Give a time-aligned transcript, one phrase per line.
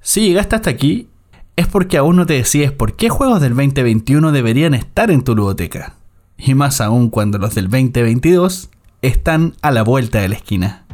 [0.00, 1.08] Si llegaste hasta aquí,
[1.56, 5.34] es porque aún no te decides por qué juegos del 2021 deberían estar en tu
[5.34, 5.96] ludoteca.
[6.36, 8.70] Y más aún cuando los del 2022
[9.02, 10.86] están a la vuelta de la esquina.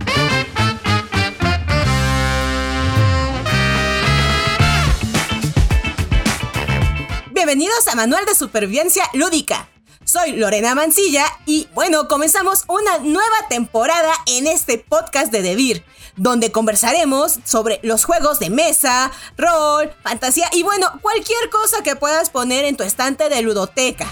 [7.31, 9.69] Bienvenidos a Manual de Supervivencia Lúdica.
[10.05, 15.83] Soy Lorena Mancilla y bueno, comenzamos una nueva temporada en este podcast de Debir,
[16.17, 22.31] donde conversaremos sobre los juegos de mesa, rol, fantasía y bueno, cualquier cosa que puedas
[22.31, 24.07] poner en tu estante de ludoteca.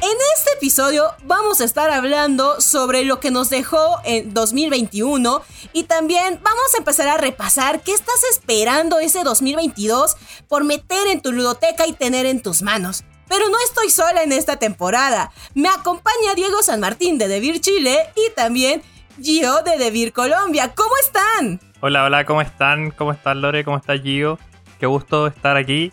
[0.00, 5.84] En este episodio vamos a estar hablando sobre lo que nos dejó en 2021 y
[5.84, 10.16] también vamos a empezar a repasar qué estás esperando ese 2022
[10.46, 13.02] por meter en tu ludoteca y tener en tus manos.
[13.28, 15.30] Pero no estoy sola en esta temporada.
[15.54, 18.82] Me acompaña Diego San Martín de Devir Chile y también
[19.20, 20.72] Gio de Devir Colombia.
[20.74, 21.60] ¿Cómo están?
[21.80, 22.90] Hola, hola, ¿cómo están?
[22.90, 23.64] ¿Cómo estás Lore?
[23.64, 24.38] ¿Cómo estás Gio?
[24.78, 25.92] Qué gusto estar aquí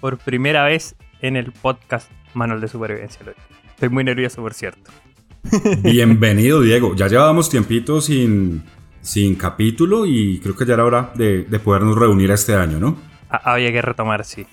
[0.00, 3.38] por primera vez en el podcast Manual de Supervivencia, Lore.
[3.70, 4.90] Estoy muy nervioso, por cierto.
[5.82, 6.94] Bienvenido, Diego.
[6.94, 8.62] Ya llevábamos tiempito sin,
[9.00, 12.96] sin capítulo y creo que ya era hora de, de podernos reunir este año, ¿no?
[13.28, 14.46] Había que retomar, sí.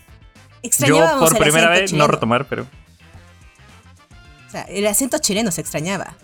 [0.63, 2.05] Yo Extrañábamos por el primera vez chileno.
[2.07, 2.63] no retomar, pero
[4.47, 6.15] O sea, el acento chileno se extrañaba.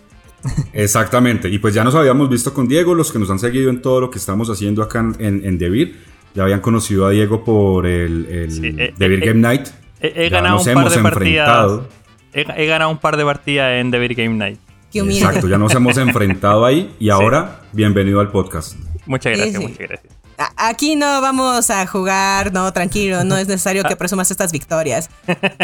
[0.72, 1.48] Exactamente.
[1.48, 4.00] Y pues ya nos habíamos visto con Diego, los que nos han seguido en todo
[4.00, 6.02] lo que estamos haciendo acá en, en Devir.
[6.34, 9.68] Ya habían conocido a Diego por el, el Sí, eh, Devir eh, Game Night.
[10.00, 11.48] he, he ganado nos un par hemos de partidas.
[11.48, 11.88] enfrentado.
[12.32, 14.58] He, he ganado un par de partidas en Beer Game Night.
[14.92, 15.24] Qué humilde.
[15.24, 18.76] Exacto, ya nos hemos enfrentado ahí y ahora bienvenido al podcast.
[19.06, 19.68] Muchas Sí, gracias, sí.
[19.68, 20.12] muchas gracias.
[20.56, 25.10] Aquí no vamos a jugar, no, tranquilo, no es necesario que presumas estas victorias.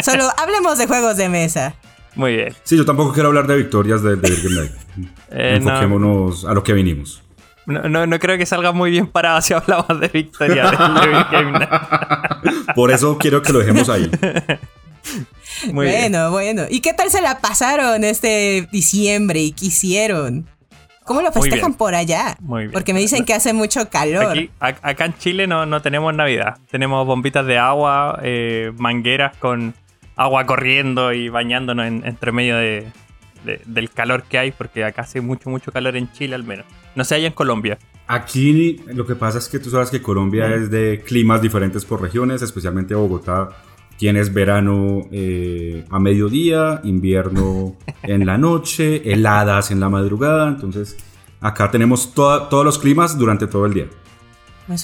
[0.03, 1.75] Solo hablemos de juegos de mesa.
[2.15, 2.55] Muy bien.
[2.63, 4.71] Sí, yo tampoco quiero hablar de victorias del Devir Game Night.
[5.33, 5.69] Eh, no.
[5.69, 7.23] Enfoquémonos a lo que vinimos.
[7.65, 10.77] No, no, no creo que salga muy bien parado si hablamos de victoria de
[11.31, 11.69] Game Night.
[12.75, 14.11] Por eso quiero que lo dejemos ahí.
[15.71, 16.11] Muy bien.
[16.11, 16.63] bueno, bueno.
[16.69, 20.49] ¿Y qué tal se la pasaron este diciembre y qué hicieron?
[21.11, 22.37] ¿Cómo lo festejan por allá?
[22.39, 22.71] Muy bien.
[22.71, 24.31] Porque me dicen que hace mucho calor.
[24.31, 26.57] Aquí, acá en Chile no, no tenemos Navidad.
[26.69, 29.73] Tenemos bombitas de agua, eh, mangueras con
[30.15, 32.87] agua corriendo y bañándonos en- entre medio de,
[33.43, 36.65] de- del calor que hay, porque acá hace mucho, mucho calor en Chile al menos.
[36.95, 37.77] No sé, allá en Colombia.
[38.07, 42.01] Aquí lo que pasa es que tú sabes que Colombia es de climas diferentes por
[42.01, 43.49] regiones, especialmente Bogotá.
[44.01, 50.47] Tienes verano eh, a mediodía, invierno en la noche, heladas en la madrugada.
[50.47, 50.97] Entonces,
[51.39, 53.85] acá tenemos toda- todos los climas durante todo el día.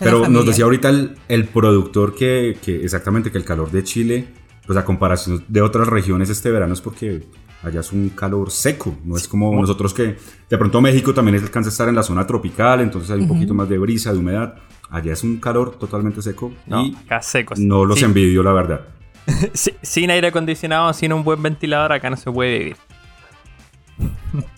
[0.02, 4.28] Pero nos decía ahorita el, el productor que, que exactamente que el calor de Chile,
[4.68, 7.24] pues a comparación de otras regiones este verano es porque
[7.64, 10.16] allá es un calor seco, no es como nosotros que
[10.48, 13.56] de pronto México también alcanza a estar en la zona tropical, entonces hay un poquito
[13.56, 14.60] más de brisa, de humedad.
[14.92, 17.58] Allá es un calor totalmente seco No, y acá secos.
[17.58, 18.82] no los Sí, envidio, la verdad.
[19.54, 22.78] si- sin aire acondicionado, sin un buen ventilador, acá no se puede vivir.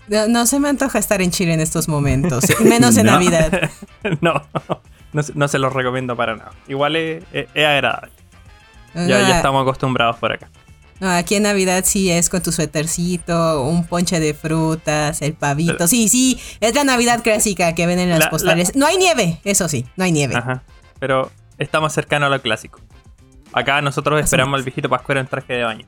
[0.08, 3.14] No, no se me antoja estar en Chile en estos momentos, menos en No.
[3.14, 3.70] Navidad.
[4.22, 4.42] no,
[5.14, 6.52] no, se- no se los recomiendo para nada.
[6.68, 8.12] Igual es, es- es agradable.
[8.96, 10.50] Ya, ya Ah, estamos acostumbrados por acá.
[11.00, 15.88] No, aquí en Navidad sí es con tu suétercito, un ponche de frutas, el pavito.
[15.88, 18.76] Sí, sí, es la Navidad clásica que ven en las La- postales.
[18.76, 20.36] No hay nieve, eso sí, no hay nieve.
[20.36, 20.64] Ajá.
[21.00, 22.82] Pero estamos cercanos a lo clásico.
[23.54, 25.86] Acá nosotros esperamos al viejito pascuero en traje de baño.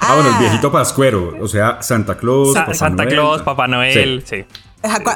[0.00, 3.14] Ah, bueno, el viejito pascuero, o sea, Santa Claus, Sa- Papá Santa Noel.
[3.14, 4.44] Claus, Papá Noel, sí.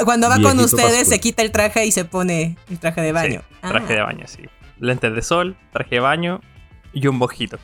[0.05, 1.05] Cuando va con ustedes pascuero.
[1.11, 3.43] se quita el traje y se pone el traje de baño.
[3.51, 3.97] Sí, traje Ah.
[3.97, 4.43] de baño, sí.
[4.79, 6.41] Lentes de sol, traje de baño
[6.93, 7.59] y un bojito.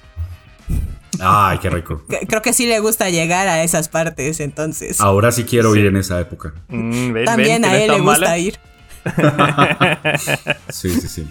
[1.20, 2.02] Ay, qué rico.
[2.28, 5.00] Creo que sí le gusta llegar a esas partes, entonces.
[5.00, 5.80] Ahora sí quiero Sí.
[5.80, 6.52] ir en esa época.
[6.68, 8.38] Mm, ven, También ven, a él le gusta mala.
[8.38, 8.58] ir.
[10.70, 11.28] Sí, sí, sí.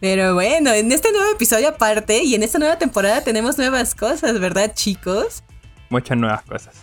[0.00, 4.38] Pero bueno, en este nuevo episodio aparte y en esta nueva temporada tenemos nuevas cosas,
[4.40, 5.42] ¿verdad, chicos?
[5.90, 6.74] Muchas nuevas cosas.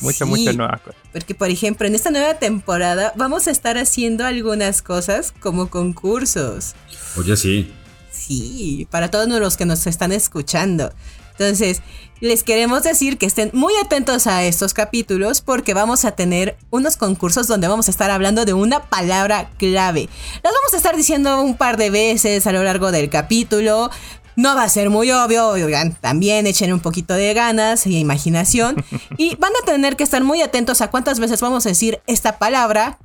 [0.00, 0.24] Muchas, Sí.
[0.24, 1.00] muchas nuevas cosas.
[1.12, 6.74] Porque, por ejemplo, en esta nueva temporada vamos a estar haciendo algunas cosas como concursos.
[7.16, 7.72] Oye, sí.
[8.10, 10.92] Sí, para todos los que nos están escuchando.
[11.32, 11.82] Entonces,
[12.20, 16.96] les queremos decir que estén muy atentos a estos capítulos porque vamos a tener unos
[16.96, 20.08] concursos donde vamos a estar hablando de una palabra clave.
[20.42, 23.90] Las vamos a estar diciendo un par de veces a lo largo del capítulo.
[24.36, 28.76] No va a ser muy obvio, oigan, también echen un poquito de ganas y imaginación.
[29.16, 32.38] Y van a tener que estar muy atentos a cuántas veces vamos a decir esta
[32.38, 32.98] palabra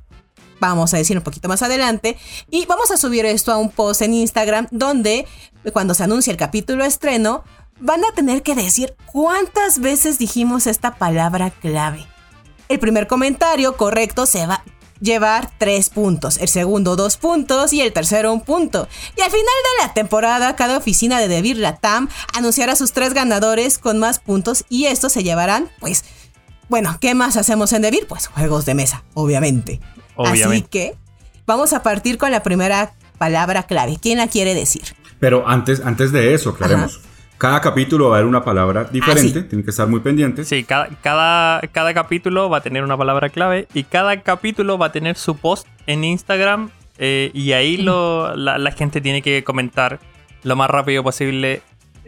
[0.60, 2.16] vamos a decir un poquito más adelante.
[2.50, 5.26] Y vamos a subir esto a un post en Instagram donde
[5.72, 7.44] cuando se anuncie el capítulo estreno,
[7.80, 12.06] van a tener que decir cuántas veces dijimos esta palabra clave.
[12.68, 14.64] El primer comentario correcto se va a
[15.00, 18.86] llevar 3 puntos, el segundo 2 puntos y el tercero 1 punto.
[19.16, 23.78] Y al final de la temporada, cada oficina de Devir Latam anunciará sus tres ganadores
[23.78, 26.04] con más puntos y estos se llevarán, pues,
[26.68, 28.06] bueno, ¿qué más hacemos en Devir?
[28.06, 29.80] Pues juegos de mesa, obviamente.
[30.16, 30.68] Así Obviamente.
[30.68, 30.96] que
[31.46, 33.98] vamos a partir con la primera palabra clave.
[34.00, 34.94] ¿Quién la quiere decir?
[35.18, 37.00] Pero antes, antes de eso, aclaremos.
[37.40, 39.48] Cada capítulo va a haber una palabra diferente, Ah, sí.
[39.48, 40.46] tienen que estar muy pendientes.
[40.46, 44.86] Sí, cada, cada, cada capítulo va a tener una palabra clave y cada capítulo va
[44.86, 49.42] a tener su post en Instagram eh, y ahí lo, la, la gente tiene que
[49.42, 50.00] comentar
[50.42, 51.62] lo más rápido posible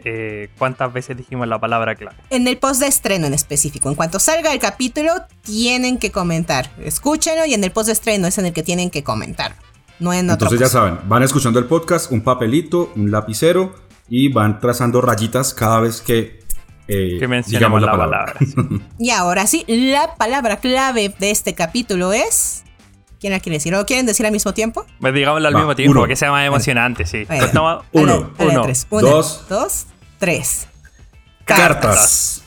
[0.05, 2.15] eh, cuántas veces dijimos la palabra clave.
[2.29, 3.89] En el post de estreno en específico.
[3.89, 6.69] En cuanto salga el capítulo, tienen que comentar.
[6.77, 9.55] Escúchenlo y en el post de estreno es en el que tienen que comentar.
[9.99, 13.73] No en otro Entonces ya saben, van escuchando el podcast, un papelito, un lapicero
[14.15, 16.39] y van trazando rayitas cada vez que,
[16.87, 18.33] eh, Que digamos la, la palabra.
[18.35, 18.85] palabra.
[18.99, 22.63] Y ahora sí, la palabra clave de este capítulo es.
[23.19, 23.73] ¿Quién la quiere decir?
[23.73, 24.85] ¿O quieren decir al mismo tiempo?
[24.99, 27.23] Pues digámoslo al Va, mismo tiempo, que sea más emocionante, sí.
[27.25, 27.81] Bueno.
[27.93, 28.85] Uno, uno, tres.
[28.91, 29.45] Dos.
[29.49, 29.85] dos,
[30.19, 30.67] tres.
[31.45, 32.43] Cartas.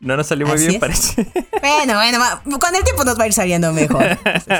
[0.00, 0.80] no nos salió muy Así bien, es.
[0.80, 1.26] parece.
[1.64, 2.18] Bueno, bueno,
[2.60, 4.04] con el tiempo nos va a ir saliendo mejor.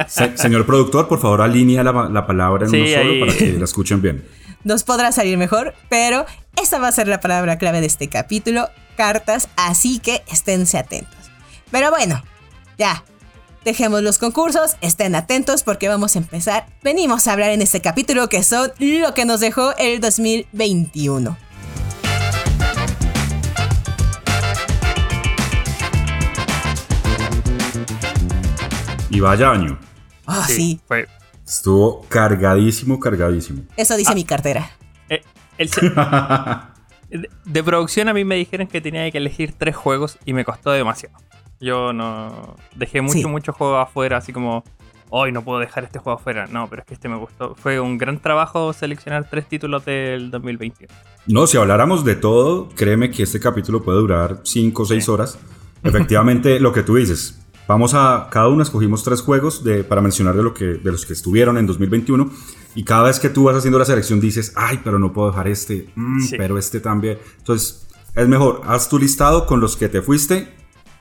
[0.08, 3.20] Se- señor productor, por favor, alinea la, la palabra en Sí, uno solo ahí.
[3.20, 4.24] para que la escuchen bien.
[4.64, 6.26] Nos podrá salir mejor, pero
[6.60, 11.30] esta va a ser la palabra clave de este capítulo, cartas, así que esténse atentos.
[11.70, 12.22] Pero bueno,
[12.78, 13.04] ya,
[13.64, 16.66] dejemos los concursos, estén atentos porque vamos a empezar.
[16.82, 21.36] Venimos a hablar en este capítulo que son lo que nos dejó el 2021.
[29.10, 29.78] Y vaya año.
[30.26, 30.80] Ah, sí.
[30.88, 31.06] Fue,
[31.56, 33.62] Estuvo cargadísimo, cargadísimo.
[33.76, 34.70] eso dice mi cartera.
[35.08, 35.22] eh,
[35.58, 35.68] el
[37.10, 40.44] de, de producción a mí me dijeron que tenía que elegir tres juegos y me
[40.44, 41.14] costó demasiado.
[41.60, 43.24] Yo no dejé mucho, Sí.
[43.26, 44.64] mucho juego afuera, así como
[45.10, 46.46] hoy no puedo dejar este juego afuera.
[46.48, 47.54] No, pero es que este me gustó.
[47.54, 50.92] Fue un gran trabajo seleccionar tres títulos del 2021.
[51.28, 55.38] No, si habláramos de todo, créeme que este capítulo puede durar 5 o 6 horas.
[55.84, 57.40] Efectivamente, lo que tú dices.
[57.66, 58.28] Vamos a.
[58.30, 61.56] Cada uno escogimos tres juegos de, para mencionar de, lo que, de los que estuvieron
[61.58, 62.30] en 2021.
[62.74, 65.48] Y cada vez que tú vas haciendo la selección dices, ay, pero no puedo dejar
[65.48, 66.36] este, mm, Sí.
[66.36, 67.18] pero este también.
[67.38, 70.52] Entonces, es mejor, haz tu listado con los que te fuiste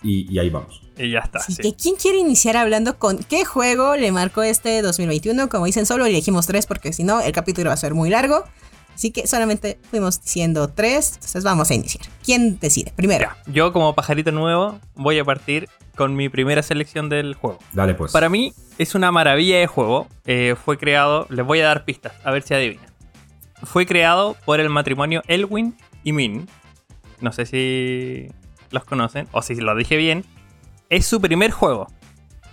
[0.04, 0.82] y, y ahí vamos.
[0.98, 1.40] Y ya está.
[1.40, 1.62] Así sí.
[1.62, 5.50] que, ¿quién quiere iniciar hablando con qué juego le marcó este 2021?
[5.50, 8.46] Como dicen, solo elegimos tres porque si no, el capítulo va a ser muy largo.
[8.96, 12.06] Así que solamente fuimos diciendo tres, entonces vamos a iniciar.
[12.24, 12.94] ¿Quién decide?
[12.96, 13.28] Primero.
[13.28, 17.60] Ya, Yo como pajarito nuevo voy a partir con mi primera selección del juego.
[17.72, 18.12] Dale, pues.
[18.12, 20.08] Para mí es una maravilla de juego.
[20.26, 22.86] Eh, fue creado, les voy a dar pistas, a ver si adivinan.
[23.64, 26.48] Fue creado por el matrimonio Elwin y Min.
[27.22, 28.28] No sé si
[28.72, 30.26] los conocen o si lo dije bien.
[30.90, 31.88] Es su primer juego.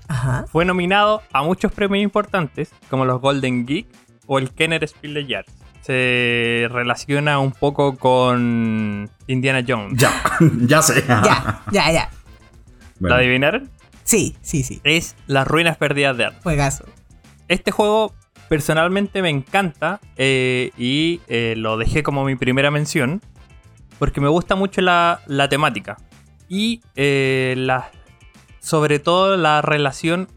[0.09, 0.45] Ajá.
[0.51, 3.87] Fue nominado a muchos premios importantes, como los Golden Geek
[4.27, 5.55] o el Kenner Spiel des Jahres.
[5.81, 9.95] Se relaciona un poco con Indiana Jones.
[9.97, 10.13] Ya,
[10.61, 11.05] ya sé.
[11.07, 12.11] Ya, ya, ya.
[12.99, 13.71] Bueno, ¿Lo adivinaron?
[14.05, 14.81] Sí, sí, sí.
[14.85, 16.43] Es Las Ruinas Perdidas de Art.
[16.43, 16.85] Juegazo.
[17.49, 18.15] Este juego
[18.49, 23.23] personalmente me encanta eh, y eh, lo dejé como mi primera mención
[23.99, 25.99] porque me gusta mucho la, la temática
[26.49, 27.91] y eh, la,
[28.59, 30.29] sobre todo la relación,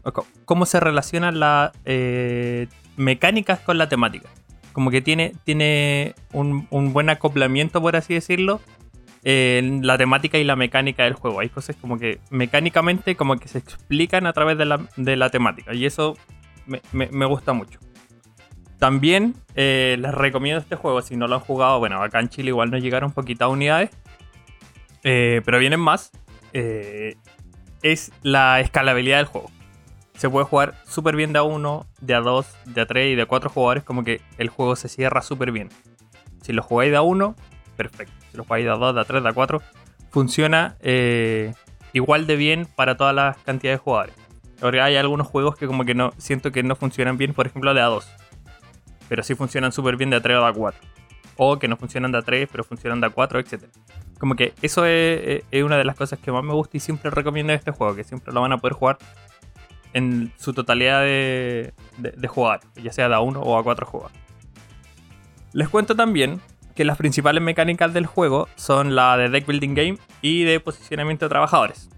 [0.44, 4.28] cómo se relacionan las eh, mecánicas con la temática.
[4.74, 8.60] Como que tiene, tiene un, un buen acoplamiento, por así decirlo,
[9.22, 11.40] en la temática y la mecánica del juego.
[11.40, 15.30] Hay cosas como que mecánicamente como que se explican a través de la, de la
[15.30, 16.18] temática y eso
[16.66, 17.78] me, me- gusta mucho.
[18.78, 21.78] También eh, les recomiendo este juego si no lo han jugado.
[21.78, 23.88] Bueno, acá en Chile igual nos llegaron poquitas unidades,
[25.04, 26.10] eh, pero vienen más.
[26.52, 27.14] Eh,
[27.82, 29.50] es la escalabilidad del juego.
[30.16, 33.14] Se puede jugar súper bien de a uno, de a dos, de a tres y
[33.14, 33.82] de a cuatro jugadores.
[33.82, 35.70] Como que el juego se cierra súper bien.
[36.42, 37.34] Si lo jugáis de a uno,
[37.76, 38.14] perfecto.
[38.30, 39.62] Si lo jugáis de a dos, de a tres, de a cuatro,
[40.10, 41.52] funciona eh,
[41.92, 44.14] igual de bien para todas las cantidades de jugadores.
[44.60, 47.74] Porque hay algunos juegos que como que no siento que no funcionan bien, por ejemplo,
[47.74, 48.06] de a 2.
[49.08, 50.80] Pero sí funcionan súper bien de a 3 o de a 4.
[51.36, 53.64] O que no funcionan de a 3, pero funcionan de a 4, etc.
[54.18, 57.10] Como que eso es, es una de las cosas que más me gusta y siempre
[57.10, 58.98] recomiendo de este juego, que siempre lo van a poder jugar
[59.94, 63.86] en su totalidad de, de, de jugar, ya sea de a 1 o a 4
[63.86, 64.18] jugadores.
[65.52, 66.40] Les cuento también
[66.74, 71.24] que las principales mecánicas del juego son la de deck building game y de posicionamiento
[71.24, 71.88] de trabajadores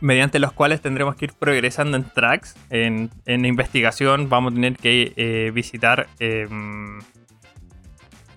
[0.00, 2.54] mediante los cuales tendremos que ir progresando en tracks.
[2.68, 6.46] En, investigación vamos a tener que eh, visitar eh,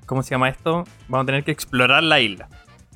[0.09, 0.85] ¿cómo se llama esto?
[1.07, 2.49] Vamos a tener que explorar la isla.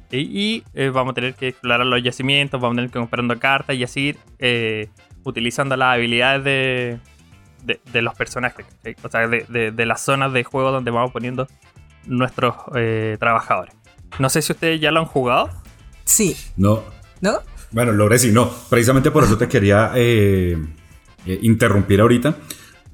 [0.09, 3.01] Y, y, eh, vamos a tener que explorar los yacimientos, vamos a tener que ir
[3.03, 4.89] comprando cartas y así eh,
[5.23, 6.99] utilizando las habilidades de,
[7.63, 8.65] de, de los personajes.
[8.83, 8.95] ¿sí?
[9.03, 11.47] O sea, de, de- de las zonas de juego donde vamos poniendo
[12.05, 13.73] nuestros eh, trabajadores.
[14.19, 15.49] No sé si ustedes ya lo han jugado.
[16.05, 16.83] Sí, No.
[17.21, 17.39] ¿no?
[17.71, 18.51] Bueno, Lore sí, no.
[18.69, 20.57] Precisamente por eso te quería eh,
[21.25, 22.35] eh, interrumpir ahorita.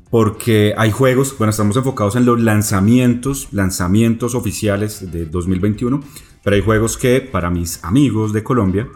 [0.10, 6.02] Porque hay juegos, bueno, estamos enfocados en los lanzamientos, lanzamientos oficiales de 2021,
[6.44, 8.88] pero hay juegos que para mis amigos de Colombia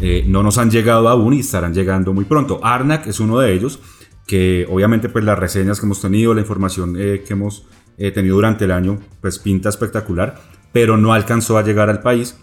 [0.00, 2.60] eh, no nos han llegado aún y estarán llegando muy pronto.
[2.62, 3.80] Arnak es uno de ellos,
[4.26, 7.66] que obviamente pues las reseñas que hemos tenido, la información eh, que hemos
[7.98, 10.40] eh, tenido durante el año, pues pinta espectacular,
[10.72, 12.36] pero no alcanzó a llegar al país.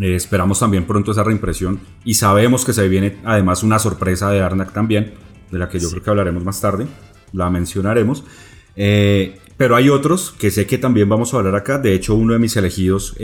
[0.00, 4.72] Esperamos también pronto esa reimpresión y sabemos que se viene además una sorpresa de Arnak
[4.72, 5.14] también,
[5.52, 6.86] de la que yo creo que hablaremos más tarde,
[7.32, 8.24] la mencionaremos.
[8.74, 11.78] Pero hay otros que sé que también vamos a hablar acá.
[11.78, 13.14] De hecho, uno de mis elegidos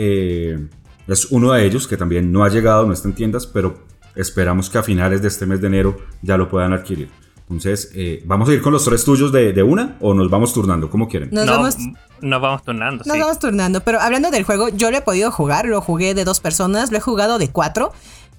[1.13, 3.83] es uno de ellos que también no ha llegado, no está en tiendas, pero
[4.15, 7.09] esperamos que a finales de este mes de enero ya lo puedan adquirir.
[7.41, 10.53] Entonces, eh, ¿vamos a ir con los tres tuyos de, de una o nos vamos
[10.53, 10.89] turnando?
[10.89, 11.29] como quieren?
[11.31, 11.77] Nos no, vamos...
[12.21, 13.19] nos vamos turnando, Nos sí.
[13.19, 16.39] vamos turnando, pero hablando del juego, yo lo he podido jugar, lo jugué de dos
[16.39, 17.91] personas, lo he jugado de cuatro.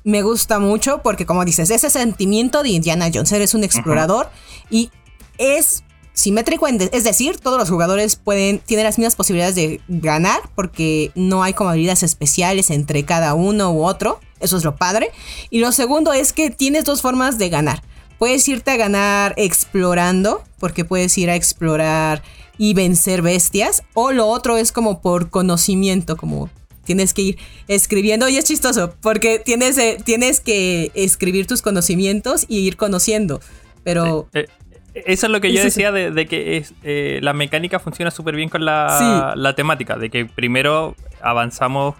[0.05, 4.31] Me gusta mucho porque, como dices, ese sentimiento de Indiana Jones, eres un explorador
[4.71, 4.91] y
[5.37, 11.11] es simétrico, es decir, todos los jugadores pueden, tienen las mismas posibilidades de ganar porque
[11.15, 15.11] no hay como habilidades especiales entre cada uno u otro, eso es lo padre.
[15.51, 17.83] Y lo segundo es que tienes dos formas de ganar.
[18.19, 22.23] Puedes irte a ganar explorando, porque puedes ir a explorar
[22.59, 23.83] y vencer bestias.
[23.95, 26.51] O lo otro es como por conocimiento, como
[26.85, 27.39] tienes que ir
[27.69, 28.29] escribiendo.
[28.29, 33.41] Y es chistoso, porque tienes, eh, tienes que escribir tus conocimientos y ir conociendo.
[33.83, 34.47] Pero Eh,
[34.95, 38.37] eso es lo que yo decía de, de que es, eh, la mecánica funciona súper
[38.37, 38.89] bien con la,
[39.35, 39.39] Sí.
[39.41, 41.95] la temática, de que primero avanzamos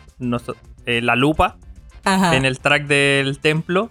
[0.87, 1.57] eh, la lupa
[2.05, 2.37] ajá.
[2.37, 3.91] en el track del templo,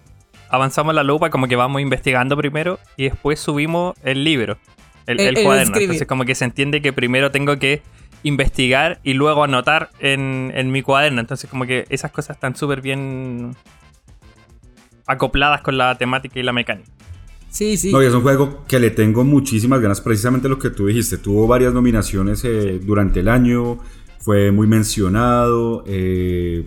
[0.50, 4.58] avanzamos la lupa como que vamos investigando primero y después subimos el libro,
[5.06, 5.76] el, El- el el cuaderno.
[5.76, 7.82] Entonces como que se entiende que primero tengo que
[8.22, 11.20] investigar y luego anotar en, en mi cuaderno.
[11.20, 13.56] Entonces como que esas cosas están súper bien
[15.06, 16.88] acopladas con la temática y la mecánica.
[17.52, 17.92] Sí, sí.
[17.92, 21.18] No, y es un juego que le tengo muchísimas ganas, precisamente lo que tú dijiste.
[21.18, 23.78] Tuvo varias nominaciones eh, durante el año,
[24.20, 25.84] fue muy mencionado.
[25.86, 26.66] eh,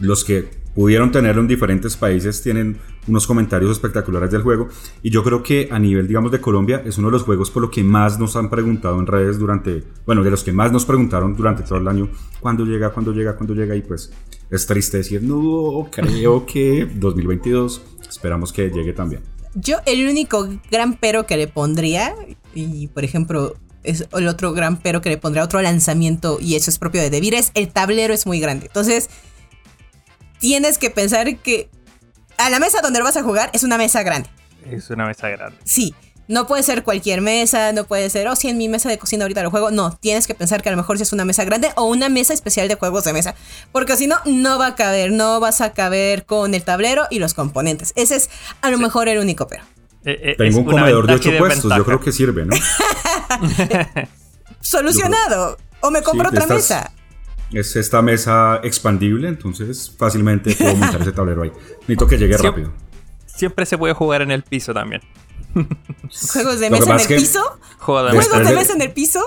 [0.00, 4.68] los que pudieron tenerlo en diferentes países tienen unos comentarios espectaculares del juego.
[5.02, 7.62] Y yo creo que a nivel, digamos, de Colombia, es uno de los juegos por
[7.62, 10.86] lo que más nos han preguntado en redes durante, bueno, de los que más nos
[10.86, 12.08] preguntaron durante todo el año,
[12.40, 13.76] ¿cuándo llega, cuándo llega, cuándo llega?
[13.76, 14.10] Y pues
[14.50, 19.33] es triste decir, no, creo que 2022, esperamos que llegue también.
[19.54, 22.14] Yo el único gran pero que le pondría,
[22.54, 26.70] y por ejemplo, es el otro gran pero que le pondría otro lanzamiento, y eso
[26.70, 28.66] es propio de Devir, es el tablero es muy grande.
[28.66, 29.10] Entonces,
[30.38, 31.68] tienes que pensar que
[32.36, 34.28] a la mesa donde lo vas a jugar es una mesa grande.
[34.68, 35.56] Es una mesa grande.
[35.64, 35.94] Sí,
[36.26, 39.24] no puede ser cualquier mesa, no puede ser, oh, sí, en mi mesa de cocina
[39.24, 39.70] ahorita lo juego.
[39.70, 42.08] No, tienes que pensar que a lo mejor si es una mesa grande o una
[42.08, 43.34] mesa especial de juegos de mesa.
[43.72, 47.18] Porque si no, no va a caber, no vas a caber con el tablero y
[47.18, 47.92] los componentes.
[47.96, 48.30] Ese es
[48.62, 49.62] a lo mejor el único pero.
[50.06, 52.54] Eh, eh, Tengo un comedor de ocho puestos, yo creo que sirve, ¿no?
[54.60, 55.56] Solucionado.
[55.80, 56.92] O me compro Sí, otra estas- mesa.
[57.52, 61.52] Es esta mesa expandible, entonces fácilmente puedo montar ese tablero ahí.
[61.82, 62.72] Necesito que llegue rápido.
[63.26, 65.02] Siempre se puede jugar en el piso también.
[66.32, 67.58] Juegos de mesa en el que- piso.
[67.78, 69.20] Juegos de de- mesa en el piso.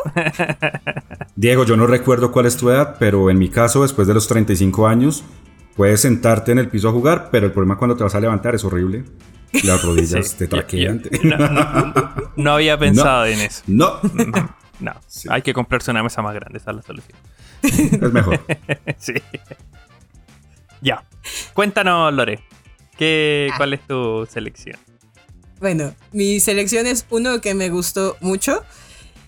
[1.36, 4.28] Diego, yo no recuerdo cuál es tu edad, pero en mi caso, después de los
[4.28, 5.24] 35 años,
[5.76, 8.56] puedes sentarte en el piso a jugar, pero el problema cuando te vas a levantar
[8.56, 9.06] es horrible.
[9.64, 11.04] Las rodillas Sí, te traquean.
[11.24, 11.94] no, no-
[12.36, 13.64] no había pensado en eso.
[13.68, 14.00] No,
[14.80, 15.28] No, Sí.
[15.32, 17.18] hay que comprarse una mesa más grande, esa es la solución.
[17.64, 18.40] es mejor.
[19.00, 19.14] sí.
[20.82, 21.04] Ya.
[21.54, 22.40] Cuéntanos, Lore.
[22.98, 23.58] ¿qué, Ah.
[23.58, 24.78] ¿Cuál es tu selección?
[25.60, 28.64] Bueno, mi selección es uno que me gustó mucho.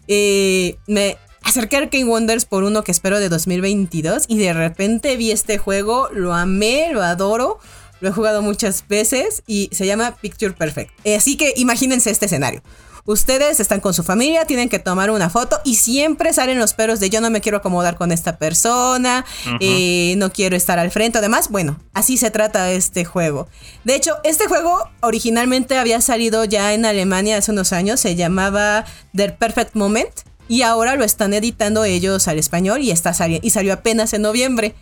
[0.08, 5.18] Eh, me acerqué a Arcane Wonders por uno que espero de 2022 y de repente
[5.18, 7.60] vi este juego, lo amé, lo adoro,
[8.00, 10.92] lo he jugado muchas veces y se llama Picture Perfect.
[11.04, 12.62] Eh, así que imagínense este escenario.
[13.10, 17.00] Ustedes están con su familia, tienen que tomar una foto y siempre salen los peros
[17.00, 19.26] de yo no me quiero acomodar con esta persona,
[19.60, 21.18] eh, no quiero estar al frente.
[21.18, 23.48] Además, bueno, así se trata este juego.
[23.84, 28.86] De hecho, este juego originalmente había salido ya en Alemania hace unos años, se llamaba
[29.16, 30.12] The Perfect Moment
[30.48, 34.22] y ahora lo están editando ellos al español y, está sali- y salió apenas en
[34.22, 34.76] noviembre.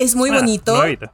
[0.00, 0.76] Es muy Ah, bonito.
[0.76, 1.12] nuevito.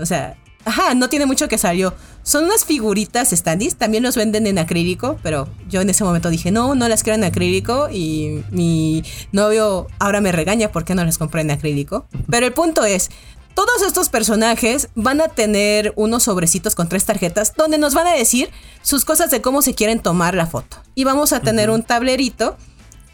[0.00, 1.94] O sea, Ajá, no tiene mucho que salió.
[2.22, 6.50] Son unas figuritas standees, también los venden en acrílico, pero yo en ese momento dije,
[6.50, 11.16] no, no las quiero en acrílico y mi novio ahora me regaña porque no las
[11.16, 12.06] compré en acrílico.
[12.28, 13.10] Pero el punto es,
[13.54, 18.12] todos estos personajes van a tener unos sobrecitos con tres tarjetas donde nos van a
[18.12, 18.50] decir
[18.82, 20.76] sus cosas de cómo se quieren tomar la foto.
[20.94, 22.56] Y vamos a tener un tablerito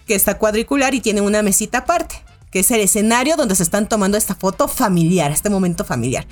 [0.07, 2.17] que está cuadricular y tiene una mesita aparte,
[2.51, 6.27] que es el escenario donde se están tomando esta foto familiar, este momento familiar.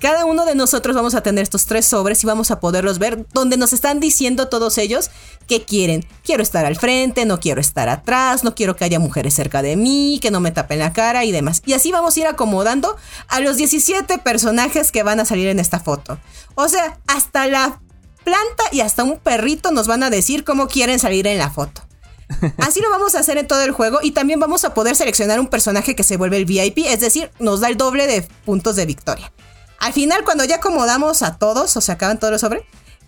[0.00, 3.26] Cada uno de nosotros vamos a tener estos tres sobres y vamos a poderlos ver
[3.32, 5.10] donde nos están diciendo todos ellos
[5.48, 6.06] qué quieren.
[6.22, 9.74] Quiero estar al frente, no quiero estar atrás, no quiero que haya mujeres cerca de
[9.74, 11.62] mí, que no me tapen la cara y demás.
[11.66, 15.58] Y así vamos a ir acomodando a los 17 personajes que van a salir en
[15.58, 16.18] esta foto.
[16.54, 17.80] O sea, hasta la
[18.22, 21.82] planta y hasta un perrito nos van a decir cómo quieren salir en la foto.
[22.58, 25.40] Así lo vamos a hacer en todo el juego y también vamos a poder seleccionar
[25.40, 28.76] un personaje que se vuelve el VIP, es decir, nos da el doble de puntos
[28.76, 29.32] de victoria.
[29.78, 32.62] Al final, cuando ya acomodamos a todos, o se acaban todos los sobres,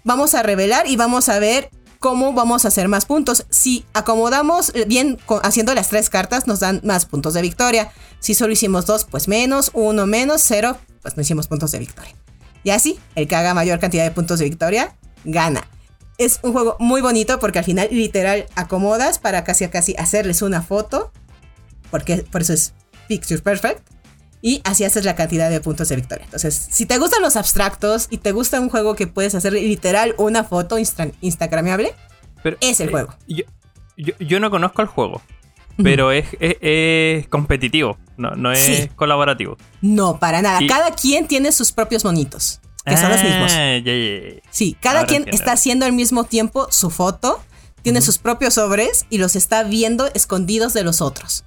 [0.04, 3.46] vamos a revelar y vamos a ver cómo vamos a hacer más puntos.
[3.50, 7.92] Si acomodamos bien haciendo las tres cartas, nos dan más puntos de victoria.
[8.20, 12.14] Si solo hicimos dos, pues menos, uno menos, cero, pues no hicimos puntos de victoria.
[12.62, 15.66] Y así, el que haga mayor cantidad de puntos de victoria, gana.
[16.18, 20.42] Es un juego muy bonito porque al final literal acomodas para casi a casi hacerles
[20.42, 21.12] una foto.
[21.90, 22.74] Porque por eso es
[23.08, 23.89] Picture Perfect
[24.42, 26.24] y así haces la cantidad de puntos de victoria.
[26.24, 30.14] Entonces, si te gustan los abstractos y te gusta un juego que puedes hacer literal
[30.18, 31.94] una foto insta instagramable,
[32.60, 33.14] es el eh, juego.
[33.96, 35.20] Yo, no conozco el juego,
[35.82, 39.58] pero es, es, competitivo, no, no es colaborativo.
[39.82, 40.60] No, para nada.
[40.66, 43.52] Cada quien tiene sus propios monitos, que son los mismos.
[43.54, 43.78] Ah,
[44.50, 47.42] sí, cada quien está haciendo al mismo tiempo su foto,
[47.82, 51.44] tiene sus propios sobres y los está viendo escondidos de los otros.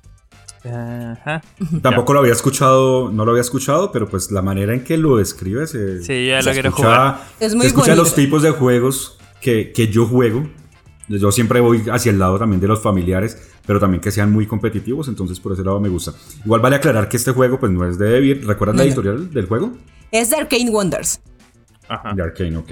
[1.82, 5.17] Tampoco lo había escuchado, no lo había escuchado, pero pues la manera en que lo
[5.17, 5.72] describes.
[5.72, 7.22] sí, ya lo quiero jugar.
[7.39, 10.48] Es muy escucha los tipos de juegos que, yo juego.
[11.10, 14.48] Yo siempre voy hacia el lado también de los familiares, pero también que sean muy
[14.48, 16.13] competitivos, entonces por ese lado me gusta.
[16.46, 18.48] Igual vale aclarar que este juego pues no es de Devir.
[18.48, 19.74] ¿Recuerdas la editorial del juego?
[20.12, 21.20] Es de Arcane Wonders.
[21.89, 22.13] Ajá.
[22.13, 22.72] De Arcane, ok.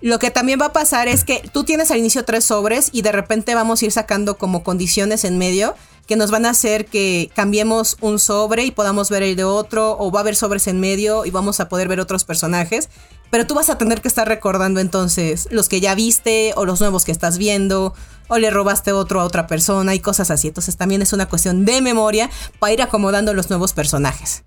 [0.00, 3.02] Lo que también va a pasar es que tú tienes al inicio tres sobres y
[3.02, 6.86] de repente vamos a ir sacando como condiciones en medio que nos van a hacer
[6.86, 10.66] que cambiemos un sobre y podamos ver el de otro, o va a haber sobres
[10.66, 12.88] en medio y vamos a poder ver otros personajes.
[13.30, 16.80] Pero tú vas a tener que estar recordando entonces los que ya viste o los
[16.80, 17.94] nuevos que estás viendo
[18.28, 20.48] o le robaste otro a otra persona y cosas así.
[20.48, 24.44] Entonces también es una cuestión de memoria para ir acomodando los nuevos personajes.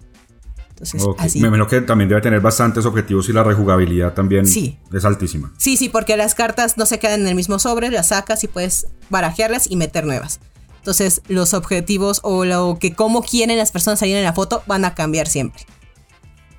[0.70, 1.40] Entonces, así.
[1.40, 5.54] Me imagino que también debe tener bastantes objetivos y la rejugabilidad también es altísima.
[5.58, 8.48] Sí, sí, porque las cartas no se quedan en el mismo sobre, las sacas y
[8.48, 10.42] puedes barajearlas y meter nuevas.
[10.86, 14.86] Entonces, los objetivos o lo que cómo quieren las personas salir en la foto van
[14.86, 15.64] a cambiar siempre.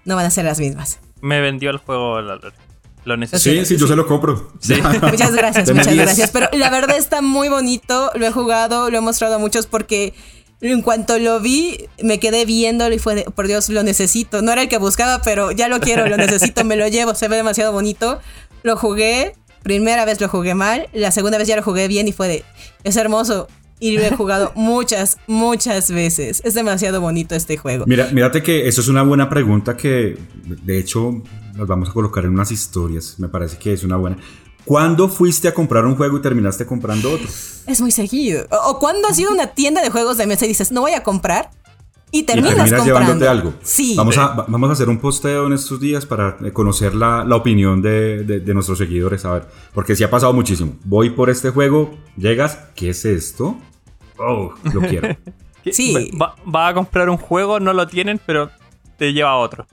[0.05, 0.99] No van a ser las mismas.
[1.21, 3.65] Me vendió el juego, lo necesito.
[3.65, 4.51] Sí, sí, yo se lo compro.
[5.13, 6.31] muchas gracias, muchas gracias.
[6.33, 10.13] Pero la verdad está muy bonito, lo he jugado, lo he mostrado a muchos porque
[10.61, 14.43] en cuanto lo vi, me quedé viéndolo y fue de, por Dios, lo necesito.
[14.43, 17.29] No era el que buscaba, pero ya lo quiero, lo necesito, me lo llevo, se
[17.29, 18.19] ve demasiado bonito.
[18.65, 22.13] Lo jugué, primera vez lo jugué mal, la segunda vez ya lo jugué bien y
[22.13, 22.45] fue de,
[22.83, 23.47] es hermoso,
[23.79, 26.41] y lo he jugado muchas, muchas veces.
[26.45, 27.85] Es demasiado bonito este juego.
[27.87, 31.23] Mira, mírate que eso es una buena pregunta que de hecho
[31.55, 33.19] nos vamos a colocar en unas historias.
[33.19, 34.17] Me parece que es una buena.
[34.65, 37.29] ¿Cuándo fuiste a comprar un juego y terminaste comprando otro?
[37.67, 38.47] Es muy seguido.
[38.51, 40.93] O, cuando has ido a una tienda de juegos de mesa y dices, no voy
[40.93, 41.51] a comprar,
[42.19, 43.53] y terminas, llevándote algo.
[43.63, 43.95] Sí.
[43.97, 47.83] Vamos a, vamos a hacer un posteo en estos días para conocer la, la opinión
[47.83, 49.25] de, de, nuestros seguidores.
[49.27, 50.77] A ver, porque sí ha pasado muchísimo.
[50.85, 53.59] Voy por este juego, llegas, ¿qué es esto?
[54.19, 55.15] Oh, lo quiero.
[55.71, 56.11] sí.
[56.19, 58.51] Va, a comprar un juego, no lo tienen, pero
[58.97, 59.67] te lleva a otro.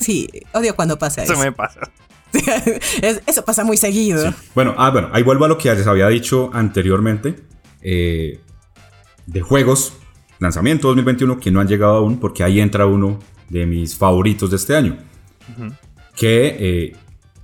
[0.00, 1.34] Sí, odio cuando pasa eso.
[1.34, 1.80] Eso me pasa.
[3.26, 4.34] eso pasa muy seguido.
[4.56, 7.36] Bueno, ah, bueno, ahí vuelvo a lo que les había dicho anteriormente.
[7.82, 8.40] Eh,
[9.26, 9.94] de juegos
[10.38, 13.18] lanzamiento 2021 que no han llegado aún, porque ahí entra uno
[13.48, 14.96] de mis favoritos de este año.
[16.16, 16.96] Que eh,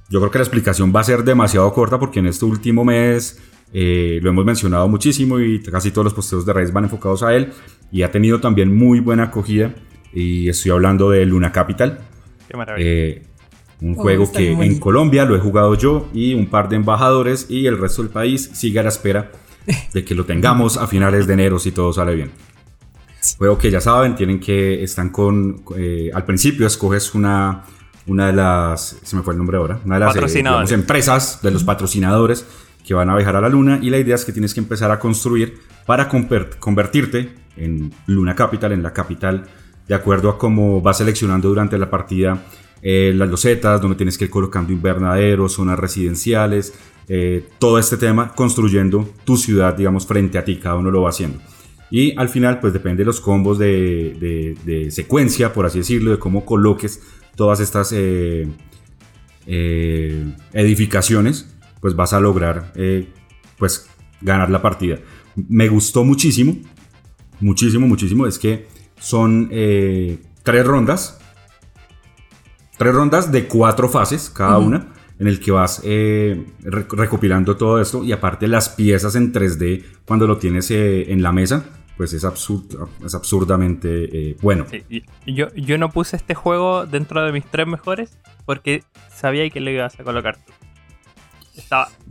[0.09, 3.41] yo creo que la explicación va a ser demasiado corta porque en este último mes
[3.73, 7.35] eh, lo hemos mencionado muchísimo y casi todos los posteos de redes van enfocados a
[7.35, 7.53] él
[7.93, 9.75] y ha tenido también muy buena acogida.
[10.13, 12.01] Y estoy hablando de Luna Capital.
[12.49, 12.89] Qué maravilla.
[12.89, 13.23] Eh,
[13.81, 17.67] un juego que en Colombia lo he jugado yo y un par de embajadores y
[17.67, 19.33] el resto del país sigue a la espera
[19.95, 22.31] de que lo tengamos a finales de enero si todo sale bien.
[23.37, 27.65] Juego que ya saben, tienen que, están con, eh, al principio escoges una,
[28.07, 31.51] una de las, se me fue el nombre ahora, una de las eh, empresas, de
[31.51, 32.47] los patrocinadores
[32.87, 34.91] que van a viajar a la luna y la idea es que tienes que empezar
[34.91, 39.47] a construir para convertirte en Luna Capital, en la capital,
[39.87, 42.43] de acuerdo a cómo vas seleccionando durante la partida
[42.83, 46.73] eh, las losetas, donde tienes que ir colocando invernaderos, zonas residenciales,
[47.09, 51.11] eh, todo este tema, construyendo tu ciudad, digamos, frente a ti, cada uno lo va
[51.11, 51.41] haciendo.
[51.91, 56.19] Y al final, pues depende de los combos de, de, secuencia, por así decirlo, de
[56.19, 57.03] cómo coloques
[57.35, 58.47] todas estas eh,
[60.53, 62.73] edificaciones, pues vas a lograr,
[63.59, 63.89] pues,
[64.21, 64.99] ganar la partida.
[65.35, 66.57] Me gustó muchísimo,
[67.41, 68.69] muchísimo, muchísimo, es que
[69.01, 71.19] son tres rondas,
[72.79, 78.03] tres rondas de cuatro fases cada una, en el que vas eh, recopilando todo esto.
[78.03, 81.67] Y aparte las piezas en 3D cuando lo tienes eh, en la mesa,
[82.01, 84.65] pues es, es absurdamente eh, bueno.
[85.27, 88.85] yo, yo no puse este juego dentro de mis tres mejores porque
[89.15, 90.51] sabía que le ibas a colocar tú.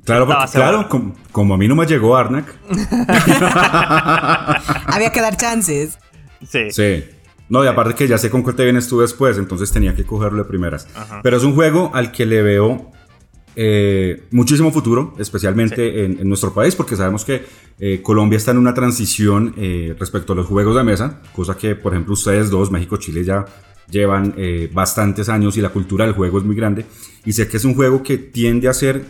[0.06, 0.88] claro, claro
[1.32, 2.56] como, a mí no me llegó Arnak.
[4.86, 5.98] Había que dar chances.
[6.48, 6.70] Sí.
[6.70, 7.06] Sí.
[7.50, 10.06] No, y aparte que ya sé con cuál te vienes tú después, entonces tenía que
[10.06, 10.88] cogerlo de primeras.
[11.24, 12.92] Pero es un juego al que le veo
[13.56, 17.44] eh, muchísimo futuro, especialmente en, nuestro país, porque sabemos que
[17.80, 21.76] eh, Colombia está en una transición eh, respecto a los juegos de mesa, cosa que,
[21.76, 23.46] por ejemplo, ustedes dos, México, Chile, ya
[23.90, 24.36] llevan
[24.72, 26.86] bastantes años y la cultura del juego es muy grande.
[27.26, 29.04] Y sé que es un juego que tiende a ser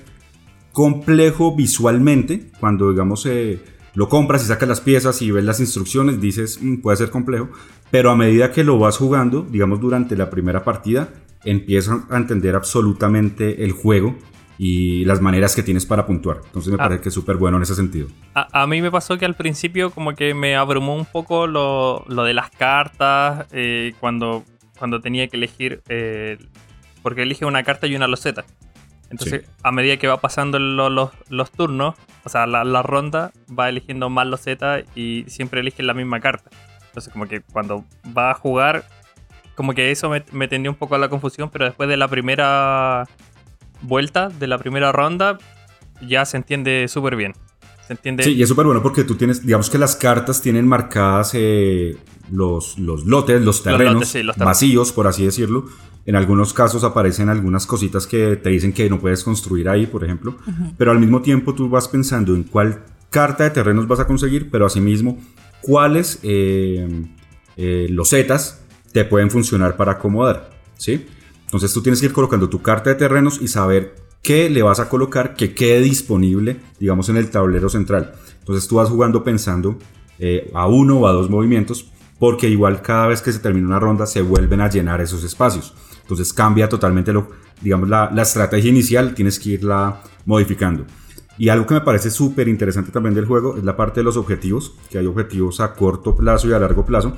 [0.71, 3.27] complejo visualmente, cuando, digamos,
[3.93, 7.49] lo compras y sacas las piezas y ves las instrucciones, dices, mm, puede ser complejo,
[7.91, 11.09] pero a medida que lo vas jugando, digamos durante la primera partida,
[11.43, 14.15] empiezas a entender absolutamente el juego
[14.57, 16.41] y las maneras que tienes para puntuar.
[16.45, 16.83] Entonces me ah.
[16.83, 18.07] parece que es súper bueno en ese sentido.
[18.33, 22.33] A, mí me pasó que al principio como que me abrumó un poco lo, de
[22.33, 24.43] las cartas eh, cuando,
[24.77, 26.37] cuando tenía que elegir, eh,
[27.01, 28.45] porque elige una carta y una loseta.
[29.09, 34.27] Entonces, a medida que va pasando los turnos, o sea, la, ronda, va eligiendo más
[34.27, 36.49] losetas y siempre elige la misma carta.
[36.87, 38.85] Entonces, como que cuando va a jugar,
[39.59, 42.07] como que eso me, me tendió un poco a la confusión, pero después de la
[42.07, 43.03] primera
[43.81, 45.37] vuelta, de la primera ronda,
[46.07, 47.33] ya se entiende súper bien.
[47.85, 48.23] Se entiende.
[48.23, 51.97] Sí, y es súper bueno porque tú tienes, digamos que las cartas tienen marcadas eh,
[52.31, 55.65] los, los lotes, los terrenos, vacíos, por así decirlo.
[56.05, 60.05] En algunos casos aparecen algunas cositas que te dicen que no puedes construir ahí, por
[60.05, 60.37] ejemplo.
[60.77, 64.49] Pero al mismo tiempo tú vas pensando en cuál carta de terrenos vas a conseguir,
[64.51, 65.17] pero asimismo
[65.59, 66.87] cuáles eh,
[67.57, 70.51] eh, losetas te pueden funcionar para acomodar.
[70.77, 71.05] ¿sí?
[71.45, 74.79] Entonces tú tienes que ir colocando tu carta de terrenos y saber qué le vas
[74.79, 78.13] a colocar que quede disponible, digamos, en el tablero central.
[78.39, 79.77] Entonces tú vas jugando pensando
[80.19, 83.79] eh, a uno o a dos movimientos porque igual cada vez que se termina una
[83.79, 85.73] ronda se vuelven a llenar esos espacios.
[86.01, 87.29] Entonces cambia totalmente lo,
[87.61, 90.85] digamos, la, estrategia inicial, tienes que irla modificando.
[91.37, 94.17] Y algo que me parece súper interesante también del juego es la parte de los
[94.17, 97.15] objetivos, que hay objetivos a corto plazo y a largo plazo,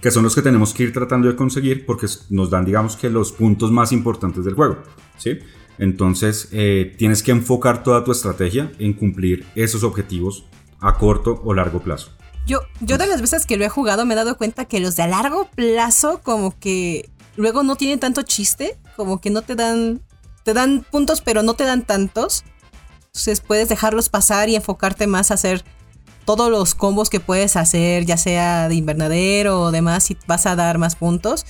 [0.00, 3.10] que son los que tenemos que ir tratando de conseguir porque nos dan, digamos, que
[3.10, 4.78] los puntos más importantes del juego.
[5.16, 5.38] ¿sí?
[5.78, 10.44] Entonces, eh, tienes que enfocar toda tu estrategia en cumplir esos objetivos
[10.80, 12.10] a corto o largo plazo.
[12.46, 14.96] Yo, yo de las veces que lo he jugado me he dado cuenta que los
[14.96, 20.00] de largo plazo como que luego no tienen tanto chiste, como que no te dan,
[20.44, 22.44] te dan puntos pero no te dan tantos.
[23.08, 25.64] Entonces puedes dejarlos pasar y enfocarte más a hacer
[26.28, 30.56] todos los combos que puedes hacer, ya sea de invernadero o demás, y vas a
[30.56, 31.46] dar más puntos.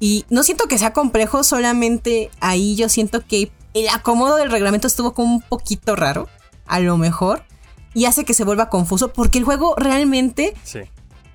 [0.00, 4.86] Y no siento que sea complejo, solamente ahí yo siento que el acomodo del reglamento
[4.86, 6.28] estuvo como un poquito raro,
[6.66, 7.42] a lo mejor
[7.94, 10.52] y hace que se vuelva confuso porque el juego realmente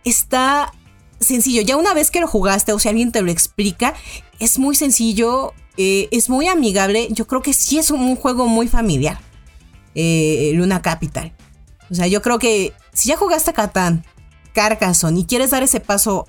[0.04, 0.72] está
[1.20, 1.64] sencillo.
[1.64, 3.96] Ya una vez que lo jugaste o si alguien te lo explica,
[4.38, 7.08] es muy sencillo, eh, es muy amigable.
[7.10, 9.20] Yo creo que sí es un, juego muy familiar.
[9.96, 11.34] Eh, Luna Capital.
[11.90, 14.04] O sea, yo creo que si ya jugaste Catán,
[14.54, 16.26] Carcassonne y quieres dar ese paso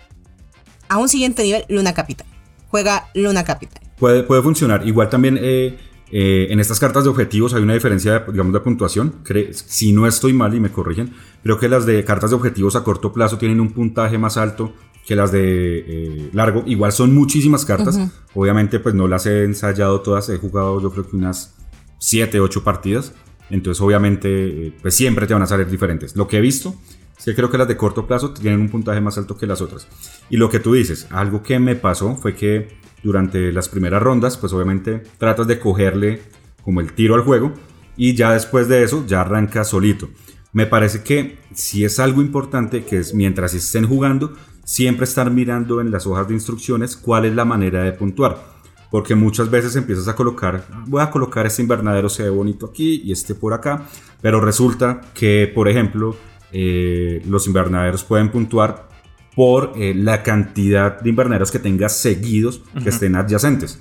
[0.89, 2.27] a un siguiente nivel, Luna Capital.
[2.69, 3.83] Juega Luna Capital.
[3.99, 4.87] Puede, puede funcionar.
[4.87, 5.79] Igual también eh,
[6.11, 9.23] eh, en estas cartas de objetivos hay una diferencia, de, digamos, de puntuación.
[9.53, 12.85] si no estoy mal y me corrigen, creo que las de cartas de objetivos a
[12.85, 14.73] corto plazo tienen un puntaje más alto
[15.07, 16.63] que las de eh, largo.
[16.67, 17.99] Igual son muchísimas cartas.
[18.35, 20.29] Obviamente, pues no las he ensayado todas.
[20.29, 21.55] He jugado, yo creo que unas
[21.99, 23.15] 7, 8 partidas.
[23.51, 24.29] Entonces, obviamente,
[24.67, 26.17] eh, pues siempre te van a salir diferentes.
[26.17, 26.75] Lo que he visto
[27.19, 29.61] es que creo que las de corto plazo tienen un puntaje más alto que las
[29.61, 29.89] otras.
[30.31, 32.69] Y lo que tú dices, algo que me pasó fue que
[33.03, 36.23] durante las primeras rondas, pues obviamente tratas de cogerle
[36.63, 37.53] como el tiro al juego
[37.97, 40.09] y ya después de eso ya arranca solito.
[40.53, 44.35] Me parece que si es algo importante que es mientras estén jugando,
[44.65, 48.58] siempre estar mirando en las hojas de instrucciones cuál es la manera de puntuar.
[48.91, 53.03] Porque muchas veces empiezas a colocar, voy a colocar este invernadero, se ve bonito aquí
[53.05, 53.87] y este por acá,
[54.23, 56.17] pero resulta que, por ejemplo,
[56.53, 58.89] eh, los invernaderos pueden puntuar
[59.37, 63.79] por eh, la cantidad de invernaderos que tengas seguidos que estén adyacentes.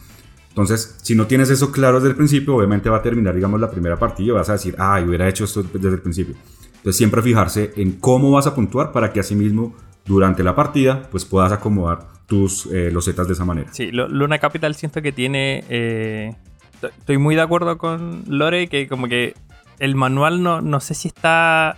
[0.50, 3.70] Entonces, si no tienes eso claro desde el principio, obviamente va a terminar, digamos, la
[3.70, 6.36] primera partida y vas a decir, ah, hubiera hecho esto desde el principio.
[6.78, 11.26] Entonces, siempre fijarse en cómo vas a puntuar para que asimismo, durante la partida, pues
[11.26, 13.73] puedas acomodar tus eh, losetas de esa manera.
[13.73, 15.63] Sí, Luna Capital siento que tiene...
[15.69, 16.35] Eh,
[16.81, 19.33] estoy muy de acuerdo con Lore, que como que
[19.79, 21.77] el manual no, no sé si está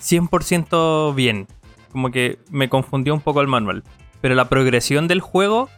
[0.00, 1.48] 100% bien.
[1.90, 3.82] Como que me confundió un poco el manual.
[4.20, 5.68] Pero la progresión del juego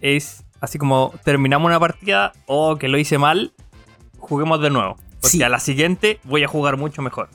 [0.00, 3.52] es así como terminamos una partida, o oh, que lo hice mal,
[4.18, 4.96] juguemos de nuevo.
[5.20, 7.28] Porque a la siguiente voy a jugar mucho mejor.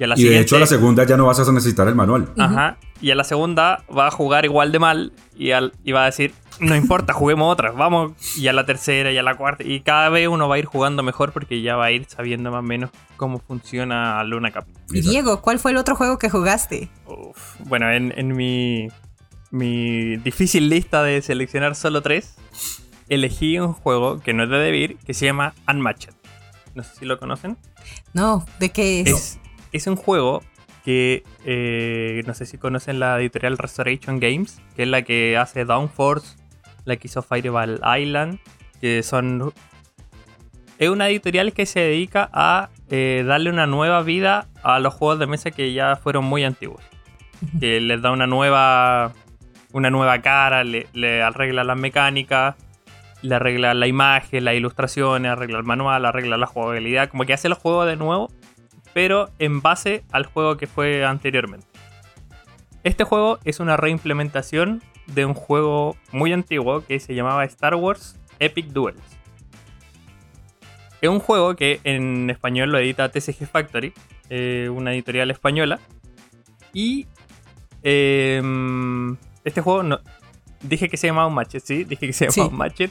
[0.00, 2.32] Y, a la de hecho a la segunda ya no vas a necesitar el manual.
[2.38, 2.78] Ajá.
[3.02, 6.06] Y a la segunda va a jugar igual de mal y, al, y va a
[6.06, 8.12] decir, no importa, juguemos otra, vamos.
[8.36, 9.62] Y a la tercera y a la cuarta.
[9.62, 12.50] Y cada vez uno va a ir jugando mejor porque ya va a ir sabiendo
[12.50, 14.64] más o menos cómo funciona Luna Cap.
[14.90, 16.88] Y Diego, ¿cuál fue el otro juego que jugaste?
[17.66, 18.88] bueno, en, en mi
[19.50, 22.34] mi difícil lista de seleccionar solo tres,
[23.08, 26.14] elegí un juego que no es de Debir, que se llama Unmatched.
[26.74, 27.58] No sé si lo conocen.
[28.12, 29.08] No, ¿de qué es?
[29.08, 29.38] Es,
[29.86, 30.42] un juego
[30.84, 35.64] que eh, no sé si conocen la editorial Restoration Games, que es la que hace
[35.64, 36.36] Downforce,
[36.84, 38.38] la que hizo Fireball Island,
[38.80, 39.52] que son...
[40.78, 45.18] Es una editorial que se dedica a eh, darle una nueva vida a los juegos
[45.18, 46.82] de mesa que ya fueron muy antiguos.
[47.58, 49.12] Que les da una nueva
[49.72, 52.56] una nueva cara, le, arregla las mecánicas,
[53.22, 57.48] le arregla la imagen, las ilustraciones, arregla el manual, arregla la jugabilidad, como que hace
[57.48, 58.30] el juego de nuevo,
[58.92, 61.66] pero en base al juego que fue anteriormente.
[62.82, 68.18] Este juego es una reimplementación de un juego muy antiguo que se llamaba Star Wars
[68.38, 69.00] Epic Duels.
[71.00, 73.92] Es un juego que en español lo edita TCG Factory,
[74.28, 75.78] eh, una editorial española.
[76.72, 77.06] Y
[77.82, 80.00] em, este juego no.
[80.62, 82.82] Dije que se llamaba un match, sí, dije que se llamaba un match.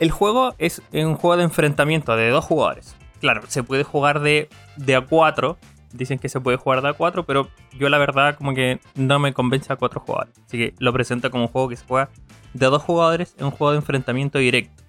[0.00, 2.96] El juego es un juego de enfrentamiento de dos jugadores.
[3.20, 5.58] Claro, se puede jugar de, de a 4.
[5.92, 7.48] Dicen que se puede jugar de a 4, pero
[7.78, 10.34] yo la verdad como que no me convence a cuatro jugadores.
[10.46, 12.10] Así que lo presento como un juego que se juega
[12.52, 14.82] de dos jugadores, es un juego de enfrentamiento directo.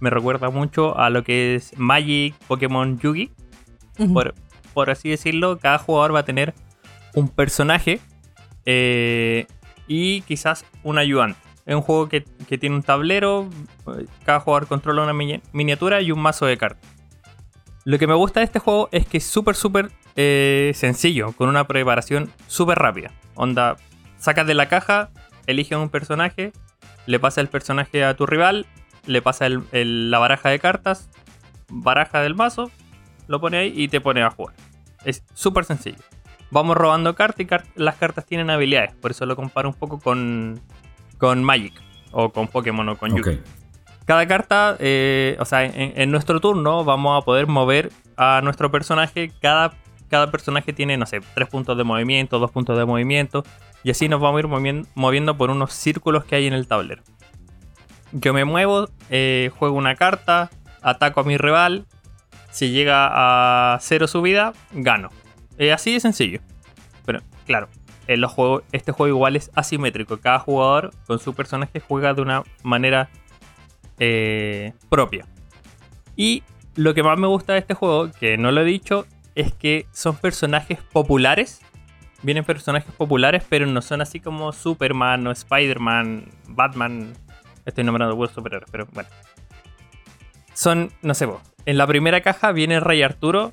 [0.00, 3.30] Me recuerda mucho a lo que es Magic, Pokémon, Yugi.
[4.12, 4.34] por,
[4.74, 6.54] por, así decirlo, cada jugador va a tener
[7.14, 8.00] un personaje
[8.64, 9.46] eh,
[9.86, 11.38] y quizás un ayudante.
[11.66, 12.22] Es un juego que,
[12.58, 13.48] tiene un tablero,
[14.24, 15.12] cada jugador controla una
[15.52, 16.90] miniatura y un mazo de cartas.
[17.84, 21.48] Lo que me gusta de este juego es que es súper, súper eh, sencillo, con
[21.48, 23.10] una preparación súper rápida.
[23.34, 23.76] Onda,
[24.18, 25.10] sacas de la caja,
[25.46, 26.52] eliges un personaje,
[27.06, 28.66] le pasa el personaje a tu rival,
[29.06, 31.10] le pasa la baraja de cartas,
[31.68, 32.70] baraja del mazo,
[33.26, 34.54] lo pone ahí y te pone a jugar.
[35.04, 35.98] Es súper sencillo
[36.52, 38.94] vamos robando cartas y las cartas tienen habilidades.
[38.94, 40.60] Por eso lo comparo un poco con,
[41.18, 41.72] con Magic
[42.12, 43.24] o con Pokémon o con Yu.
[44.04, 49.30] Cada carta, eh, o sea, en, nuestro turno vamos a poder mover a nuestro personaje.
[49.40, 49.74] Cada,
[50.08, 53.44] cada personaje tiene, no sé, tres puntos de movimiento, dos puntos de movimiento.
[53.84, 57.02] Y así nos vamos a ir moviendo, por unos círculos que hay en el tablero.
[58.12, 60.50] Yo me muevo, eh, juego una carta,
[60.82, 61.86] ataco a mi rival.
[62.50, 65.10] Si llega a cero su vida, gano.
[65.58, 66.40] Es así de sencillo.
[67.06, 67.68] Pero claro,
[68.06, 70.18] en los juegos, este juego igual es asimétrico.
[70.18, 73.08] Cada jugador con su personaje juega de una manera
[74.04, 75.26] eh, propia.
[76.16, 76.42] Y
[76.74, 79.86] lo que más me gusta de este juego, que no lo he dicho, es que
[79.92, 81.60] son personajes populares.
[82.22, 87.12] Vienen personajes populares, pero no son así como Superman o Spider-Man, Batman.
[87.64, 89.08] Estoy nombrando buenos superhéroes, pero bueno.
[90.52, 91.28] Son, no sé,
[91.64, 93.52] en la primera caja viene Rey Arturo,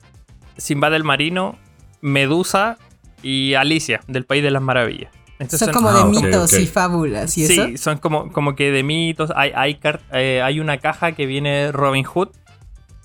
[0.58, 1.60] Simba del Marino,
[2.02, 2.80] Medusa
[3.22, 5.12] y Alicia, del País de las Maravillas.
[5.48, 9.32] Son, como de ah, mitos y fábulas y sí, son como, como que de mitos.
[9.36, 9.80] Hay, hay,
[10.12, 12.30] eh, hay una caja que viene Robin Hood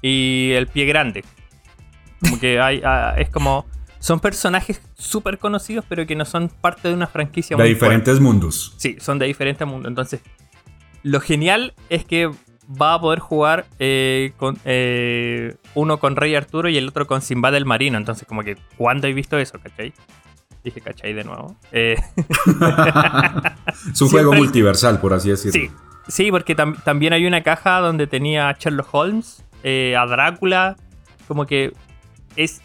[0.02, 1.24] y el pie grande.
[2.20, 3.66] Como que hay, ah, es como...
[4.00, 7.56] Son personajes súper conocidos, pero que no son parte de una franquicia.
[7.56, 8.74] De diferentes mundos.
[8.76, 9.88] Sí, son de diferentes mundos.
[9.88, 10.20] Entonces,
[11.02, 12.30] lo genial es que
[12.68, 17.22] va a poder jugar eh, con, eh, uno con Rey Arturo y el otro con
[17.22, 17.96] Simba del Marino.
[17.96, 19.94] Entonces, como que, ¿cuándo he visto eso, cachai?
[20.64, 21.12] Dije, ¿cachai?
[21.12, 21.56] De nuevo.
[21.72, 21.96] Eh,
[23.92, 25.52] es un juego multiversal, por así decirlo.
[25.52, 25.70] Sí,
[26.08, 30.76] sí porque también hay una caja donde tenía a Sherlock Holmes, a Drácula.
[31.28, 31.72] Como que
[32.36, 32.62] es,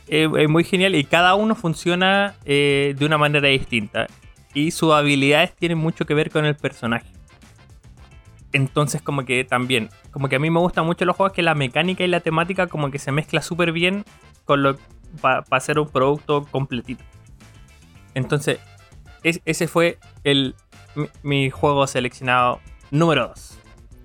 [0.47, 4.07] muy genial y cada uno funciona de una manera distinta.
[4.53, 7.11] Y sus habilidades tienen mucho que ver con el personaje.
[8.51, 11.53] Entonces como que también, como que a mí me gustan mucho los juegos que la
[11.53, 14.05] mecánica y la temática como que se mezcla súper bien
[14.45, 14.77] con lo
[15.21, 17.03] para hacer un producto completito.
[18.15, 18.59] Entonces,
[19.23, 20.55] es- ese fue el,
[20.95, 22.59] mi, mi juego seleccionado
[22.91, 23.51] número 2.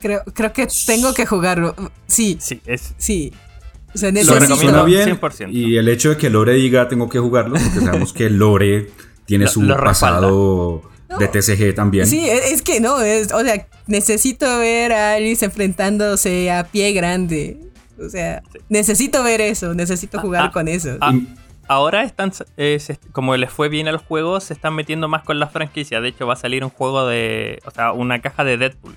[0.01, 1.75] Creo, creo que tengo que jugarlo.
[2.07, 3.33] Sí, Sí, es, sí.
[3.95, 4.57] O sea, Lo recomiendo.
[4.57, 5.09] Suena bien.
[5.21, 5.53] 100%.
[5.53, 8.91] Y el hecho de que Lore diga tengo que jugarlo, porque sabemos que Lore
[9.25, 10.83] tiene Lo- su lo pasado
[11.19, 12.07] de TCG también.
[12.07, 16.93] Sí, es, es que no, es, o sea, necesito ver a Alice enfrentándose a pie
[16.93, 17.59] grande.
[18.05, 20.97] O sea, necesito ver eso, necesito jugar ah, con eso.
[21.01, 21.15] ah,
[21.69, 25.23] ahora están, eh, se- como les fue bien a los juegos, se están metiendo más
[25.25, 26.01] con la franquicia.
[26.01, 28.97] De hecho, va a salir un juego de, o sea, una caja de Deadpool.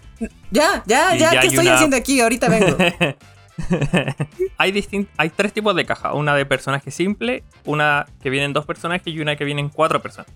[0.51, 2.19] ya, ya, y ya, ya ¿qué hay estoy una- haciendo aquí?
[2.21, 2.77] Ahorita vengo.
[4.57, 4.85] hay,
[5.17, 6.13] hay tres tipos de caja.
[6.13, 10.33] Una de personaje simple, una que vienen dos personajes y una que vienen cuatro personajes.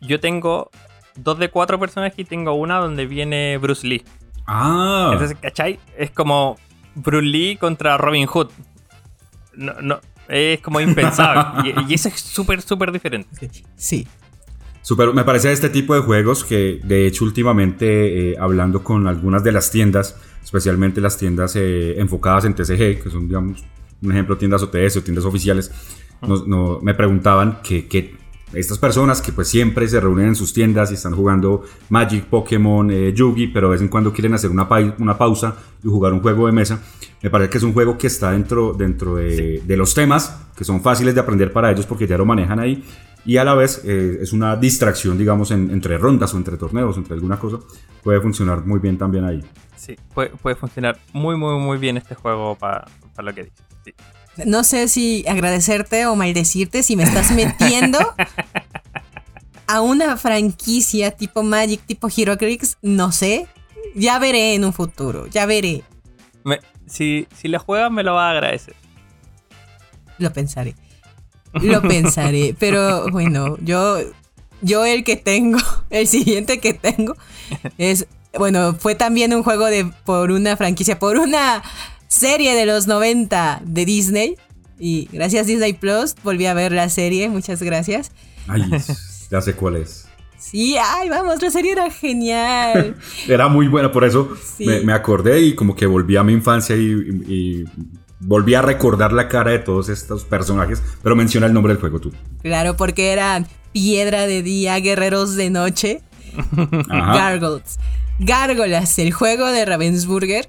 [0.00, 0.70] Yo tengo
[1.16, 4.04] dos de cuatro personajes y tengo una donde viene Bruce Lee.
[4.46, 5.78] Ah, Entonces, ¿cachai?
[5.96, 6.56] Es como
[6.94, 8.50] Bruce Lee contra Robin Hood.
[9.54, 10.00] No, no,
[10.32, 11.74] es como impensable.
[11.88, 13.48] y, y eso es súper, súper diferente.
[13.76, 14.06] Sí.
[14.82, 19.44] Super, me parece este tipo de juegos que de hecho últimamente eh, hablando con algunas
[19.44, 23.62] de las tiendas, especialmente las tiendas eh, enfocadas en TCG, que son digamos
[24.02, 25.70] un ejemplo tiendas OTS o tiendas oficiales,
[26.22, 28.16] nos- no- me preguntaban que, que
[28.54, 32.90] estas personas que pues siempre se reúnen en sus tiendas y están jugando Magic, Pokémon,
[32.90, 36.12] eh, Yugi, pero de vez en cuando quieren hacer una, pai- una pausa y jugar
[36.12, 36.82] un juego de mesa,
[37.22, 40.64] me parece que es un juego que está dentro, dentro de, de los temas, que
[40.64, 42.84] son fáciles de aprender para ellos porque ya lo manejan ahí,
[43.24, 46.96] y a la vez eh, es una distracción, digamos, en- entre rondas o entre torneos,
[46.96, 47.58] entre alguna cosa,
[48.02, 49.40] puede funcionar muy bien también ahí.
[49.76, 52.84] Sí, puede, puede funcionar muy, muy, muy bien este juego para
[53.22, 53.58] lo que dices.
[53.84, 53.94] Sí.
[54.46, 57.98] No sé si agradecerte o maldecirte si me estás metiendo
[59.66, 63.46] a una franquicia tipo Magic, tipo HeroClix, no sé.
[63.94, 65.82] Ya veré en un futuro, ya veré.
[66.44, 68.74] Me- si, si lo juegas, me lo va a agradecer.
[70.18, 70.74] Lo pensaré.
[71.54, 72.54] Lo pensaré.
[72.58, 73.98] Pero bueno, yo,
[74.62, 75.58] yo el que tengo,
[75.90, 77.16] el siguiente que tengo
[77.76, 78.06] es,
[78.38, 81.62] bueno, fue también un juego de por una franquicia, por una
[82.12, 84.36] serie de los 90 de Disney.
[84.78, 88.10] Y gracias Disney Plus, volví a ver la serie, muchas gracias.
[88.48, 88.62] Ay,
[89.30, 90.06] ya sé cuál es.
[90.38, 92.96] Sí, ay, vamos, la serie era genial.
[93.28, 94.66] Era muy buena, por eso Sí.
[94.66, 97.64] me, me acordé y como que volví a mi infancia y,
[98.18, 102.00] volví a recordar la cara de todos estos personajes, pero menciona el nombre del juego
[102.00, 102.12] tú.
[102.42, 106.02] Claro, porque eran piedra de día, guerreros de noche.
[106.88, 107.78] Gargoyles.
[108.18, 110.48] Gárgolas, el juego de Ravensburger.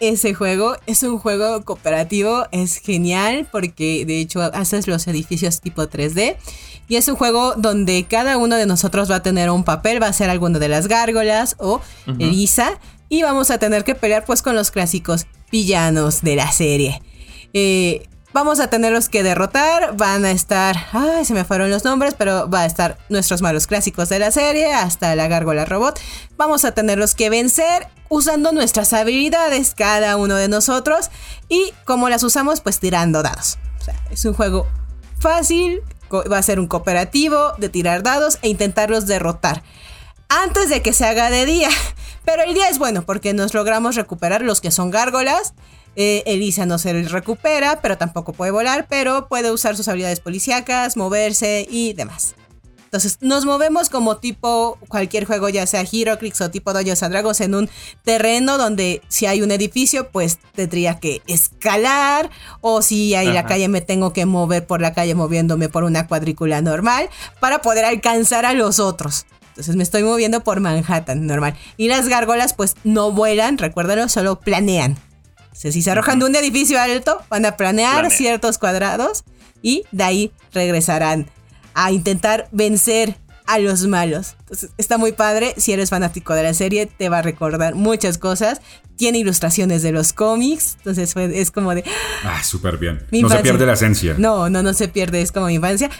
[0.00, 5.82] Ese juego es un juego cooperativo, es genial porque de hecho haces los edificios tipo
[5.82, 6.36] 3D.
[6.88, 10.06] Y es un juego donde cada uno de nosotros va a tener un papel, va
[10.06, 11.82] a ser alguno de las gárgolas o
[12.18, 12.78] Elisa.
[13.10, 17.02] Y vamos a tener que pelear pues con los clásicos villanos de la serie.
[17.52, 19.96] Eh, vamos a tenerlos que derrotar.
[19.96, 20.76] Van a estar.
[20.92, 24.30] Ay, se me fueron los nombres, pero va a estar nuestros malos clásicos de la
[24.30, 24.72] serie.
[24.72, 26.00] Hasta la gárgola robot.
[26.36, 31.10] Vamos a tenerlos que vencer usando nuestras habilidades, cada uno de nosotros.
[31.48, 33.58] Y como las usamos, pues tirando dados.
[33.80, 34.66] O sea, es un juego
[35.18, 35.82] fácil.
[36.10, 39.62] Va a ser un cooperativo de tirar dados e intentarlos derrotar
[40.28, 41.68] antes de que se haga de día.
[42.24, 45.54] Pero el día es bueno porque nos logramos recuperar los que son gárgolas.
[45.96, 50.96] Eh, Elisa no se recupera, pero tampoco puede volar, pero puede usar sus habilidades policíacas,
[50.96, 52.34] moverse y demás.
[52.88, 57.40] Entonces nos movemos como tipo cualquier juego, ya sea Heroclix o tipo Dungeons and Dragons,
[57.42, 57.68] en un
[58.02, 62.30] terreno donde si hay un edificio, pues tendría que escalar,
[62.62, 66.06] o si hay la calle me tengo que mover por la calle moviéndome por una
[66.06, 69.26] cuadrícula normal para poder alcanzar a los otros.
[69.50, 71.56] Entonces me estoy moviendo por Manhattan, normal.
[71.76, 74.96] Y las gárgolas pues no vuelan, recuérdalo, solo planean.
[75.58, 78.16] Sea, si se arrojan de un edificio alto, van a planear Planean.
[78.16, 79.24] ciertos cuadrados
[79.60, 81.28] y de ahí regresarán
[81.74, 84.36] a intentar vencer a los malos.
[84.40, 85.54] Entonces, está muy padre.
[85.56, 88.60] Si eres fanático de la serie, te va a recordar muchas cosas.
[88.96, 90.74] Tiene ilustraciones de los cómics.
[90.78, 91.82] Entonces es como de...
[92.24, 93.06] Ah, súper bien.
[93.10, 93.42] Mi no se infancia.
[93.42, 94.14] pierde la esencia.
[94.18, 95.22] No, no, no se pierde.
[95.22, 95.90] Es como mi infancia.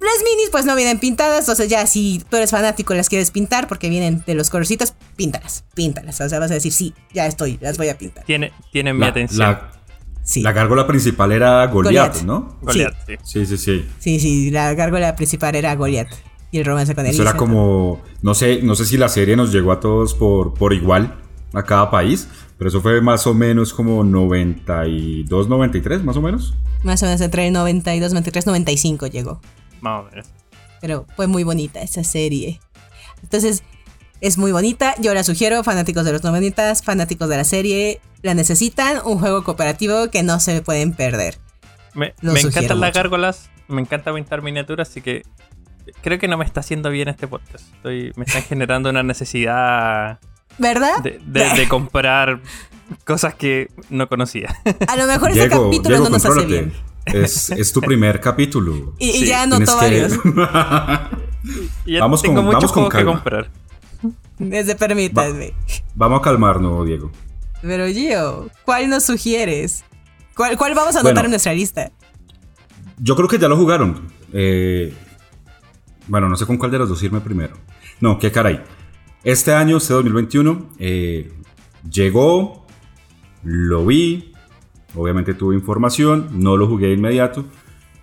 [0.00, 3.30] Las minis pues no vienen pintadas, entonces ya si tú eres fanático y las quieres
[3.30, 6.20] pintar porque vienen de los colorcitos, píntalas, píntalas.
[6.20, 8.24] O sea, vas a decir, sí, ya estoy, las voy a pintar.
[8.24, 9.38] Tiene, tienen mi La, atención.
[9.40, 9.72] la,
[10.22, 12.22] Sí, la gárgola principal era Goliath, Goliath.
[12.24, 12.56] ¿no?
[12.62, 13.14] Goliath, sí.
[13.24, 13.84] Sí, sí, sí.
[13.98, 16.12] sí, sí, la gárgola principal era Goliath
[16.52, 17.30] y el romance con Eso Elisa.
[17.30, 20.72] era como, no sé, no sé si la serie nos llegó a todos por, por
[20.72, 21.16] igual
[21.52, 22.28] a cada país,
[22.58, 26.54] pero eso fue más o menos como 92, 93, más o menos.
[26.84, 29.40] Más o menos entre el 92, 93, 95 llegó.
[29.80, 30.26] Más o menos.
[30.80, 32.60] Pero fue muy bonita esa serie.
[33.22, 33.62] Entonces,
[34.20, 34.94] es muy bonita.
[34.98, 38.98] Yo la sugiero, fanáticos de los 90, fanáticos de la serie, la necesitan.
[39.04, 41.38] Un juego cooperativo que no se pueden perder.
[41.94, 45.22] Me, encantan las gárgolas, me encanta pintar miniaturas, así que
[46.02, 47.64] creo que no me está haciendo bien este podcast.
[47.74, 50.20] Estoy, me están generando una necesidad
[50.58, 50.98] ¿Verdad?
[51.02, 52.40] de, de- de comprar
[53.04, 54.54] cosas que no conocía.
[54.86, 56.72] A lo mejor ese capítulo Diego, no nos hace bien.
[57.12, 58.94] Es, es tu primer capítulo.
[58.98, 61.10] Y, ya anotó Tienes que- varios.
[61.86, 63.12] Y ya Vamos tengo con- muchos vamos con que calma.
[63.14, 63.50] comprar.
[64.38, 65.54] Desde permítanme.
[65.94, 67.10] Vamos a calmarnos, Diego.
[67.62, 69.82] Pero Gio, ¿cuál nos sugieres?
[70.36, 71.26] ¿Cuál, cuál vamos a anotar Bueno.
[71.26, 71.90] en nuestra lista?
[72.98, 74.08] Yo creo que ya lo jugaron.
[74.34, 74.94] Eh,
[76.08, 77.54] bueno, no sé con cuál de los dos irme primero.
[78.00, 78.62] No, qué caray.
[79.24, 81.32] Este año, este 2021, eh,
[81.90, 82.66] llegó,
[83.42, 84.32] lo vi,
[84.94, 87.44] obviamente tuve información, no lo jugué de inmediato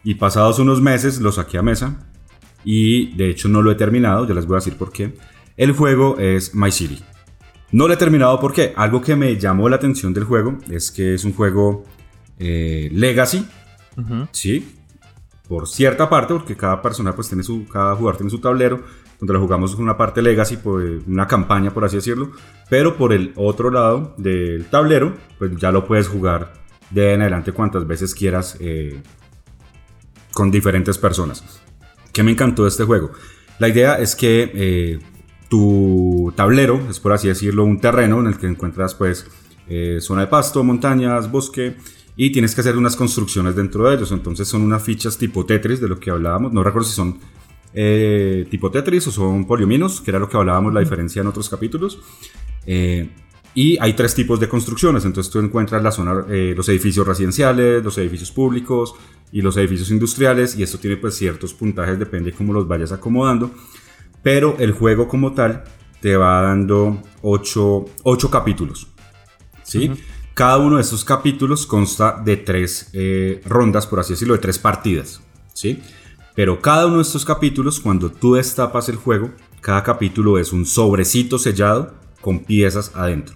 [0.03, 2.07] y pasados unos meses lo saqué a mesa
[2.63, 5.15] y de hecho no lo he terminado, ya les voy a decir por qué.
[5.55, 7.01] El juego es My City.
[7.71, 11.13] No lo he terminado porque algo que me llamó la atención del juego es que
[11.15, 11.83] es un juego
[12.39, 13.45] eh, Legacy.
[14.31, 14.77] Sí,
[15.47, 18.83] por cierta parte, porque cada persona pues tiene su, cada jugador tiene su tablero,
[19.19, 22.31] donde lo jugamos una parte legacy, pues, una campaña por así decirlo,
[22.69, 26.53] pero por el otro lado del tablero, pues ya lo puedes jugar
[26.89, 29.01] de en adelante cuantas veces quieras eh,
[30.33, 31.43] con diferentes personas.
[32.13, 33.11] ¿Qué me encantó de este juego?
[33.59, 34.99] La idea es que eh,
[35.49, 39.25] tu tablero es por así decirlo un terreno en el que encuentras pues
[39.67, 41.75] eh, zona de pasto, montañas, bosque
[42.15, 44.11] y tienes que hacer unas construcciones dentro de ellos.
[44.11, 46.53] Entonces son unas fichas tipo Tetris de lo que hablábamos.
[46.53, 47.19] No recuerdo si son
[48.49, 51.99] tipo Tetris o son poliominos, que era lo que hablábamos la diferencia en otros capítulos.
[52.67, 53.09] Eh,
[53.57, 55.03] y hay tres tipos de construcciones.
[55.03, 58.93] Entonces tú encuentras la zona, eh, los edificios residenciales, los edificios públicos
[59.31, 60.55] y los edificios industriales.
[60.59, 63.49] Y esto tiene pues ciertos puntajes, depende de cómo los vayas acomodando.
[64.21, 65.63] Pero el juego como tal
[66.01, 67.85] te va dando 8
[68.29, 68.89] capítulos.
[69.63, 69.89] ¿sí?
[70.35, 74.59] Cada uno de estos capítulos consta de tres eh, rondas, por así decirlo, de tres
[74.59, 75.19] partidas.
[75.55, 75.81] ¿sí?
[76.35, 79.31] Pero cada uno de estos capítulos, cuando tú destapas el juego,
[79.61, 83.35] cada capítulo es un sobrecito sellado con piezas adentro.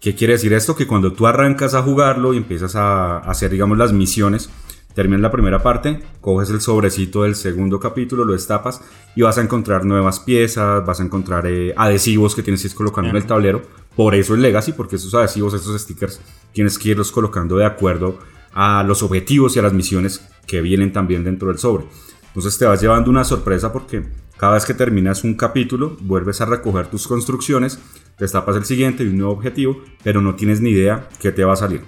[0.00, 0.74] ¿Qué quiere decir esto?
[0.74, 4.48] Que cuando tú arrancas a jugarlo y empiezas a hacer, digamos, las misiones,
[4.94, 8.80] terminas la primera parte, coges el sobrecito del segundo capítulo, lo destapas
[9.14, 12.74] y vas a encontrar nuevas piezas, vas a encontrar eh, adhesivos que tienes que ir
[12.74, 13.60] colocando en el tablero.
[13.94, 16.18] Por eso el Legacy, porque esos adhesivos, esos stickers,
[16.54, 18.18] tienes que irlos colocando de acuerdo
[18.54, 21.84] a los objetivos y a las misiones que vienen también dentro del sobre.
[22.28, 24.04] Entonces te vas llevando una sorpresa porque
[24.38, 27.78] cada vez que terminas un capítulo, vuelves a recoger tus construcciones,
[28.20, 31.54] destapas el siguiente y un nuevo objetivo, pero no tienes ni idea qué te va
[31.54, 31.82] a salir.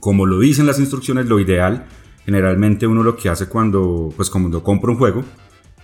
[0.00, 1.86] Como lo dicen las instrucciones, lo ideal,
[2.24, 5.24] generalmente uno lo que hace cuando, pues cuando compra un juego,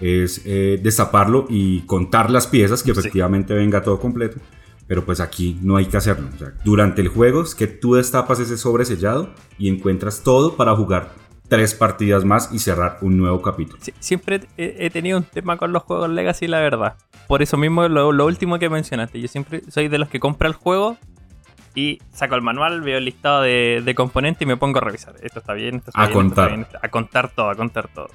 [0.01, 3.01] es eh, destaparlo y contar las piezas, que Sí.
[3.01, 4.39] efectivamente venga todo completo.
[4.89, 6.28] Pero pues aquí no hay que hacerlo.
[6.35, 10.57] O sea, durante el juego es que tú destapas ese sobre sellado y encuentras todo
[10.57, 11.12] para jugar
[11.49, 13.78] tres partidas más y cerrar un nuevo capítulo.
[13.80, 16.97] Sí, siempre he, he tenido un tema con los juegos Legacy, la verdad.
[17.33, 19.18] Por eso mismo, lo, lo último que mencionaste.
[19.18, 20.99] Yo siempre soy de los que compra el juego
[21.74, 25.14] y saco el manual, veo el listado de, de componentes y me pongo a revisar.
[25.22, 26.57] Esto está bien, esto está A bien, esto está contar.
[26.59, 28.09] bien, a contar todo, a contar todo.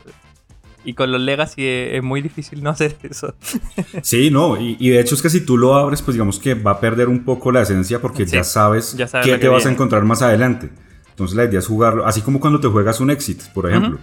[0.85, 3.33] Y con los Legacy es, muy difícil no hacer eso.
[4.03, 6.53] Sí, no, y, y de hecho es que si tú lo abres, pues digamos que
[6.53, 9.39] va a perder un poco la esencia porque Sí, ya sabes, ya sabes qué te
[9.39, 9.73] que vas a viene.
[9.73, 10.69] encontrar más adelante.
[11.09, 13.97] Entonces la idea es jugarlo, así como cuando te juegas un exit, por ejemplo.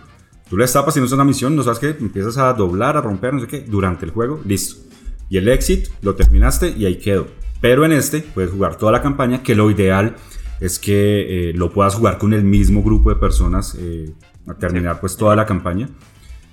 [0.50, 3.00] Tú le destapas y no es una misión, no sabes qué, empiezas a doblar, a
[3.00, 4.83] romper, no sé qué, durante el juego, listo.
[5.28, 7.26] Y el exit lo terminaste y ahí quedó.
[7.60, 10.16] Pero en este puedes jugar toda la campaña, que lo ideal
[10.60, 14.12] es que eh, lo puedas jugar con el mismo grupo de personas eh,
[14.46, 15.88] a terminar pues toda la campaña.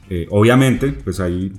[0.09, 1.53] Eh, obviamente, pues hay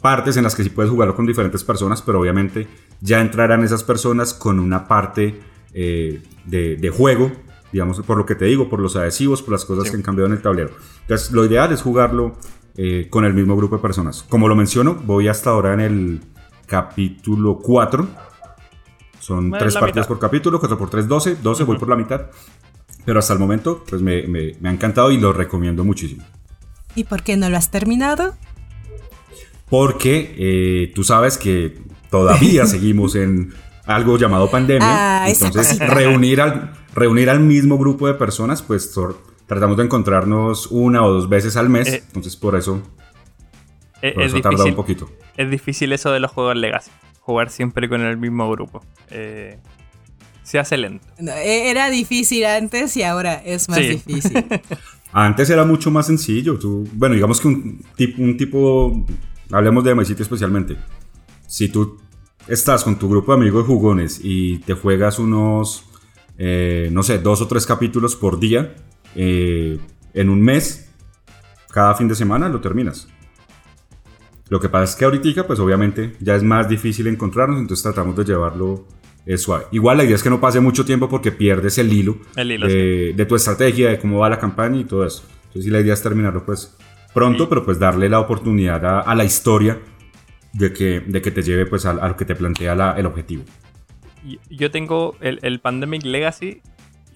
[0.00, 2.68] partes en las que sí puedes jugarlo con diferentes personas, pero obviamente
[3.00, 5.40] ya entrarán esas personas con una parte
[5.74, 7.32] eh, de, de juego,
[7.72, 9.90] digamos, por lo que te digo, por los adhesivos, por las cosas Sí.
[9.90, 10.70] que han cambiado en el tablero.
[11.02, 12.36] Entonces, lo ideal es jugarlo
[12.80, 14.24] eh, con el mismo grupo de personas.
[14.28, 16.20] Como lo menciono, voy hasta ahora en el
[16.66, 18.06] capítulo 4.
[19.20, 20.08] Son Bueno, tres partidas mitad.
[20.08, 21.36] por capítulo, 4 por 3, 12.
[21.42, 22.22] 12, voy por la mitad.
[23.04, 26.24] Pero hasta el momento, pues me, me- me ha encantado y lo recomiendo muchísimo.
[26.94, 28.34] ¿Y por qué no lo has terminado?
[29.68, 31.78] Porque eh, tú sabes que
[32.10, 33.52] todavía seguimos en
[33.86, 35.24] algo llamado pandemia.
[35.24, 38.92] Ah, entonces, reunir al, reunir al mismo grupo de personas, pues
[39.48, 41.88] tratamos de encontrarnos una o dos veces al mes.
[41.88, 42.80] Eh, entonces, por eso,
[44.00, 45.10] por es eso ha tardado difícil, un poquito.
[45.36, 46.90] es difícil eso de los juegos Legacy.
[47.20, 48.84] Jugar siempre con el mismo grupo.
[49.10, 49.58] Eh,
[50.44, 51.04] se hace lento.
[51.18, 53.88] No, e- Era difícil antes y ahora es más Sí.
[53.88, 54.44] difícil.
[55.12, 56.58] Antes era mucho más sencillo.
[56.58, 59.06] Tú, bueno, digamos que un tipo, un tipo,
[59.50, 60.76] hablemos de MyCity especialmente.
[61.46, 61.98] Si tú
[62.46, 65.84] estás con tu grupo de amigos jugones y te juegas unos,
[66.36, 68.74] eh, no sé, dos o tres capítulos por día,
[69.20, 69.78] eh,
[70.14, 70.88] en un mes,
[71.72, 73.08] cada fin de semana lo terminas.
[74.48, 78.16] Lo que pasa es que ahorita, pues obviamente ya es más difícil encontrarnos, entonces tratamos
[78.16, 78.86] de llevarlo
[79.26, 79.64] eh, suave.
[79.72, 82.66] Igual la idea es que no pase mucho tiempo porque pierdes el hilo, El hilo,
[82.68, 85.24] de, de tu estrategia, de cómo va la campaña y todo eso.
[85.48, 86.76] Entonces sí, la idea es terminarlo pues
[87.12, 87.48] pronto, Sí.
[87.50, 89.78] pero pues darle la oportunidad a, a la historia
[90.54, 93.04] de que, de que te lleve pues a, a lo que te plantea la- el
[93.04, 93.42] objetivo.
[94.50, 96.62] Yo tengo el, el Pandemic Legacy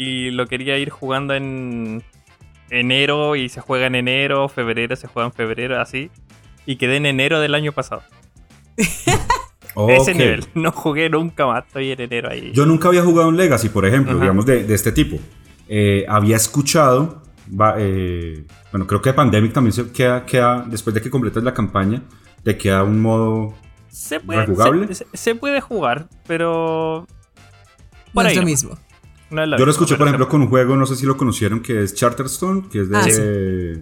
[0.03, 2.03] y lo quería ir jugando en
[2.71, 6.11] enero y se juega en enero, febrero se juega en febrero, así.
[6.67, 8.03] Y quedé en enero del año pasado.
[8.77, 10.17] Ese Ok.
[10.17, 10.45] nivel.
[10.55, 12.53] No jugué nunca más, estoy en enero ahí.
[12.53, 14.21] Yo nunca había jugado un Legacy, por ejemplo, Ajá.
[14.21, 15.19] digamos de, de este tipo.
[15.69, 21.01] Eh, había escuchado, va- eh, bueno, creo que Pandemic también se queda, queda, después de
[21.01, 22.03] que completas la campaña,
[22.43, 23.55] te queda un modo...
[23.89, 24.89] se, puede, ¿rejugable?
[24.89, 27.07] se, se- se puede jugar, pero...
[28.13, 28.63] Por no ahí es lo nomás.
[28.65, 28.79] mismo.
[29.33, 31.17] No es lo Yo lo escuché, por ejemplo, con un juego, no sé si lo
[31.17, 33.11] conocieron, que es Charterstone, que es de, Ah, sí.
[33.13, 33.73] de,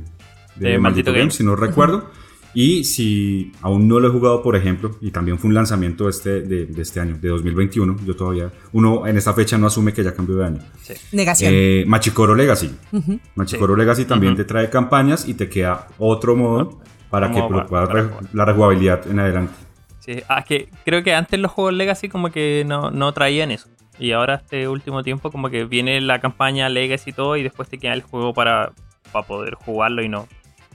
[0.56, 1.34] De Maldito Maldito Games, Games.
[1.34, 2.10] si no recuerdo.
[2.52, 6.40] Y si aún no lo he jugado, por ejemplo, y también fue un lanzamiento este,
[6.42, 10.02] de, de este año, de 2021, yo todavía, uno en esta fecha no asume que
[10.02, 10.58] ya cambió de año.
[10.82, 10.94] Sí.
[11.12, 11.52] Negación.
[11.54, 12.74] Eh, Machicoro Legacy.
[12.90, 13.20] Ujú.
[13.36, 13.80] Machicoro Sí.
[13.80, 14.42] Legacy también Ujú.
[14.42, 18.02] te trae campañas y te queda otro modo para que Como lo para- puedas para
[18.02, 19.52] re- la rejugabilidad en adelante.
[20.00, 23.68] Sí, ah, que creo que antes los juegos Legacy como que no, no traían eso.
[24.00, 27.68] Y ahora este último tiempo como que viene la campaña Legacy y todo y después
[27.68, 28.72] te queda el juego para,
[29.12, 30.26] para poder jugarlo y no.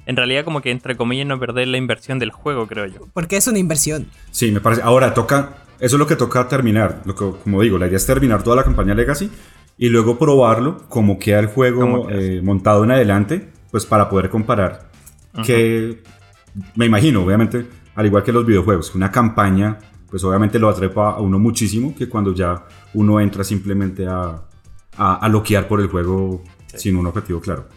[0.06, 3.08] En realidad como que entre comillas no perder la inversión del juego, creo yo.
[3.14, 4.08] Porque es una inversión.
[4.30, 4.84] Sí, me parece.
[4.84, 7.02] Ahora toca, eso es lo que toca terminar.
[7.06, 9.32] Lo que, como digo, la idea es terminar toda la campaña Legacy
[9.78, 12.12] y luego probarlo como queda el juego queda.
[12.12, 14.90] eh, montado en adelante, pues para poder comparar.
[15.44, 16.02] Que
[16.76, 17.66] me imagino, obviamente,
[17.96, 19.80] al igual que los videojuegos, una campaña,
[20.16, 22.64] pues obviamente lo atrepa a uno muchísimo que cuando ya
[22.94, 24.46] uno entra simplemente a,
[24.96, 26.42] a, a loquear por el juego
[26.74, 27.68] sin un objetivo claro.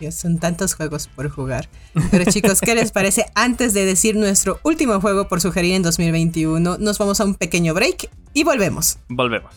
[0.00, 1.68] Dios, son tantos juegos por jugar.
[2.10, 3.26] Pero chicos, ¿qué les parece?
[3.36, 7.72] Antes de decir nuestro último juego por sugerir en 2021, nos vamos a un pequeño
[7.72, 8.98] break y volvemos.
[9.08, 9.54] Volvemos.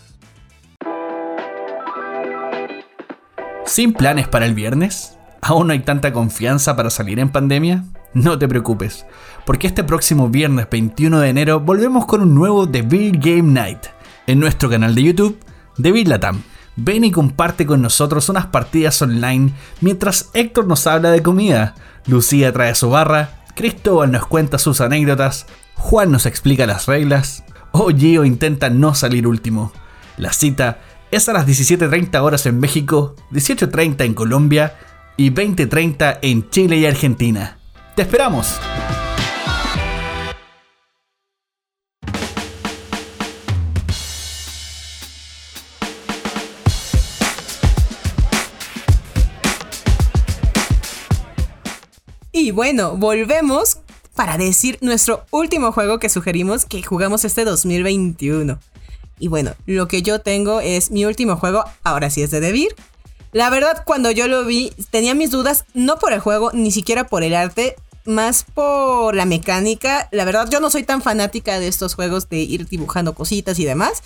[3.66, 5.18] ¿Sin planes para el viernes?
[5.41, 7.86] ¿Aún no hay tanta confianza para salir en pandemia?
[8.14, 9.05] No te preocupes,
[9.45, 13.86] porque este próximo viernes 21 de enero volvemos con un nuevo The Beer Game Night
[14.28, 15.39] en nuestro canal de YouTube,
[15.82, 16.43] The Beer Latam.
[16.76, 22.51] Ven y comparte con nosotros unas partidas online mientras Héctor nos habla de comida, Lucía
[22.51, 25.45] trae su barra, Cristóbal nos cuenta sus anécdotas,
[25.76, 29.72] Juan nos explica las reglas, o Gio intenta no salir último.
[30.18, 30.80] La cita
[31.12, 34.78] es a las 17.30 horas en México, 18.30 en Colombia
[35.18, 37.61] y 20.30 en Chile y Argentina.
[37.96, 38.48] ¡Te esperamos!
[52.32, 53.80] Y bueno, volvemos
[54.16, 58.58] para decir nuestro último juego que sugerimos que jugamos este 2021.
[59.20, 62.76] Y bueno, lo que yo tengo es mi último juego, ahora sí es de Devir.
[63.32, 67.07] La verdad, cuando yo lo vi, tenía mis dudas, no por el juego, ni siquiera
[67.07, 67.75] por el arte,
[68.05, 70.09] más por la mecánica.
[70.11, 73.65] La verdad, yo no soy tan fanática de estos juegos de ir dibujando cositas y
[73.65, 74.03] demás.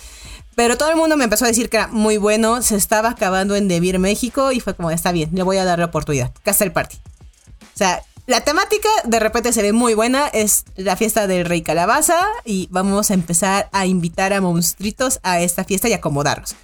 [0.54, 3.56] Pero todo el mundo me empezó a decir que era muy bueno, se estaba acabando
[3.56, 6.32] en Devir México y fue como, está bien, le voy a dar la oportunidad.
[6.42, 6.96] Castle Party.
[6.96, 11.62] O sea, la temática de repente se ve muy buena, es la fiesta del rey
[11.62, 16.56] calabaza y vamos a empezar a invitar a monstruitos a esta fiesta y acomodarlos.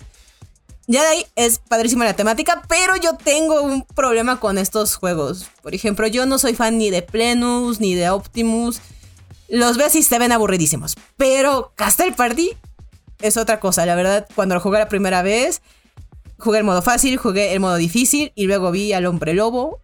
[0.86, 5.46] Ya de ahí es padrísima la temática, pero yo tengo un problema con estos juegos.
[5.62, 8.80] Por ejemplo, yo no soy fan ni de Plenus ni de Optimus.
[9.48, 10.96] Los ves y se ven aburridísimos.
[11.16, 12.50] Pero Castle Party
[13.20, 13.86] es otra cosa.
[13.86, 15.62] La verdad, cuando lo jugué la primera vez,
[16.38, 19.80] jugué el modo fácil, jugué el modo difícil y luego vi al hombre lobo,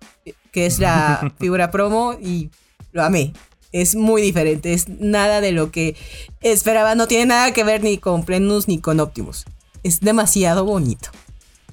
[0.51, 2.51] que es la figura promo, y
[2.93, 3.33] lo amé.
[3.71, 5.95] Es muy diferente, es nada de lo que
[6.41, 9.45] esperaba, no tiene nada que ver ni con Plenus ni con Optimus.
[9.83, 11.11] Es demasiado bonito.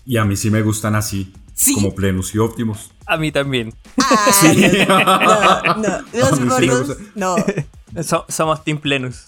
[0.05, 1.73] Y a mí sí me gustan así, Sí.
[1.75, 2.91] como Plenus y Optimus.
[3.07, 3.73] A mí también.
[3.97, 7.35] Ay, no, no, los sí gordos, no.
[8.03, 9.25] So- somos Team Plenus.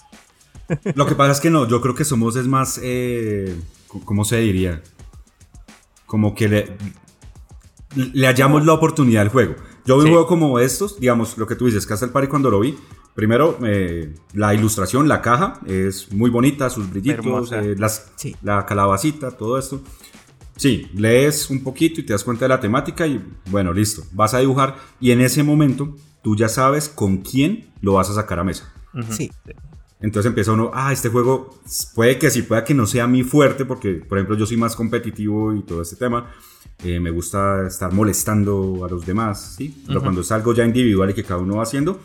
[0.94, 3.58] Lo que pasa es que no, yo creo que somos es más, eh,
[4.04, 4.82] ¿cómo se diría?
[6.04, 6.76] Como que le,
[7.94, 9.54] le hallamos la oportunidad al juego.
[9.86, 10.08] Yo vi Sí.
[10.08, 12.78] un juego como estos, digamos, lo que tú dices, Castle Party cuando lo vi.
[13.18, 18.36] Primero, eh, la ilustración, la caja, es muy bonita, sus brillitos, eh, las, Sí.
[18.44, 19.80] la calabacita, todo esto.
[20.54, 24.34] Sí, lees un poquito y te das cuenta de la temática y bueno, listo, vas
[24.34, 28.38] a dibujar y en ese momento tú ya sabes con quién lo vas a sacar
[28.38, 28.72] a mesa.
[28.94, 29.12] Ujú.
[29.12, 29.32] Sí.
[30.00, 31.58] Entonces empieza uno, ah, este juego
[31.96, 34.76] puede que sí, pueda que no sea mi fuerte, porque por ejemplo yo soy más
[34.76, 36.30] competitivo y todo este tema.
[36.84, 39.82] Eh, me gusta estar molestando a los demás, ¿sí?
[39.88, 41.98] Pero cuando es algo ya individual y que cada uno va haciendo,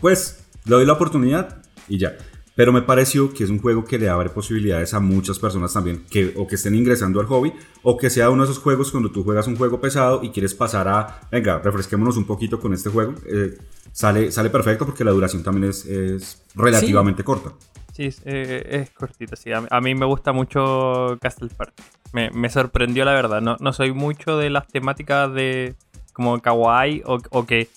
[0.00, 2.16] pues le doy la oportunidad y ya.
[2.58, 6.04] Pero me pareció que es un juego que le abre posibilidades a muchas personas también,
[6.10, 7.52] que o que estén ingresando al hobby,
[7.84, 10.54] o que sea uno de esos juegos cuando tú juegas un juego pesado y quieres
[10.54, 13.14] pasar a, venga, refresquémonos un poquito con este juego.
[13.26, 13.56] Eh,
[13.92, 17.52] sale, sale perfecto porque la duración también es, es relativamente corta.
[17.92, 19.50] Sí, es, eh, cortita, sí.
[19.52, 21.74] A, mí me gusta mucho Castle Park.
[22.12, 23.40] Me, me sorprendió la verdad.
[23.40, 25.76] No, no, soy mucho de las temáticas de
[26.12, 27.68] como kawaii o, o que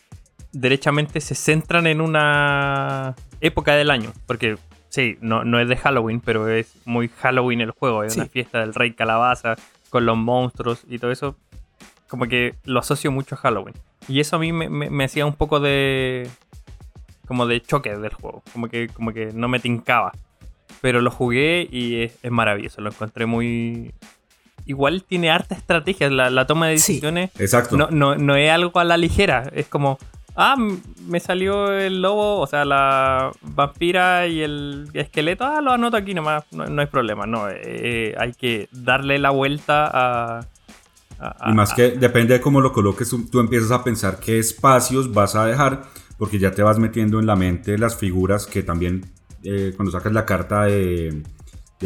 [0.51, 4.11] derechamente se centran en una época del año.
[4.25, 4.57] Porque
[4.91, 8.03] Sí, no, no es de Halloween, pero es muy Halloween el juego.
[8.03, 9.55] Es una fiesta del rey calabaza
[9.89, 11.37] con los monstruos y todo eso.
[12.09, 13.73] Como que lo asocio mucho a Halloween.
[14.09, 16.29] Y eso a mí me, hacía un poco de.
[17.25, 18.43] como de choque del juego.
[18.51, 20.11] Como que, como que no me tincaba.
[20.81, 22.81] Pero lo jugué y es, maravilloso.
[22.81, 23.93] Lo encontré muy.
[24.65, 26.09] Igual tiene harta estrategia.
[26.09, 27.31] La, toma de decisiones.
[27.39, 27.77] exacto.
[27.77, 29.49] No, no, no es algo a la ligera.
[29.53, 29.99] Es como
[30.35, 30.55] Ah,
[31.07, 35.45] me salió el lobo, o sea, la vampira y el esqueleto.
[35.45, 37.25] Ah, lo anoto aquí nomás, no, hay problema.
[37.25, 40.41] No, eh, hay que darle la vuelta a,
[41.47, 45.35] y más que depende de cómo lo coloques, tú, empiezas a pensar qué espacios vas
[45.35, 45.83] a dejar,
[46.17, 49.05] porque ya te vas metiendo en la mente las figuras que también,
[49.43, 51.23] eh, cuando sacas la carta de,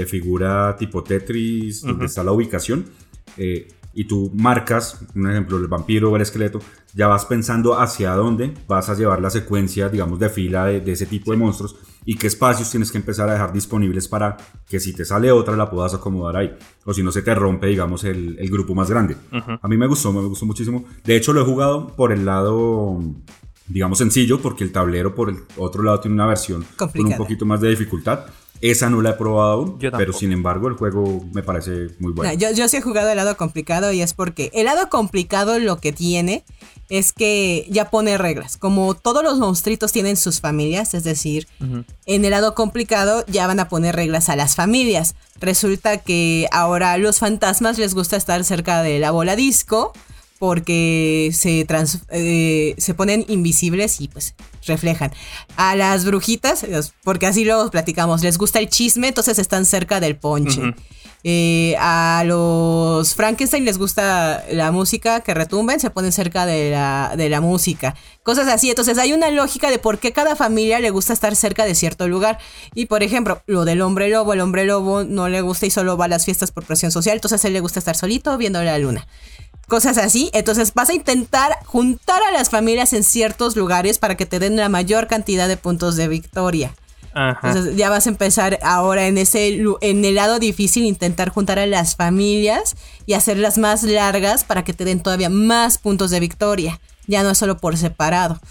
[0.07, 2.85] figura tipo Tetris, donde está la ubicación,
[3.37, 3.67] eh,
[3.97, 6.59] y tú marcas, un ejemplo, el vampiro o el esqueleto,
[6.93, 11.05] ya vas pensando hacia dónde vas a llevar la secuencia, digamos, de fila de, ese
[11.05, 14.35] tipo de monstruos y qué espacios tienes que empezar a dejar disponibles para
[14.67, 16.53] que si te sale otra la puedas acomodar ahí.
[16.83, 19.15] O si no se te rompe, digamos, el, grupo más grande.
[19.61, 20.83] A mí me gustó, me gustó muchísimo.
[21.05, 22.99] De hecho, lo he jugado por el lado
[23.67, 27.47] digamos sencillo porque el tablero por el otro lado tiene una versión con un poquito
[27.47, 28.27] más de dificultad
[28.71, 32.33] esa no la he probado aún, pero sin embargo el juego me parece muy bueno.
[32.33, 35.77] yo, yo sí he jugado el lado complicado y es porque el lado complicado lo
[35.77, 36.43] que tiene
[36.89, 38.57] es que ya pone reglas.
[38.57, 41.47] Como todos los monstruitos tienen sus familias, es decir,
[42.05, 45.15] en el lado complicado ya van a poner reglas a las familias.
[45.39, 49.93] Resulta que ahora a los fantasmas les gusta estar cerca de la bola disco
[50.39, 51.65] porque se,
[52.11, 55.11] eh, se ponen invisibles y pues reflejan.
[55.57, 56.65] A las brujitas,
[57.03, 60.61] porque así lo platicamos, les gusta el chisme, entonces están cerca del ponche.
[61.27, 67.15] Eh, a los Frankenstein les gusta la música que retumben, se ponen cerca de la,
[67.17, 67.95] de la música.
[68.21, 68.69] Cosas así.
[68.69, 72.07] Entonces hay una lógica de por qué cada familia le gusta estar cerca de cierto
[72.07, 72.37] lugar.
[72.75, 75.97] Y por ejemplo, lo del hombre lobo, el hombre lobo no le gusta y solo
[75.97, 77.15] va a las fiestas por presión social.
[77.15, 79.07] Entonces a él le gusta estar solito viendo la luna
[79.67, 80.29] cosas así.
[80.33, 84.55] Entonces vas a intentar juntar a las familias en ciertos lugares para que te den
[84.55, 86.73] la mayor cantidad de puntos de victoria.
[87.15, 89.47] Entonces ya vas a empezar ahora en ese
[89.81, 94.73] en el lado difícil intentar juntar a las familias y hacerlas más largas para que
[94.73, 96.81] te den todavía más puntos de victoria.
[97.07, 98.41] Ya no es solo por separado.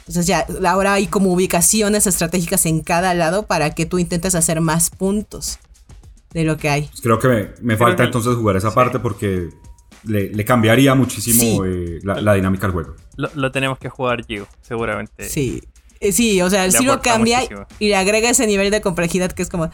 [0.00, 4.62] Entonces ya ahora hay como ubicaciones estratégicas en cada lado para que tú intentes hacer
[4.62, 5.58] más puntos
[6.32, 6.82] de lo que hay.
[6.88, 9.50] Pues creo que me, falta entonces jugar esa parte porque
[10.04, 12.94] le, cambiaría muchísimo eh, la, dinámica al juego.
[13.16, 15.28] Lo, tenemos que jugar, Gio, seguramente.
[15.28, 15.62] Sí.
[16.00, 17.40] Eh, sí, o sea, sí lo cambia
[17.78, 19.70] y le agrega ese nivel de complejidad que es como.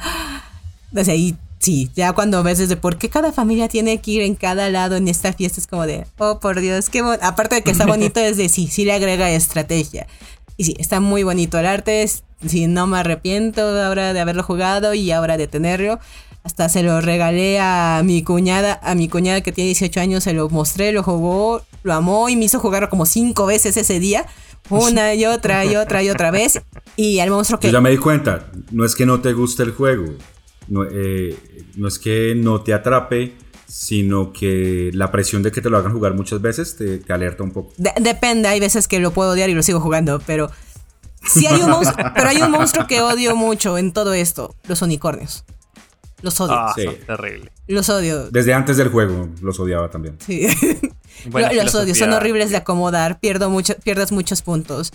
[0.92, 4.34] Desde ahí, sí, ya cuando ves desde por qué cada familia tiene que ir en
[4.34, 7.70] cada lado en esta fiesta, es como de, oh por Dios, qué Aparte de que
[7.70, 10.06] está bonito, es de sí, sí le agrega estrategia.
[10.56, 12.06] Y sí, está muy bonito el arte.
[12.44, 16.00] sí, no me arrepiento ahora de haberlo jugado y ahora de tenerlo.
[16.42, 20.32] Hasta se lo regalé a mi cuñada, a mi cuñada que tiene 18 años, se
[20.32, 24.26] lo mostré, lo jugó, lo amó y me hizo jugar como cinco veces ese día.
[24.68, 26.62] Una y otra y otra y otra vez.
[26.96, 27.68] Y al monstruo que...
[27.68, 30.14] Yo ya me di cuenta, no es que no te guste el juego,
[30.68, 31.36] no, eh,
[31.86, 33.34] es que no te atrape,
[33.66, 37.52] sino que la presión de que te lo hagan jugar muchas veces te, alerta un
[37.52, 37.72] poco.
[37.76, 40.50] depende, hay veces que lo puedo odiar y lo sigo jugando, pero
[41.22, 44.82] sí hay un monstruo, pero hay un monstruo que odio mucho en todo esto, los
[44.82, 45.44] unicornios.
[46.22, 46.54] Los odio.
[46.54, 46.74] Ah,
[47.06, 47.50] terrible.
[47.66, 48.30] Los odio.
[48.30, 50.16] Desde antes del juego los odiaba también.
[50.24, 50.46] Sí.
[51.32, 54.92] los odio, son horribles de acomodar, pierdo mucho, pierdes muchos puntos.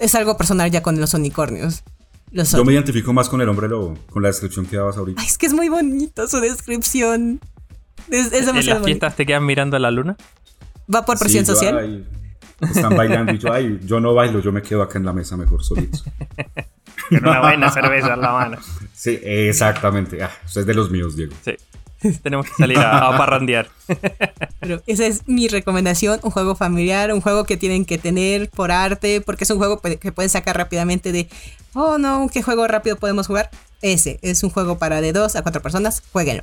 [0.00, 1.84] Es algo personal ya con los unicornios.
[2.32, 5.20] Yo me identifico más con el hombre lobo, con la descripción que dabas ahorita.
[5.20, 7.40] Ay, es que es muy bonito su descripción.
[8.10, 10.16] Es, es ¿En las fiestas te quedan mirando a la luna?
[10.92, 12.06] ¿Va por presión social?
[12.60, 15.36] están bailando y yo, ay, yo no bailo, yo me quedo acá en la mesa
[15.36, 15.98] mejor solito.
[17.10, 18.58] Con una buena cerveza en la mano.
[18.92, 20.22] Sí, exactamente.
[20.22, 21.34] Ah, usted es de los míos, Diego.
[21.44, 21.56] Sí.
[22.22, 23.68] Tenemos que salir a, a parrandear.
[24.60, 28.70] Pero esa es mi recomendación, un juego familiar, un juego que tienen que tener por
[28.72, 31.28] arte, porque es un juego que pueden sacar rápidamente de,
[31.72, 33.50] oh no, ¿qué juego rápido podemos jugar?
[33.82, 36.42] Ese, es un juego para de dos a cuatro personas, jueguenlo.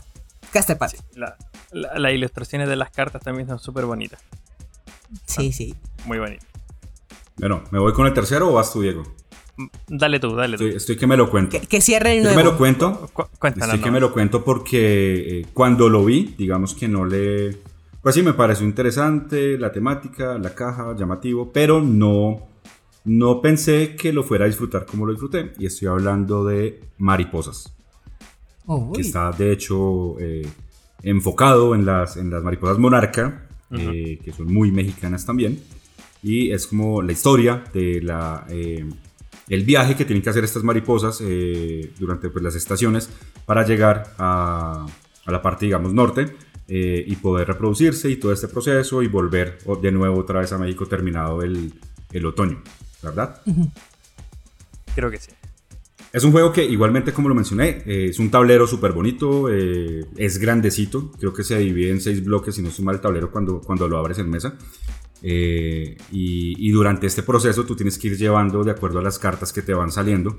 [0.52, 0.78] Caster.
[1.16, 1.38] La-
[1.72, 4.20] la- las ilustraciones de las cartas también son súper bonitas.
[5.26, 5.76] Sí, sí.
[6.06, 6.46] Muy bonitas.
[7.38, 9.04] Bueno, ¿me voy con el tercero o vas tú, Diego?
[9.88, 10.64] Dale tú, dale tú.
[10.66, 11.60] Estoy, estoy que me lo cuento.
[11.60, 13.10] Que, que cierre el Estoy que me lo cuento.
[13.14, 17.06] Cu- cuéntanos, Estoy que me lo cuento porque eh, cuando lo vi, digamos que no
[17.06, 17.58] le...
[18.02, 22.48] Pues sí, me pareció interesante la temática, la caja, llamativo, pero no,
[23.06, 25.52] no pensé que lo fuera a disfrutar como lo disfruté.
[25.60, 27.72] Y estoy hablando de mariposas,
[28.66, 28.94] Uy.
[28.96, 30.48] que está de hecho eh,
[31.04, 35.62] enfocado en las, en las mariposas monarca, eh, que son muy mexicanas también.
[36.24, 38.46] Y es como la historia de la...
[38.50, 38.84] eh,
[39.52, 43.10] el viaje que tienen que hacer estas mariposas eh, durante pues, las estaciones
[43.46, 44.88] para llegar a,
[45.26, 46.34] a la parte, digamos, norte
[46.68, 50.58] eh, y poder reproducirse y todo este proceso y volver de nuevo otra vez a
[50.58, 51.74] México terminado el,
[52.14, 52.62] el otoño,
[53.04, 53.42] ¿verdad?
[54.96, 55.32] Creo que sí.
[56.14, 60.06] Es un juego que igualmente como lo mencioné, eh, es un tablero súper bonito, eh,
[60.16, 63.60] es grandecito, creo que se divide en seis bloques y no suma el tablero cuando,
[63.60, 64.56] cuando lo abres en mesa.
[65.24, 69.20] Eh, y, y durante este proceso tú tienes que ir llevando, de acuerdo a las
[69.20, 70.38] cartas que te van saliendo,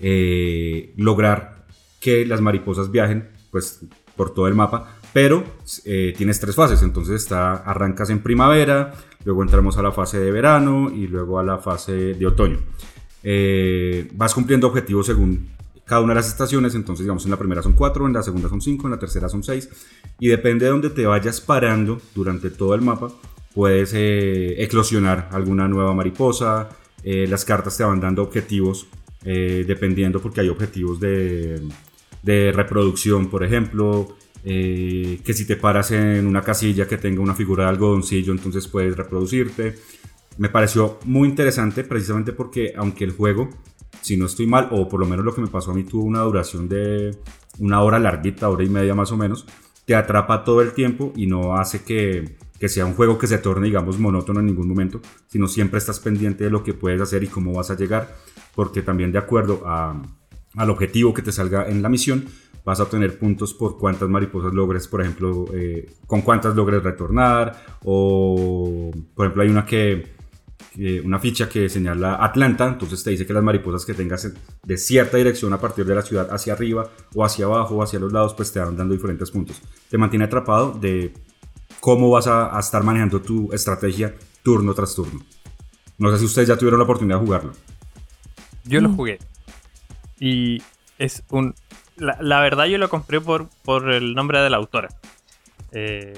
[0.00, 1.66] eh, lograr
[2.00, 3.80] que las mariposas viajen pues,
[4.16, 5.44] por todo el mapa, pero
[5.84, 8.94] eh, tienes tres fases, entonces está, arrancas en primavera,
[9.24, 12.58] luego entramos a la fase de verano y luego a la fase de otoño.
[13.22, 15.48] Eh, vas cumpliendo objetivos según
[15.86, 18.48] cada una de las estaciones, entonces digamos en la primera son cuatro, en la segunda
[18.48, 19.68] son cinco, en la tercera son seis,
[20.18, 23.08] y depende de donde te vayas parando durante todo el mapa,
[23.54, 26.68] puedes eh, eclosionar alguna nueva mariposa,
[27.02, 28.86] eh, las cartas te van dando objetivos
[29.24, 31.60] eh, dependiendo porque hay objetivos de,
[32.22, 37.34] de reproducción, por ejemplo, eh, que si te paras en una casilla que tenga una
[37.34, 39.76] figura de algodoncillo, entonces puedes reproducirte.
[40.36, 43.48] Me pareció muy interesante precisamente porque aunque el juego,
[44.02, 46.04] si no estoy mal, o por lo menos lo que me pasó a mí, tuvo
[46.04, 47.16] una duración de
[47.58, 49.46] una hora larguita, hora y media más o menos,
[49.86, 53.36] te atrapa todo el tiempo y no hace que, que sea un juego que se
[53.36, 57.22] torne, digamos, monótono en ningún momento, sino siempre estás pendiente de lo que puedes hacer
[57.22, 58.16] y cómo vas a llegar,
[58.54, 62.24] porque también de acuerdo al objetivo que te salga en la misión,
[62.64, 67.66] vas a obtener puntos por cuántas mariposas logres, por ejemplo, eh, con cuántas logres retornar,
[67.84, 70.14] o por ejemplo hay una que,
[71.04, 74.34] una ficha que señala Atlanta, entonces te dice que las mariposas que tengas en-
[74.64, 77.98] de cierta dirección a partir de la ciudad hacia arriba o hacia abajo o hacia
[78.00, 79.60] los lados, pues te van dando diferentes puntos.
[79.90, 81.12] Te mantiene atrapado de
[81.84, 85.20] cómo vas a, a estar manejando tu estrategia turno tras turno.
[85.98, 87.52] No sé si ustedes ya tuvieron la oportunidad de jugarlo.
[88.64, 89.18] Yo lo jugué.
[90.18, 90.62] Y
[90.98, 91.54] es un.
[91.96, 94.88] La, la verdad, yo lo compré por, por el nombre de la autora.
[95.72, 96.14] Eh,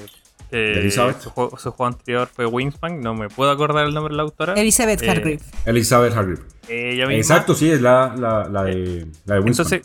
[0.52, 1.20] eh, ¿De Elizabeth?
[1.20, 3.00] Su juego, su juego anterior fue Wingspan.
[3.00, 4.54] No me puedo acordar el nombre de la autora.
[4.54, 5.40] Elizabeth Eh.
[5.64, 6.42] Elizabeth Hargrave.
[6.68, 7.14] Ella misma.
[7.18, 9.40] Exacto, sí, es la, la, la de, la de.
[9.48, 9.82] Entonces,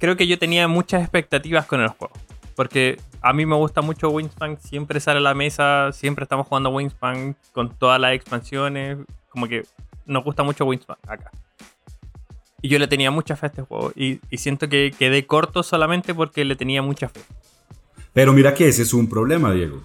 [0.00, 2.12] creo que yo tenía muchas expectativas con el juego.
[2.56, 2.98] Porque
[3.28, 7.36] a mí me gusta mucho Wingspan, siempre sale a la mesa, siempre estamos jugando Wingspan
[7.52, 8.98] con todas las expansiones.
[9.30, 9.64] Como que
[10.06, 11.30] nos gusta mucho Wingspan acá.
[12.62, 13.92] Y yo le tenía mucha fe a este juego.
[13.96, 17.20] Y, y siento que quedé corto solamente porque le tenía mucha fe.
[18.12, 19.82] Pero mira que ese es un problema, Diego.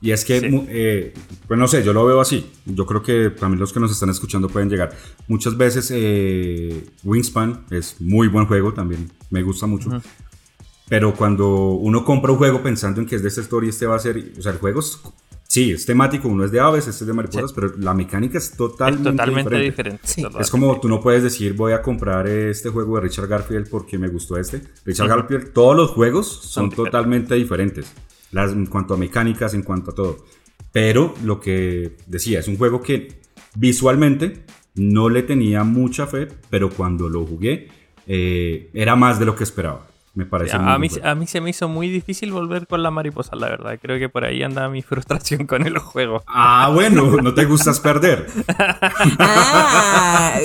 [0.00, 0.66] Y es que, Sí.
[0.68, 1.14] eh,
[1.46, 2.50] pues no sé, yo lo veo así.
[2.66, 4.90] Yo creo que también los que nos están escuchando pueden llegar.
[5.28, 9.88] Muchas veces eh, Wingspan es muy buen juego, también me gusta mucho.
[10.92, 13.86] Pero cuando uno compra un juego pensando en que es de esta historia y este
[13.86, 15.00] va a ser, o sea, el juego es,
[15.48, 17.54] sí, es temático, uno es de aves, este es de mariposas, Sí.
[17.58, 19.70] pero la mecánica es Es totalmente, totalmente diferente.
[19.70, 20.02] diferente.
[20.06, 20.16] Sí.
[20.20, 20.42] totalmente.
[20.44, 23.96] Es como tú no puedes decir voy a comprar este juego de Richard Garfield porque
[23.96, 24.60] me gustó este.
[24.84, 25.16] Richard Ujú.
[25.16, 26.92] Garfield, todos los juegos son, diferentes.
[26.92, 27.90] totalmente diferentes.
[28.30, 30.18] Las, en cuanto a mecánicas, en cuanto a todo.
[30.72, 33.18] Pero lo que decía, es un juego que
[33.56, 37.68] visualmente no le tenía mucha fe, pero cuando lo jugué
[38.06, 39.86] eh, era más de lo que esperaba.
[40.14, 40.58] Me parece.
[40.58, 43.48] muy A, mí, a mí se me hizo muy difícil volver con la mariposa, la
[43.48, 43.78] verdad.
[43.80, 46.22] Creo que por ahí anda mi frustración con el juego.
[46.26, 48.26] Ah, bueno, no te gustas perder.
[49.18, 50.38] Ah,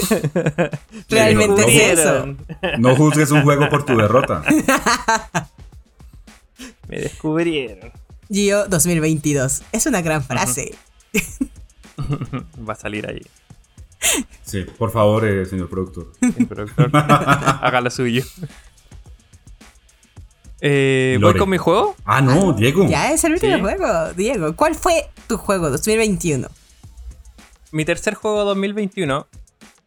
[1.09, 2.35] realmente no, es eso.
[2.79, 4.41] No juzgues un juego por tu derrota.
[6.87, 7.91] Me descubrieron.
[8.31, 9.63] Gio 2022.
[9.73, 10.73] Es una gran frase.
[12.67, 13.21] Va a salir ahí.
[14.43, 16.13] Sí, por favor, eh, señor productor.
[16.21, 16.89] El productor.
[16.93, 18.23] Haga lo suyo.
[20.61, 21.95] Eh, ¿Voy con mi juego?
[22.05, 22.87] Ah, no, Diego.
[22.87, 23.61] Ya es el último Sí.
[23.61, 24.55] juego, Diego.
[24.55, 26.47] ¿Cuál fue tu juego 2021?
[27.71, 29.27] Mi tercer juego 2021,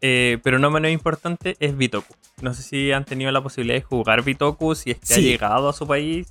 [0.00, 2.14] eh, pero no menos importante, es Bitoku.
[2.40, 5.68] No sé si han tenido la posibilidad de jugar Bitoku, si es que ha llegado
[5.68, 6.28] a su país.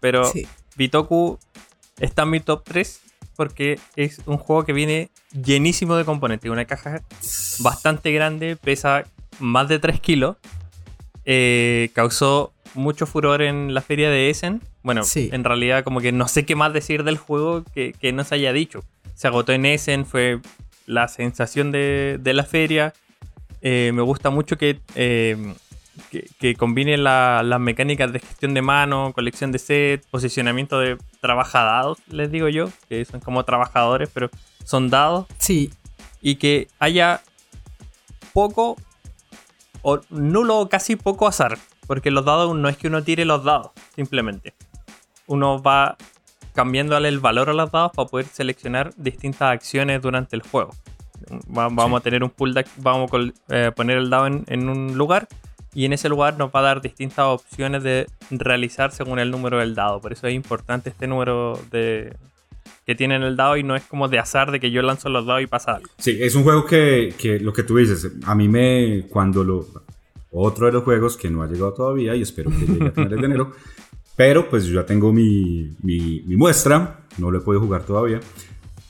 [0.00, 0.46] pero Sí.
[0.76, 1.38] Bitoku
[2.00, 3.00] está en mi top 3
[3.36, 6.50] porque es un juego que viene llenísimo de componentes.
[6.50, 7.02] Una caja
[7.60, 9.04] bastante grande, pesa
[9.38, 10.36] más de 3 kilos.
[11.24, 14.60] eh, causó mucho furor en la feria de Essen.
[14.82, 15.30] Bueno, Sí.
[15.32, 18.34] en realidad como que no sé qué más decir del juego que, que no se
[18.36, 18.82] haya dicho.
[19.14, 20.40] Se agotó en Essen, fue
[20.86, 22.92] la sensación de, de la feria.
[23.60, 25.54] Eh, me gusta mucho que, eh,
[26.10, 30.96] que, que combine la- las mecánicas de gestión de mano, colección de set, posicionamiento de
[31.20, 34.30] trabajadados, les digo yo, que son como trabajadores, pero
[34.64, 35.70] son dados Sí,
[36.20, 37.20] y que haya
[38.32, 38.76] poco
[39.82, 41.58] o nulo o casi poco azar.
[41.92, 44.54] Porque los dados no es que uno tire los dados, simplemente.
[45.26, 45.98] Uno va
[46.54, 50.70] cambiándole el valor a los dados para poder seleccionar distintas acciones durante el juego.
[51.54, 54.70] Va- vamos a tener un pool de, vamos a eh, poner el dado en, en
[54.70, 55.28] un lugar
[55.74, 59.58] y en ese lugar nos va a dar distintas opciones de realizar según el número
[59.58, 60.00] del dado.
[60.00, 62.16] Por eso es importante este número de
[62.86, 65.10] que tiene en el dado y no es como de azar de que yo lanzo
[65.10, 65.90] los dados y pasa algo.
[65.98, 69.66] Sí, es un juego que, que lo que tú dices, a mí me, cuando lo,
[70.32, 73.20] otro de los juegos que no ha llegado todavía y espero que llegue a finales
[73.20, 73.52] de enero,
[74.16, 78.20] pero pues yo ya tengo mi, mi, mi muestra, no lo he podido jugar todavía,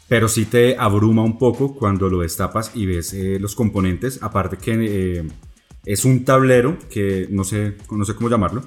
[0.09, 4.57] pero sí te abruma un poco cuando lo destapas y ves eh, los componentes, aparte
[4.57, 5.24] que eh,
[5.84, 8.62] es un tablero que no sé, no sé cómo llamarlo,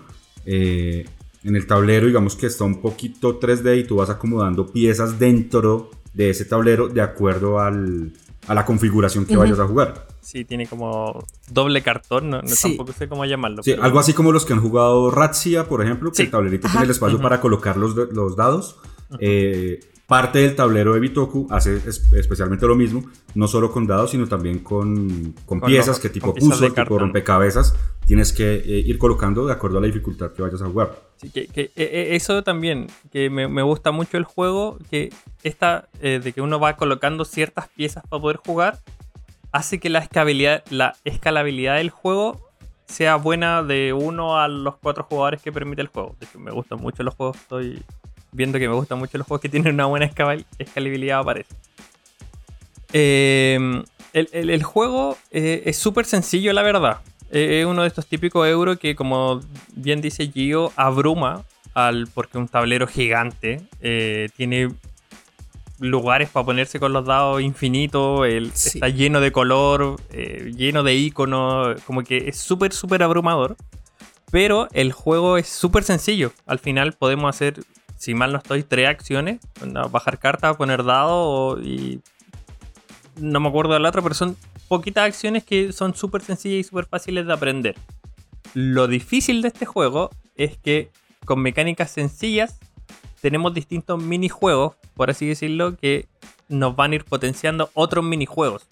[0.46, 1.06] eh,
[1.44, 5.92] en el tablero digamos que está un poquito 3D y tú vas acomodando piezas dentro
[6.14, 8.14] de ese tablero de acuerdo al,
[8.48, 10.08] a la configuración que vayas a jugar.
[10.22, 12.70] Sí, tiene como doble cartón, no, no- Sí.
[12.70, 13.64] tampoco sé cómo llamarlo.
[13.64, 16.24] Sí, pero- algo así como los que han jugado Ratsia, por ejemplo, que Sí.
[16.24, 16.74] el tablerito Ajá.
[16.80, 18.78] tiene el espacio para colocar los, los dados.
[19.20, 23.04] Eh, parte del tablero de Bitoku hace es- especialmente lo mismo,
[23.34, 27.76] no solo con dados, sino también con, con Con piezas que tipo puzzle, tipo rompecabezas,
[28.06, 31.00] tienes que eh, ir colocando de acuerdo a la dificultad que vayas a jugar.
[31.18, 35.12] Sí, que, que, eh, eh, eso también, que me, me gusta mucho el juego, que
[35.44, 38.80] esta eh, de que uno va colocando ciertas piezas para poder jugar,
[39.52, 42.42] hace que la escalabilidad, la escalabilidad del juego
[42.86, 46.16] sea buena de uno a los cuatro jugadores que permite el juego.
[46.20, 47.82] De hecho, me gustan mucho los juegos, estoy
[48.36, 51.54] viendo que me gustan mucho los juegos que tienen una buena escala- escalabilidad, parece.
[52.94, 53.58] Eh,
[54.14, 57.00] el, el- el juego eh, es súper sencillo, la verdad.
[57.32, 59.42] Eh, es uno de estos típicos euro que, como
[59.76, 64.70] bien dice Gio, abruma al porque un tablero gigante eh, tiene
[65.80, 68.78] lugares para ponerse con los dados infinitos, Sí.
[68.78, 73.58] está lleno de color, eh, lleno de iconos, como que es súper, súper abrumador.
[74.32, 76.32] Pero el juego es súper sencillo.
[76.46, 77.60] Al final podemos hacer,
[77.98, 79.40] si mal no estoy, tres acciones.
[79.92, 82.02] Bajar cartas, poner dados o- y...
[83.18, 84.36] No me acuerdo de la otra, pero son
[84.68, 87.76] poquitas acciones que son súper sencillas y súper fáciles de aprender.
[88.54, 90.90] Lo difícil de este juego es que
[91.24, 92.60] con mecánicas sencillas
[93.22, 96.08] tenemos distintos minijuegos, por así decirlo, que
[96.50, 98.68] nos van a ir potenciando otros minijuegos.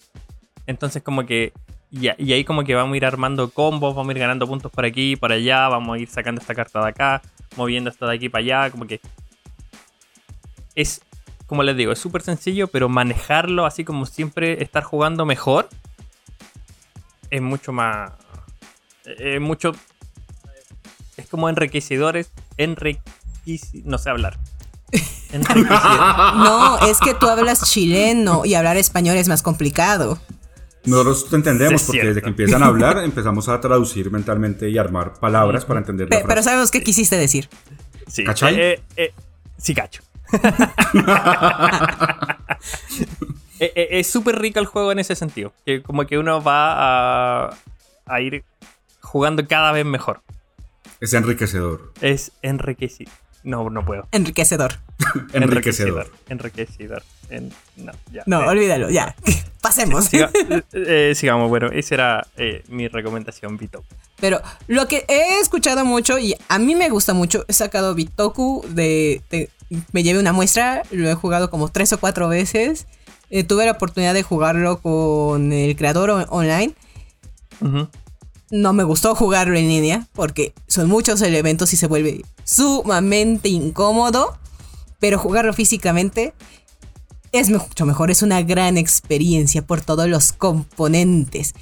[0.66, 1.52] Entonces como que...
[1.96, 4.84] Y, ahí como que vamos a ir armando combos, vamos a ir ganando puntos por
[4.84, 7.22] aquí por allá, vamos a ir sacando esta carta de acá,
[7.56, 9.00] moviendo esta de aquí para allá, como que...
[10.74, 11.02] Es,
[11.46, 15.68] como les digo, es súper sencillo, pero manejarlo así como siempre, estar jugando mejor,
[17.30, 18.10] es mucho más...
[19.04, 19.70] Es mucho...
[21.16, 24.36] Es como enriquecedores, enriqueci- no sé hablar.
[25.34, 30.18] No, es que tú hablas chileno y hablar español es más complicado.
[30.86, 32.08] Nosotros te entendemos Sí, porque cierto.
[32.08, 36.18] desde que empiezan a hablar empezamos a traducir mentalmente y armar palabras para entender la
[36.18, 37.48] Pe- pero sabemos qué quisiste decir.
[38.06, 38.54] Sí, ¿Cachai?
[38.54, 39.14] eh, eh, eh,
[39.56, 40.02] sí, cacho.
[43.60, 45.52] Eh, eh, es súper rico el juego en ese sentido.
[45.64, 47.56] Que como que uno va a,
[48.04, 48.42] a ir
[49.00, 50.20] jugando cada vez mejor.
[51.00, 51.92] Es enriquecedor.
[52.00, 53.12] Es enriquecido.
[53.44, 54.08] No, no puedo.
[54.12, 54.74] Enriquecedor.
[55.32, 56.10] Enriquecedor.
[56.28, 57.02] Enriquecedor.
[57.30, 58.22] En- no, ya.
[58.26, 59.14] No, Eh, olvídalo, ya.
[59.60, 60.10] Pasemos.
[60.10, 63.84] siga- eh, eh, sigamos, bueno, esa era eh, mi recomendación, Vito.
[64.20, 68.64] Pero lo que he escuchado mucho y a mí me gusta mucho, he sacado Bitoku
[68.70, 69.50] de, de-
[69.92, 72.86] me llevé una muestra, lo he jugado como tres o cuatro veces.
[73.30, 76.74] Eh, tuve la oportunidad de jugarlo con el creador on- online.
[78.50, 84.36] No me gustó jugarlo en línea porque son muchos elementos y se vuelve sumamente incómodo.
[85.00, 86.34] Pero jugarlo físicamente
[87.32, 91.54] es mucho mejor, es una gran experiencia por todos los componentes.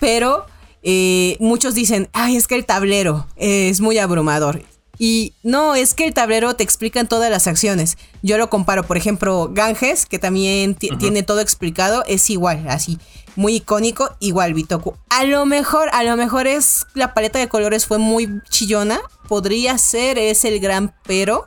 [0.00, 0.44] Pero
[0.82, 4.62] eh, muchos dicen, ay, es que el tablero es muy abrumador.
[4.98, 7.96] Y no, es que el tablero te explica todas las acciones.
[8.22, 12.98] Yo lo comparo, por ejemplo, Ganges, que también tiene todo explicado, es igual, así,
[13.36, 14.96] muy icónico, igual Bitoku.
[15.08, 19.78] A lo mejor, a lo mejor es la paleta de colores fue muy chillona, podría
[19.78, 21.46] ser, es el gran pero,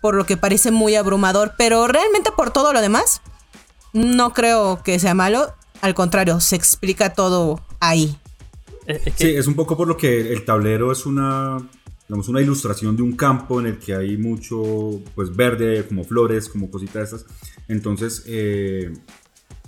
[0.00, 3.20] por lo que parece muy abrumador, pero realmente por todo lo demás,
[3.92, 8.18] no creo que sea malo, al contrario, se explica todo ahí.
[9.16, 11.58] Sí, es un poco por lo que el tablero es una
[12.08, 16.48] digamos, una ilustración de un campo en el que hay mucho, pues, verde, como flores,
[16.48, 17.26] como cositas de estas.
[17.68, 18.92] Entonces, eh,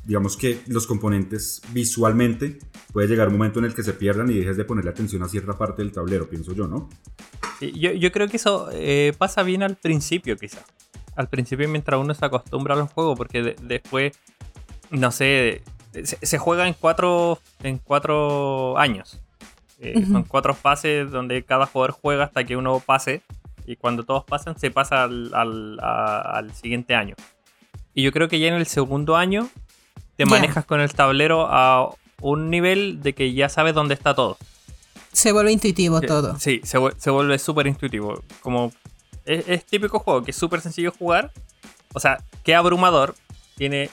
[0.06, 2.58] digamos que los componentes visualmente
[2.92, 5.28] puede llegar un momento en el que se pierdan y dejes de ponerle atención a
[5.28, 6.88] cierta parte del tablero, pienso yo, ¿no?
[7.60, 10.64] yo, yo, creo que eso eh, pasa bien al principio, quizá.
[11.16, 14.12] Al principio, mientras uno se acostumbra a los juegos, porque después,
[14.90, 19.20] no sé, se, se, juega en cuatro, en cuatro años.
[19.78, 23.22] Eh, son cuatro fases donde cada jugador juega hasta que uno pase.
[23.66, 27.14] Y cuando todos pasan, se pasa al, siguiente año.
[27.94, 29.48] Y yo creo que ya en el segundo año
[30.16, 31.90] te manejas con el tablero a
[32.20, 34.38] un nivel de que ya sabes dónde está todo.
[35.12, 36.38] Se vuelve intuitivo todo.
[36.38, 36.78] Sí, se,
[37.10, 38.22] vuelve súper intuitivo.
[38.42, 38.72] Como
[39.24, 41.32] es, típico juego que es súper sencillo jugar.
[41.94, 43.14] O sea, que abrumador.
[43.56, 43.88] Tiene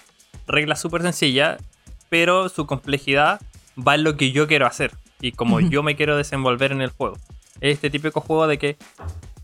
[0.46, 1.62] reglas súper sencillas,
[2.10, 3.40] pero su complejidad
[3.78, 4.92] va en lo que yo quiero hacer
[5.24, 7.18] y como yo me quiero desenvolver en el juego.
[7.62, 8.78] Este típico juego de que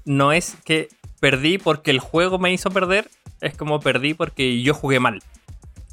[0.04, 0.90] no es que
[1.22, 3.10] perdí porque el juego me hizo perder,
[3.40, 5.24] es como perdí porque yo jugué mal.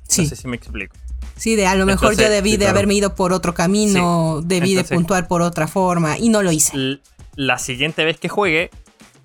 [0.09, 0.23] Sí.
[0.23, 0.95] No sé si me explico.
[1.37, 4.85] Sí, de a lo mejor yo debí de haberme ido por otro camino, debí de
[4.85, 7.01] puntuar por otra forma y no lo hice.
[7.35, 8.71] La siguiente vez que juegue,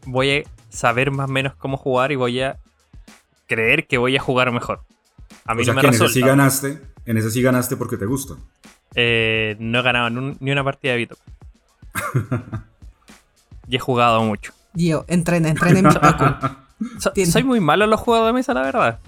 [0.05, 2.57] voy a saber más o menos cómo jugar y voy a
[3.47, 4.81] creer que voy a jugar mejor.
[5.45, 8.05] A mí no me que en ese sí ganaste, en ese sí ganaste porque te
[8.05, 8.35] gusta.
[8.95, 11.17] Eh, no he ganado ni una partida de Vito.
[13.67, 14.53] y he jugado mucho.
[14.73, 18.99] Yo, entrena, entrena en so, soy muy malo en los juegos de mesa, la verdad.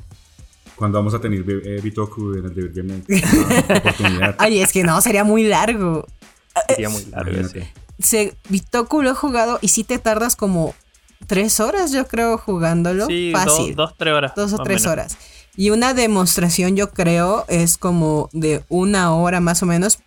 [0.83, 3.09] Cuando vamos a tener eh, Bitoku en el Divergent
[3.77, 4.35] oportunidad.
[4.37, 6.05] Ay, es que no, sería muy largo.
[6.67, 7.61] Sería muy largo, sí.
[7.99, 10.75] Se, Bitoku lo he jugado y si te tardas como
[11.25, 13.05] tres horas, yo creo, jugándolo.
[13.05, 13.75] Sí, Fácil.
[13.75, 14.33] dos, tres horas.
[14.35, 15.17] Dos o tres horas.
[15.55, 19.99] Y una demostración yo creo es como de una hora más o menos,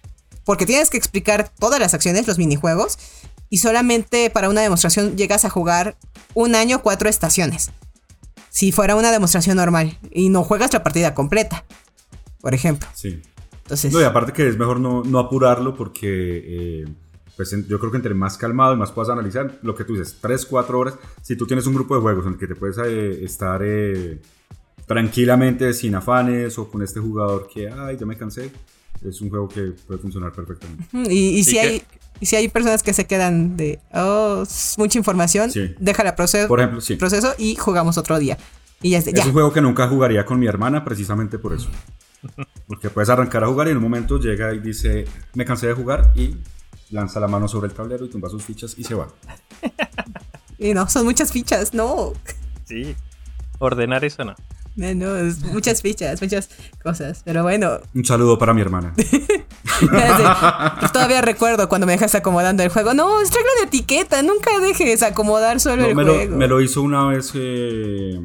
[0.44, 2.98] porque tienes que explicar todas las acciones, los minijuegos,
[3.48, 5.96] y solamente para una demostración llegas a jugar
[6.34, 7.70] un año cuatro estaciones.
[8.56, 11.66] Si fuera una demostración normal y no juegas la partida completa,
[12.40, 12.88] por ejemplo.
[12.94, 13.20] Sí.
[13.64, 16.80] Entonces, no, y aparte que es mejor no, apurarlo porque...
[16.82, 16.84] Eh,
[17.36, 20.16] pues yo creo que entre más calmado y más puedas analizar lo que tú dices,
[20.22, 22.78] 3, 4 horas, si tú tienes un grupo de juegos en el que te puedes
[22.78, 24.22] eh, estar eh,
[24.86, 28.50] tranquilamente, sin afanes o con este jugador que, ay, ya me cansé,
[29.04, 31.12] es un juego que puede funcionar perfectamente.
[31.12, 31.82] Y, si, hay,
[32.22, 34.44] si hay personas que se quedan de, oh,
[34.78, 38.38] mucha información, déjala proceso, por ejemplo, proceso y jugamos otro día.
[38.82, 41.68] Y ya, es un juego que nunca jugaría con mi hermana precisamente por eso.
[42.66, 45.74] Porque puedes arrancar a jugar y en un momento llega y dice, me cansé de
[45.74, 46.36] jugar y
[46.90, 49.08] lanza la mano sobre el tablero y tumba sus fichas y se va.
[50.58, 52.12] y no, son muchas fichas, no.
[52.64, 52.94] Sí,
[53.58, 54.34] ordenar eso no.
[54.76, 55.14] No,
[55.52, 56.50] muchas fichas, muchas
[56.82, 57.22] cosas.
[57.24, 57.80] Pero bueno.
[57.94, 58.94] Un saludo para mi hermana.
[60.92, 62.92] Todavía recuerdo cuando me dejas acomodando el juego.
[62.92, 64.22] No, es regla de etiqueta.
[64.22, 66.30] Nunca dejes acomodar solo el me juego.
[66.30, 68.22] Lo, me lo hizo una vez eh,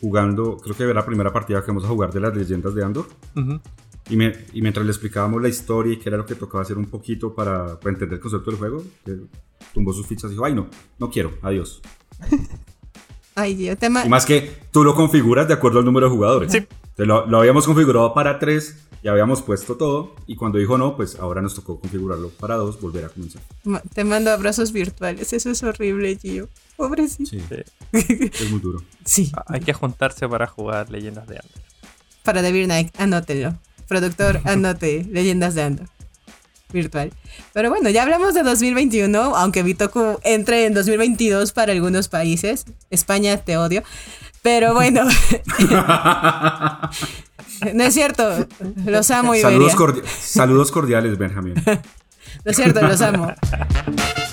[0.00, 0.56] jugando.
[0.58, 3.08] Creo que era la primera partida que vamos a jugar de las leyendas de Andor.
[4.08, 7.34] y, mientras le explicábamos la historia y qué era lo que tocaba hacer un poquito
[7.34, 8.84] para, entender el concepto del juego,
[9.74, 10.68] tumbó sus fichas y dijo: Ay, no,
[11.00, 11.82] no quiero, adiós.
[13.38, 16.50] Ay, Dios, Y más que tú lo configuras de acuerdo al número de jugadores.
[16.50, 16.66] Sí.
[16.96, 21.16] Lo, lo, habíamos configurado para tres, ya habíamos puesto todo, y cuando dijo no, pues
[21.20, 23.40] ahora nos tocó configurarlo para dos, volver a comenzar.
[23.94, 26.48] Te mando abrazos virtuales, eso es horrible, Gio.
[26.76, 27.30] Pobrecito.
[27.30, 27.40] Sí,
[27.92, 28.82] es muy duro.
[29.04, 29.30] Sí.
[29.46, 31.62] Hay que juntarse para jugar Leyendas de Andor.
[32.24, 33.54] Para The Beer Night, anótelo.
[33.86, 35.97] Productor, anote Leyendas de Andor
[36.72, 37.12] virtual.
[37.52, 42.66] Pero bueno, ya hablamos de 2021, aunque Bitoku entre en 2022 para algunos países.
[42.90, 43.82] España, te odio.
[44.42, 45.02] Pero bueno.
[47.74, 48.46] no es cierto.
[48.84, 49.74] Los amo, y Saludos,
[50.20, 51.54] Saludos cordiales, Benjamín.
[52.44, 53.32] no es cierto, los amo.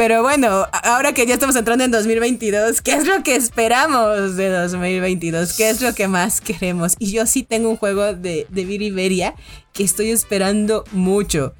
[0.00, 4.48] Pero bueno, ahora que ya estamos entrando en 2022, ¿qué es lo que esperamos de
[4.48, 5.52] 2022?
[5.58, 6.94] ¿Qué es lo que más queremos?
[6.98, 9.34] Y yo sí tengo un juego de, de Viriberia
[9.74, 11.52] que estoy esperando mucho.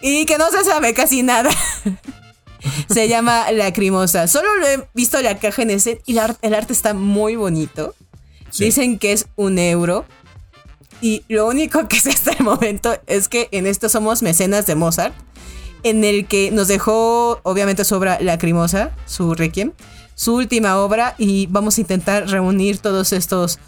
[0.00, 1.48] Y que no se sabe casi nada.
[2.92, 4.26] se llama Lacrimosa.
[4.26, 7.94] Solo lo he visto la caja en ese y el arte está muy bonito.
[8.58, 10.06] Dicen que es un euro.
[11.00, 14.74] Y lo único que sé hasta el momento es que en esto somos mecenas de
[14.74, 15.14] Mozart,
[15.88, 19.72] en el que nos dejó, obviamente, su obra Lacrimosa, su Requiem,
[20.16, 23.60] su última obra, y vamos a intentar reunir todos estos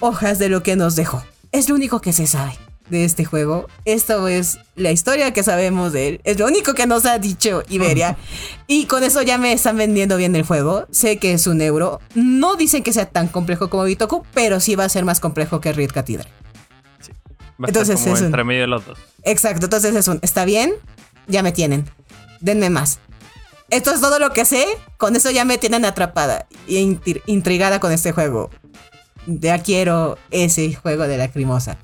[0.00, 1.22] hojas de lo que nos dejó.
[1.52, 2.58] Es lo único que se sabe
[2.90, 3.68] de este juego.
[3.84, 6.20] Esto es la historia que sabemos de él.
[6.24, 8.16] Es lo único que nos ha dicho Iberia.
[8.66, 10.86] y con eso ya me están vendiendo bien el juego.
[10.90, 12.00] Sé que es un euro.
[12.16, 15.60] No dicen que sea tan complejo como Bitoku, pero sí va a ser más complejo
[15.60, 16.26] que Reed Cathedral.
[17.62, 18.98] Va a entonces estar como es entre medio de los dos.
[19.22, 20.72] Exacto, entonces es un, está bien,
[21.26, 21.88] ya me tienen.
[22.40, 23.00] Denme más.
[23.70, 24.66] Esto es todo lo que sé.
[24.96, 28.50] Con eso ya me tienen atrapada y intrigada con este juego.
[29.26, 31.78] Ya quiero ese juego de la crimosa.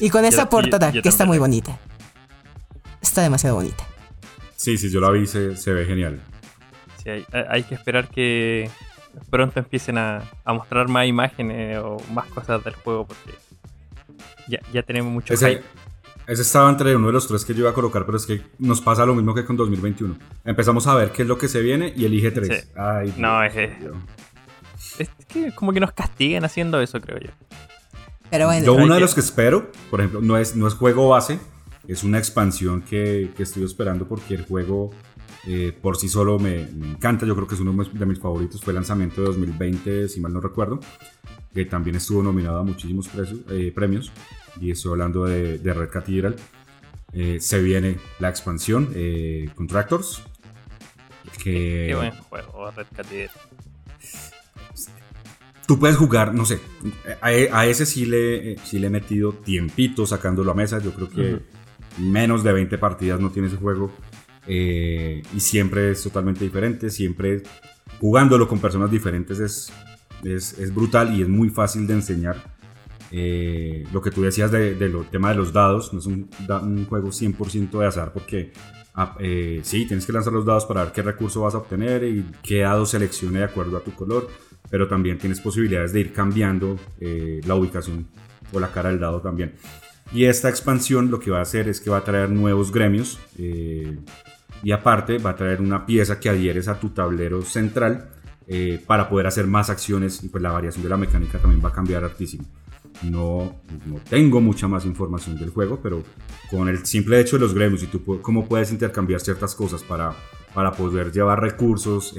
[0.00, 1.78] Y con esa portada, que está muy bonita.
[3.00, 3.86] Está demasiado bonita.
[4.56, 6.20] Sí, sí, yo la vi, se, se ve genial.
[7.02, 7.10] Sí,
[7.50, 8.70] hay, que esperar que
[9.30, 13.34] pronto empiecen a, mostrar más imágenes o más cosas del juego porque
[14.48, 15.62] ya, ya tenemos mucho ese,
[16.26, 18.42] ese estaba entre uno de los tres que yo iba a colocar, pero es que
[18.58, 20.16] nos pasa lo mismo que con 2021.
[20.44, 22.70] Empezamos a ver qué es lo que se viene y elige tres.
[22.76, 23.54] Ay, no, es,
[24.98, 27.30] es que como que nos castiguen haciendo eso, creo yo.
[28.64, 31.38] Yo uno de los que espero, por ejemplo, no es, no es juego base,
[31.86, 34.90] es una expansión que, estoy esperando porque el juego
[35.46, 37.26] eh, por sí solo me, encanta.
[37.26, 38.60] Yo creo que es uno de mis favoritos.
[38.60, 40.80] Fue el lanzamiento de 2020, si mal no recuerdo,
[41.52, 43.08] que también estuvo nominado a muchísimos
[43.50, 44.10] eh, premios.
[44.60, 46.36] Y estoy hablando de, Red Cathedral.
[47.12, 48.94] Eh, se viene la expansión
[49.54, 50.22] Contractors.
[51.42, 53.30] Que, Qué buen juego, Red Cathedral
[55.66, 56.60] tú puedes jugar, no sé,
[57.20, 60.78] a, ese sí le, sí le he metido tiempito sacándolo a mesa.
[60.78, 61.40] Yo creo que
[61.98, 63.90] menos de 20 partidas no tiene ese juego.
[64.46, 66.90] Eh, y siempre es totalmente diferente.
[66.90, 67.42] Siempre
[68.00, 69.72] jugándolo con personas diferentes es,
[70.22, 72.53] es, brutal y es muy fácil de enseñar.
[73.16, 76.86] Eh, lo que tú decías del de tema de los dados, no es un, un
[76.86, 78.52] juego 100% de azar porque
[78.94, 82.02] ah, eh, sí, tienes que lanzar los dados para ver qué recurso vas a obtener
[82.02, 84.28] y qué dado seleccione de acuerdo a tu color
[84.70, 88.08] pero también tienes posibilidades de ir cambiando eh, la ubicación
[88.52, 89.54] o la cara del dado también.
[90.12, 93.18] Y esta expansión lo que va a hacer es que va a traer nuevos gremios
[93.38, 93.98] eh,
[94.62, 98.10] y aparte va a traer una pieza que adhieres a tu tablero central
[98.46, 101.68] eh, para poder hacer más acciones y pues la variación de la mecánica también va
[101.68, 102.44] a cambiar hartísimo.
[103.02, 106.02] No, no tengo mucha más información del juego, pero
[106.50, 110.14] con el simple hecho de los gremios y tú cómo puedes intercambiar ciertas cosas para,
[110.54, 112.14] para poder llevar recursos,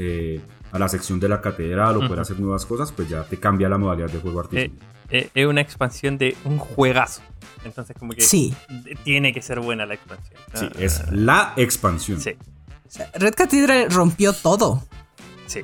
[0.75, 3.69] a la sección de la catedral o poder hacer nuevas cosas, pues ya te cambia
[3.69, 4.75] la modalidad de juego artístico.
[5.09, 7.21] Eh, eh, es una expansión de un juegazo.
[7.63, 8.53] Entonces, como que sí.
[9.03, 10.39] tiene que ser buena la expansión.
[10.53, 12.19] Sí, es la expansión.
[12.19, 12.33] Sí.
[13.13, 14.83] Red Cathedral rompió todo.
[15.47, 15.61] Sí.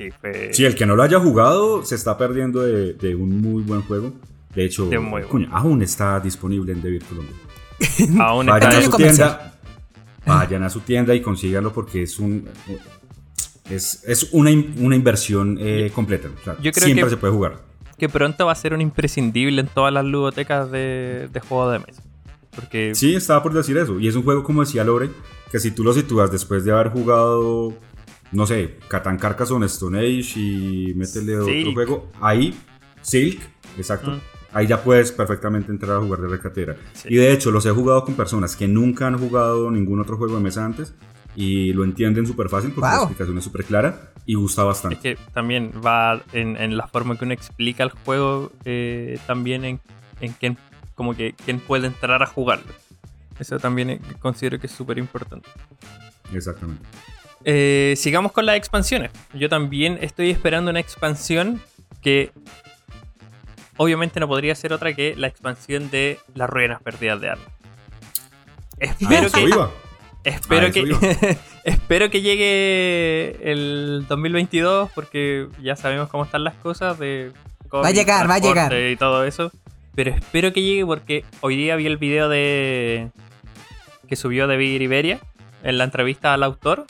[0.00, 0.08] Sí,
[0.52, 4.14] sí, el que no lo haya jugado se está perdiendo de, un muy buen juego.
[4.54, 4.88] De hecho,
[5.50, 7.36] aún está disponible en Devir Colombia.
[8.24, 9.58] aún vayan a su tienda,
[10.24, 12.48] vayan a su tienda y consíganlo porque es un
[13.68, 16.30] es, una, inversión eh, completa.
[16.72, 17.58] siempre se puede jugar.
[17.98, 21.80] Que pronto va a ser un imprescindible en todas las ludotecas de, de juego de
[21.80, 22.02] mesa.
[22.54, 22.94] Porque...
[22.94, 24.00] Sí, estaba por decir eso.
[24.00, 25.10] Y es un juego, como decía Lore,
[25.52, 27.74] que si tú lo sitúas después de haber jugado,
[28.32, 32.54] no sé, Catan Carcassonne, Stone Age y métele otro juego, ahí,
[33.02, 33.40] Silk,
[33.76, 34.12] exacto.
[34.12, 34.20] Mm.
[34.52, 36.76] Ahí ya puedes perfectamente entrar a jugar de recatera.
[37.04, 40.36] Y de hecho, los he jugado con personas que nunca han jugado ningún otro juego
[40.36, 40.92] de mesa antes
[41.36, 44.96] y lo entienden súper fácil porque la explicación es súper clara y gusta bastante.
[44.96, 49.80] Es que también va en, la forma que uno explica el juego, eh, también en,
[50.20, 50.58] en quién,
[50.96, 52.72] como que quién puede entrar a jugarlo.
[53.38, 55.48] Eso también considero que es súper importante.
[56.32, 56.82] Exactamente.
[57.44, 59.10] Eh, sigamos con las expansiones.
[59.34, 61.62] Yo también estoy esperando una expansión
[62.02, 62.32] que
[63.76, 67.44] obviamente no podría ser otra que la expansión de las ruinas perdidas de Arno.
[68.78, 69.50] Espero que,
[70.22, 77.32] Espero que, espero que llegue el 2022 porque ya sabemos cómo están las cosas de
[77.72, 79.50] va a llegar, va a llegar y todo eso.
[79.94, 83.10] Pero espero que llegue porque hoy día vi el video de
[84.08, 85.20] que subió de Iberia
[85.62, 86.86] en la entrevista al autor.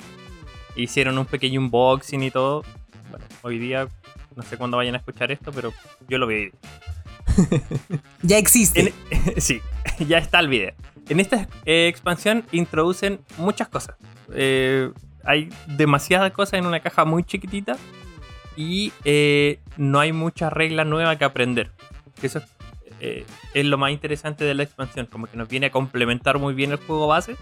[0.80, 2.64] Hicieron un pequeño unboxing y todo.
[3.10, 3.88] Bueno, hoy día
[4.34, 5.72] no sé cuándo vayan a escuchar esto, pero
[6.08, 6.50] yo lo vi.
[8.22, 8.94] ya existe.
[9.36, 9.60] sí,
[10.08, 10.72] ya está el video.
[11.08, 13.96] En esta eh, expansión introducen muchas cosas.
[14.32, 14.90] Eh,
[15.24, 17.76] hay demasiadas cosas en una caja muy chiquitita
[18.56, 21.70] y eh, no hay muchas reglas nuevas que aprender.
[22.22, 22.40] Eso
[23.00, 26.70] es lo más interesante de la expansión, como que nos viene a complementar muy bien
[26.70, 27.36] el juego base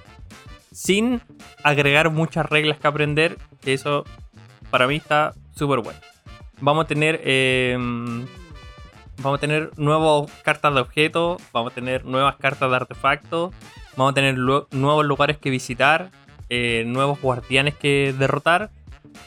[0.78, 1.20] sin
[1.64, 3.36] agregar muchas reglas que aprender,
[3.66, 4.04] eso
[4.70, 5.98] para mí está súper bueno.
[6.60, 7.20] Vamos a tener
[9.20, 13.52] vamos a tener nuevas cartas de objetos, vamos a tener nuevas cartas de artefactos,
[13.96, 16.12] vamos a tener nuevos lugares que visitar,
[16.48, 18.70] eh, nuevos guardianes que derrotar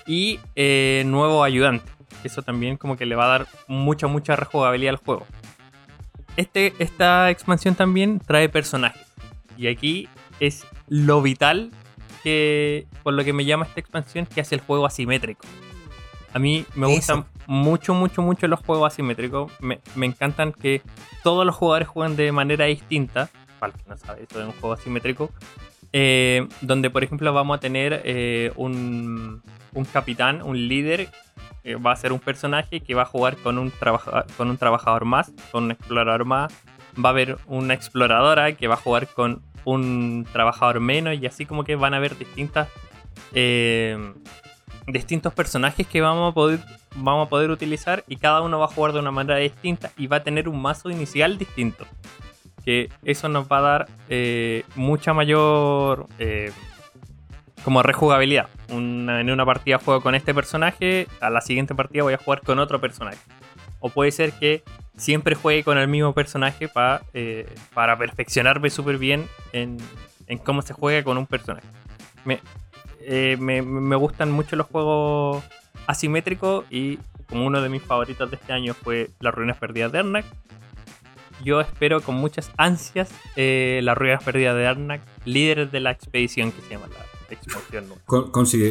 [0.07, 1.91] y eh, nuevos ayudantes.
[2.23, 5.27] Eso también como que le va a dar mucha, mucha rejugabilidad al juego.
[6.37, 9.05] Este, esta expansión también trae personajes.
[9.57, 10.07] Y aquí
[10.39, 11.72] es lo vital
[12.22, 15.47] que, por lo que me llama esta expansión, que hace el juego asimétrico.
[16.34, 19.49] A mí me gustan mucho, mucho, mucho los juegos asimétricos.
[19.61, 20.81] Me, encantan que
[21.23, 23.30] todos los jugadores jueguen de manera distinta.
[23.59, 25.31] Para que no sabe, eso es un juego asimétrico.
[25.93, 29.41] Eh, donde, por ejemplo, vamos a tener eh, un,
[29.73, 31.09] un, capitán, un líder.
[31.63, 33.72] Que va a ser un personaje que va a jugar con un,
[34.35, 36.53] con un trabajador más, con un explorador más.
[36.97, 41.15] Va a haber una exploradora que va a jugar con un trabajador menos.
[41.19, 42.69] Y así como que van a haber distintas.
[43.33, 44.13] Eh,
[44.88, 46.59] distintos personajes que vamos a poder
[46.95, 50.07] vamos a poder utilizar y cada uno va a jugar de una manera distinta y
[50.07, 51.85] va a tener un mazo inicial distinto.
[52.63, 56.51] Que eso nos va a dar eh, mucha mayor eh,
[57.63, 58.47] como rejugabilidad.
[58.69, 62.59] en una partida juego con este personaje, a la siguiente partida voy a jugar con
[62.59, 63.19] otro personaje.
[63.79, 64.63] O puede ser que
[64.97, 69.77] siempre juegue con el mismo personaje para, eh, para perfeccionarme súper bien en,
[70.27, 71.68] en, cómo se juega con un personaje.
[72.26, 72.39] Me,
[73.38, 75.43] me, me, gustan mucho los juegos
[75.88, 79.99] asimétrico y como uno de mis favoritos de este año fue Las Ruinas Perdidas de
[79.99, 80.26] Arnak.
[81.43, 86.51] Yo espero con muchas ansias eh, Las Ruinas Perdidas de Arnak, líder de la expedición
[86.51, 87.10] que se llama la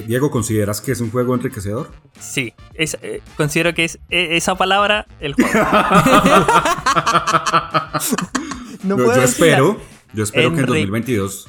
[0.07, 1.91] Diego, ¿consideras que es un juego enriquecedor?
[2.19, 5.51] Sí, eh, considero que es e, esa palabra el juego.
[8.85, 9.81] no, yo, espero,
[10.12, 11.49] yo espero que en 2022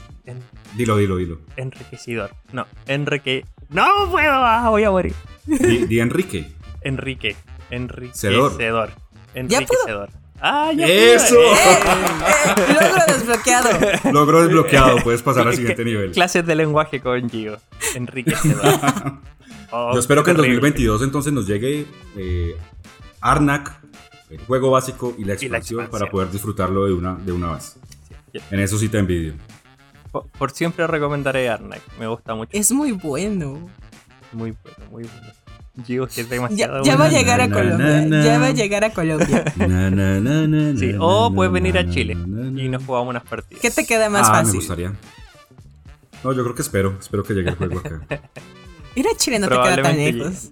[0.75, 1.39] Dilo, dilo, dilo.
[1.57, 2.31] Enriquecedor.
[2.53, 3.45] No, Enrique.
[3.69, 4.31] ¡No puedo!
[4.31, 5.13] Ah, voy a morir.
[5.45, 6.51] Di, Enrique.
[6.81, 7.35] Enrique.
[7.69, 8.91] Enriquecedor.
[9.33, 10.09] Enriquecedor.
[10.41, 11.39] Ah, ya ¡Eso!
[11.39, 13.69] Eh, eh, logro desbloqueado.
[14.11, 16.11] Logro desbloqueado, puedes pasar al siguiente nivel.
[16.11, 17.59] Clases de lenguaje con Gio.
[17.93, 18.79] Enriquecedor.
[19.71, 21.85] Oh, Yo espero que en 2022 entonces nos llegue
[22.17, 22.55] eh,
[23.21, 23.81] Arnak,
[24.31, 27.77] el juego básico y la expansión, para poder disfrutarlo de una, de una vez.
[28.49, 29.35] En eso sí te envidio.
[30.11, 31.81] Por, siempre recomendaré Arnak.
[31.99, 32.49] Me gusta mucho.
[32.51, 33.69] Es muy bueno.
[34.33, 35.40] Muy bueno, muy bueno.
[35.73, 38.23] Digo que es demasiado ya, va a llegar a Colombia.
[38.23, 39.45] ya va a llegar a Colombia.
[40.77, 43.61] sí, o puedes venir a Chile y nos jugamos unas partidas.
[43.61, 44.53] ¿Qué te queda más ah, fácil?
[44.53, 44.93] Me gustaría.
[46.23, 46.97] No, yo creo que espero.
[46.99, 48.01] Espero que llegue el juego acá.
[48.95, 50.51] Ir a Chile no te queda tan lejos.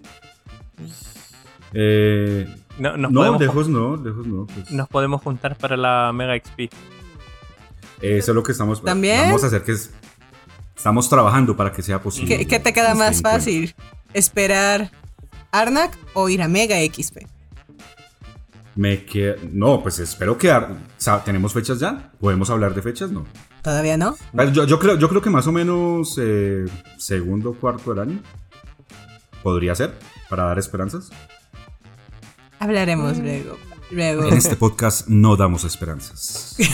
[1.74, 2.48] Eh,
[2.80, 4.48] no, no lejos no, lejos no.
[4.48, 4.72] Pues.
[4.72, 6.74] Nos podemos juntar para la Mega XP.
[8.02, 8.82] Eso es lo que estamos.
[8.82, 9.28] ¿También?
[9.28, 9.92] Vamos a hacer que es,
[10.76, 12.46] estamos trabajando para que sea posible.
[12.48, 13.76] ¿Qué, te queda más fácil?
[14.14, 14.90] ¿Esperar
[15.52, 17.26] Arnak o ir a Mega XP?
[18.76, 19.36] Me queda.
[19.52, 20.54] No, pues espero que.
[21.26, 22.12] ¿Tenemos fechas ya?
[22.20, 23.12] ¿Podemos hablar de fechas?
[23.12, 23.26] No.
[23.62, 24.16] ¿Todavía no?
[24.54, 26.66] Yo, creo, yo creo que más o menos eh,
[26.98, 28.20] segundo cuarto del año.
[29.44, 29.94] Podría ser,
[30.30, 31.10] para dar esperanzas.
[32.60, 33.22] Hablaremos mm.
[33.22, 33.58] luego.
[33.92, 36.56] En este podcast no damos esperanzas.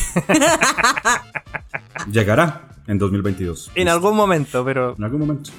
[2.11, 3.71] Llegará en 2022.
[3.75, 4.95] En algún momento, pero.
[4.97, 5.51] En algún momento.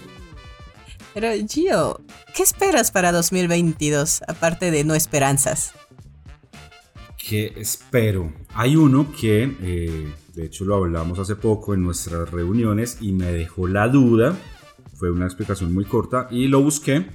[1.16, 2.02] Pero Gio,
[2.34, 5.72] ¿qué esperas para 2022 aparte de no esperanzas?
[7.16, 8.34] ¿Qué espero?
[8.52, 13.32] Hay uno que, eh, de hecho, lo hablamos hace poco en nuestras reuniones y me
[13.32, 14.36] dejó la duda.
[14.98, 17.06] Fue una explicación muy corta y lo busqué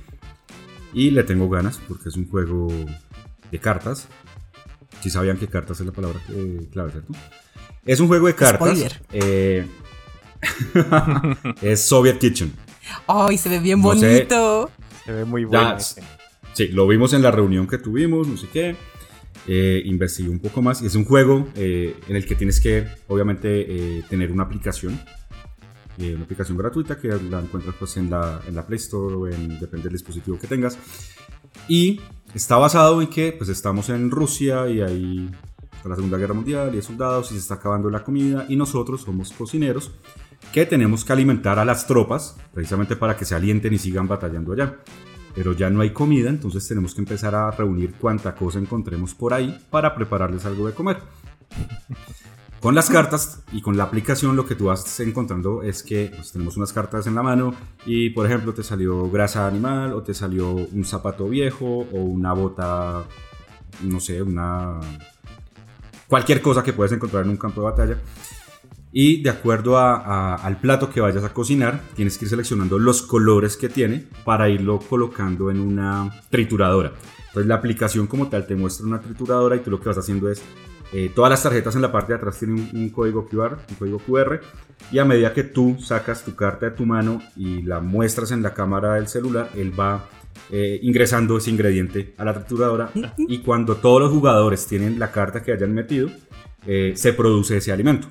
[0.96, 2.70] y le tengo ganas porque es un juego
[3.52, 4.08] de cartas
[5.04, 6.20] si sabían que cartas es la palabra
[6.72, 7.14] clave, ¿cierto?
[7.86, 9.00] Es un juego de cartas.
[9.14, 9.68] Eh,
[11.62, 12.52] es Soviet Kitchen.
[13.08, 14.70] ¡Ay, se ve bien bonito!
[15.06, 15.78] se ve muy bueno.
[16.54, 18.76] sí, lo vimos en la reunión que tuvimos, no sé qué.
[19.48, 22.88] Eh, investigué un poco más y es un juego eh, en el que tienes que,
[23.08, 25.00] obviamente, tener una aplicación.
[25.98, 29.60] una aplicación gratuita que la encuentras pues, en, la, en la Play Store o en,
[29.60, 30.78] depende del dispositivo que tengas.
[31.68, 32.00] Y
[32.34, 35.30] está basado en que pues estamos en Rusia y hay
[35.90, 39.02] la Segunda Guerra Mundial y hay soldados y se está acabando la comida y nosotros
[39.02, 39.92] somos cocineros
[40.52, 44.54] que tenemos que alimentar a las tropas precisamente para que se alienten y sigan batallando
[44.54, 44.80] allá.
[45.34, 49.34] Pero ya no hay comida, entonces tenemos que empezar a reunir cuanta cosa encontremos por
[49.34, 50.98] ahí para prepararles algo de comer.
[52.62, 56.32] Con las cartas y con la aplicación lo que tú vas encontrando es que pues,
[56.32, 57.56] tenemos unas cartas en la mano
[57.88, 62.34] y por ejemplo te salió grasa animal o te salió un zapato viejo o una
[62.34, 63.04] bota,
[63.82, 64.80] no sé, una...
[66.12, 67.98] cualquier cosa que puedes encontrar en un campo de batalla.
[68.92, 73.56] Y de acuerdo al plato que vayas a cocinar, tienes que ir seleccionando los colores
[73.56, 76.92] que tiene para irlo colocando en una trituradora.
[77.28, 80.30] Entonces la aplicación como tal te muestra una trituradora y tú lo que vas haciendo
[80.30, 80.42] es,
[80.92, 83.76] eh, todas las tarjetas en la parte de atrás tienen un, un código QR, un
[83.76, 84.42] código QR,
[84.92, 88.42] y a medida que tú sacas tu carta de tu mano y la muestras en
[88.42, 90.10] la cámara del celular, él va
[90.50, 95.44] eh, ingresando ese ingrediente a la trituradora y cuando todos los jugadores tienen la carta
[95.44, 96.10] que hayan metido,
[96.66, 98.08] eh, se produce ese alimento.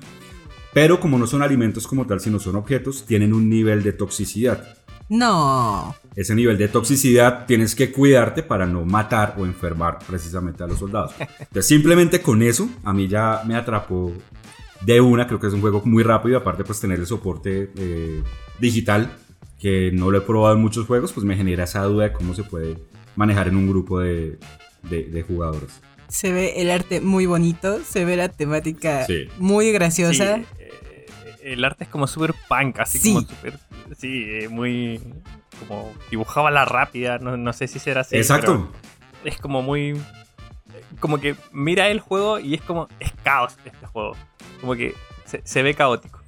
[0.73, 4.77] Pero como no son alimentos como tal, sino son objetos, tienen un nivel de toxicidad.
[5.09, 5.93] No.
[6.15, 10.79] Ese nivel de toxicidad tienes que cuidarte para no matar o enfermar precisamente a los
[10.79, 11.13] soldados.
[11.19, 14.13] Entonces simplemente con eso a mí ya me atrapó
[14.85, 18.23] de una, creo que es un juego muy rápido, aparte pues tener el soporte eh,
[18.59, 19.11] digital,
[19.61, 22.33] que no lo he probado en muchos juegos, pues me genera esa duda de cómo
[22.33, 22.77] se puede
[23.15, 24.39] manejar en un grupo de,
[24.83, 25.81] de- de jugadores.
[26.07, 29.27] Se ve el arte muy bonito, se ve la temática Sí.
[29.37, 30.37] muy graciosa.
[30.37, 31.05] Sí, eh,
[31.43, 33.13] el arte es como súper punk, así Sí.
[33.13, 33.59] como súper.
[33.97, 34.99] Sí, eh, muy.
[35.67, 38.17] Como dibujaba la rápida, no, no sé si será así.
[38.17, 38.71] Exacto.
[39.21, 39.93] pero Es como muy.
[40.99, 42.87] Como que mira el juego y es como.
[42.99, 44.15] Es caos este juego.
[44.59, 44.93] Como que
[45.25, 46.20] se, se ve caótico.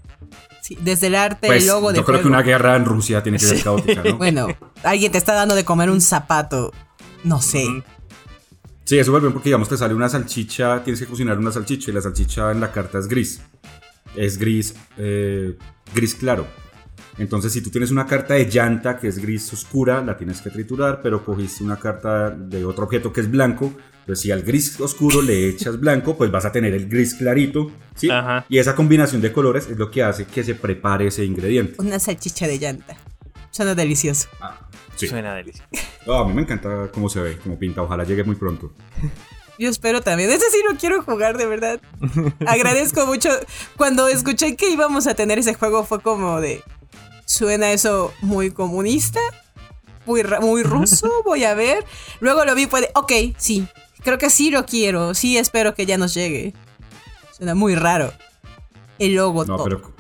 [0.63, 3.21] Sí, desde el arte, Pues el logo de yo creo que una guerra en Rusia
[3.21, 3.63] tiene que ser Sí.
[3.63, 4.17] caótica, ¿no?
[4.17, 4.47] Bueno,
[4.81, 6.71] alguien te está dando de comer un zapato.
[7.25, 7.65] No sé.
[8.85, 11.93] Sí, eso vuelve porque digamos te sale una salchicha, tienes que cocinar una salchicha y
[11.93, 13.41] la salchicha en la carta es gris.
[14.15, 15.57] Es gris, eh,
[15.93, 16.47] gris claro.
[17.17, 20.49] Entonces si tú tienes una carta de llanta que es gris oscura, la tienes que
[20.49, 24.79] triturar, pero cogiste una carta de otro objeto que es blanco, entonces si al gris
[24.79, 28.09] oscuro le echas blanco, pues vas a tener el gris clarito, ¿sí?
[28.09, 28.45] Ajá.
[28.49, 31.75] Y esa combinación de colores es lo que hace que se prepare ese ingrediente.
[31.77, 32.97] Una salchicha de llanta.
[33.51, 34.27] Suena delicioso.
[34.41, 35.07] Ah, sí.
[35.07, 35.69] Suena delicioso.
[36.07, 38.73] No, a mí me encanta cómo se ve, cómo pinta, ojalá llegue muy pronto.
[39.59, 40.31] Yo espero también.
[40.31, 41.79] Ese sí lo quiero jugar, de verdad.
[42.45, 43.29] Agradezco mucho.
[43.77, 46.63] Cuando escuché que íbamos a tener ese juego fue como de...
[47.33, 49.19] Suena eso muy comunista,
[50.05, 51.83] muy, ra- muy ruso, voy a ver.
[52.19, 52.89] Luego lo vi, puede...
[52.93, 53.67] Ok, sí.
[54.03, 55.13] Creo que sí lo quiero.
[55.15, 56.53] Sí espero que ya nos llegue.
[57.35, 58.13] Suena muy raro.
[58.99, 59.63] El logo, No, todo.
[59.63, 59.93] pero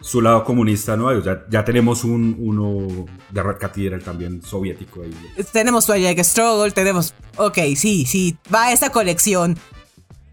[0.00, 1.22] su lado comunista no hay.
[1.22, 5.14] Ya, ya tenemos un, uno de Red Cathedral también soviético ahí.
[5.52, 7.14] Tenemos Twilight Struggle, tenemos...
[7.36, 8.36] Ok, sí, sí.
[8.52, 9.56] Va a esta colección.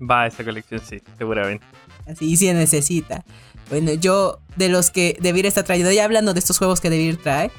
[0.02, 1.66] Va a esa colección, sí, seguramente.
[2.08, 3.24] Así sí necesita.
[3.74, 7.20] Bueno, yo de los que Debir está trayendo, ya hablando de estos juegos que Debir
[7.20, 7.50] trae,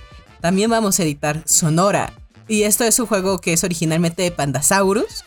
[0.40, 2.12] también vamos a editar Sonora.
[2.46, 5.24] Y esto es un juego que es originalmente de Pandasaurus.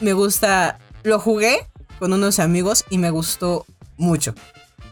[0.00, 1.68] Me gusta, lo jugué
[2.00, 3.64] con unos amigos y me gustó
[3.96, 4.34] mucho.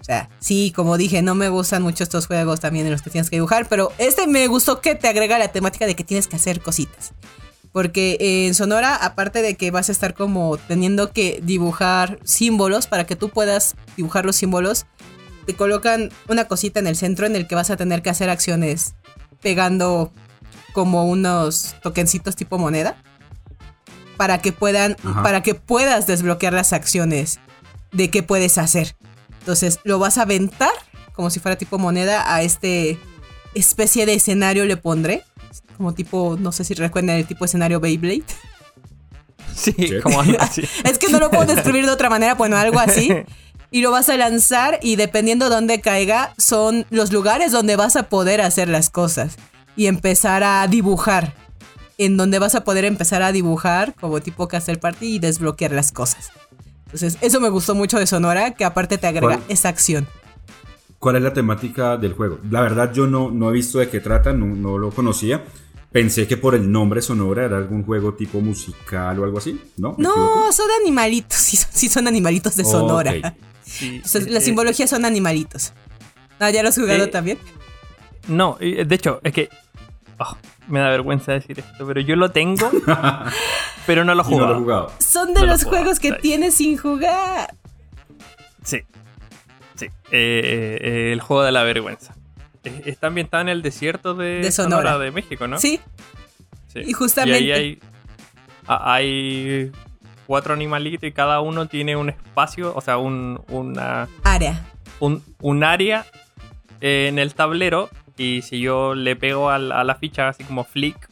[0.00, 3.10] O sea, sí, como dije, no me gustan mucho estos juegos también en los que
[3.10, 6.28] tienes que dibujar, pero este me gustó que te agrega la temática de que tienes
[6.28, 7.14] que hacer cositas.
[7.72, 13.06] Porque en Sonora, aparte de que vas a estar como teniendo que dibujar símbolos para
[13.06, 14.86] que tú puedas dibujar los símbolos,
[15.50, 18.30] te colocan una cosita en el centro en el que vas a tener que hacer
[18.30, 18.94] acciones
[19.42, 20.12] pegando
[20.72, 22.96] como unos tokencitos tipo moneda
[24.16, 25.24] para que puedan Ajá.
[25.24, 27.40] para que puedas desbloquear las acciones
[27.90, 28.94] de qué puedes hacer.
[29.40, 30.70] Entonces, lo vas a aventar
[31.14, 32.96] como si fuera tipo moneda a este
[33.54, 35.24] especie de escenario le pondré
[35.76, 38.22] como tipo, no sé si recuerdan el tipo de escenario Beyblade.
[39.56, 40.00] Sí, Sí.
[40.00, 40.62] como algo así.
[40.84, 43.10] Es que no lo puedo describir de otra manera, bueno, algo así.
[43.70, 47.96] Y lo vas a lanzar y dependiendo de dónde caiga, son los lugares donde vas
[47.96, 49.36] a poder hacer las cosas
[49.76, 51.34] y empezar a dibujar.
[51.98, 55.92] En donde vas a poder empezar a dibujar como tipo Castle Party y desbloquear las
[55.92, 56.30] cosas.
[56.86, 59.42] Entonces, eso me gustó mucho de Sonora, que aparte te agrega ¿Cuál?
[59.48, 60.08] esa acción.
[60.98, 62.40] ¿Cuál es la temática del juego?
[62.50, 65.44] La verdad yo no, no he visto de qué trata, no, no lo conocía.
[65.92, 69.94] Pensé que por el nombre Sonora era algún juego tipo musical o algo así, ¿no?
[69.98, 73.12] No, son animalitos, sí, son- sí son animalitos de Sonora.
[73.12, 73.34] Ok.
[73.64, 75.72] Sí, eh, la eh, simbología son animalitos.
[76.38, 77.38] Ah, ¿ya lo has jugado Eh, también?
[78.28, 79.48] No, de hecho, es que.
[80.18, 80.36] oh,
[80.68, 82.70] me da vergüenza decir esto, pero yo lo tengo,
[83.86, 84.92] pero no lo no lo he jugado.
[84.98, 86.18] Son de no los juego, juegos que ahí.
[86.22, 87.54] tienes sin jugar.
[88.64, 88.78] Sí.
[89.74, 89.86] Sí.
[90.12, 92.14] Eh, eh, el juego de la vergüenza.
[92.64, 94.98] Está ambientado en el desierto de, De Sonora.
[94.98, 95.58] de México, ¿no?
[95.58, 95.80] Sí,
[96.68, 96.80] Sí.
[96.86, 97.80] y justamente- Y ahí
[98.66, 99.72] hay,
[100.26, 104.64] cuatro animalitos y cada uno tiene un espacio, o sea, un, una, área.
[105.00, 106.06] un, un área
[106.80, 107.90] eh, en el tablero.
[108.16, 111.08] Y si yo le pego a la ficha, así como flick,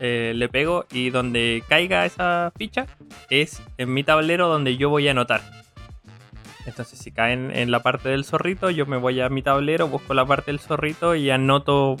[0.00, 2.86] eh, le pego y donde caiga esa ficha
[3.30, 5.42] es en mi tablero donde yo voy a anotar.
[6.68, 10.14] Entonces, si caen en la parte del zorrito, yo me voy a mi tablero, busco
[10.14, 11.96] la parte del zorrito y anoto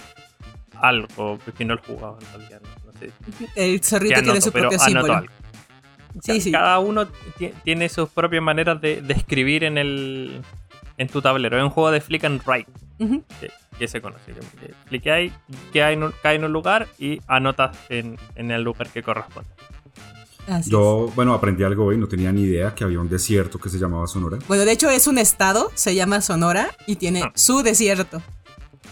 [0.80, 1.38] algo.
[1.44, 3.10] Porque no lo he jugado en realidad, no, no sé
[3.56, 5.14] El zorrito tiene su pero propio anoto símbolo.
[5.14, 5.32] algo.
[6.22, 6.50] Sí, sí.
[6.52, 10.40] Cada uno ti- tiene sus propias maneras de, de escribir en el,
[10.96, 11.56] en tu tablero.
[11.58, 12.70] Es un juego de flick and write,
[13.40, 14.32] que, que se conoce.
[14.32, 15.32] Que, que flickeáis,
[15.72, 19.48] que hay cae en un lugar y anotas en, en el lugar que corresponde.
[20.48, 23.68] Así Yo, bueno, aprendí algo hoy, no tenía ni idea que había un desierto que
[23.68, 24.38] se llamaba Sonora.
[24.48, 27.32] Bueno, de hecho es un estado, se llama Sonora y tiene Ah.
[27.34, 28.22] su desierto.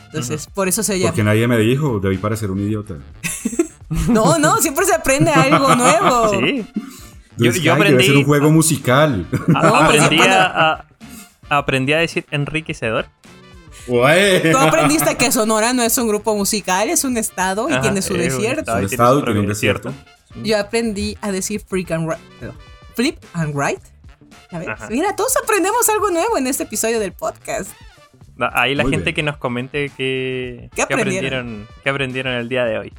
[0.07, 1.11] Entonces, por eso se llama.
[1.11, 2.95] Porque nadie me dijo, debí parecer un idiota.
[4.09, 6.31] No, no, siempre se aprende algo nuevo.
[6.33, 6.67] Sí.
[6.67, 9.27] Yo, Entonces, yo ay, debe aprendí, ser un juego musical.
[9.55, 10.85] a- No, pues, aprendí, a, a-
[11.51, 13.07] aprendí a decir enriquecedor.
[13.87, 14.49] Ué.
[14.51, 18.03] Tú aprendiste que Sonora no es un grupo musical, es un estado y Ajá, tiene
[18.03, 18.75] su un desierto.
[18.75, 19.93] Un y estado y tiene un desierto.
[20.43, 22.53] Yo aprendí a decir freak and right.
[22.95, 23.81] Flip and right.
[24.51, 27.71] A ver, mira, todos aprendemos algo nuevo en este episodio del podcast.
[28.53, 29.15] Ahí la Muy gente bien.
[29.15, 31.39] que nos comente que, ¿Qué que aprendieron?
[31.41, 32.93] aprendieron, que aprendieron el día de hoy.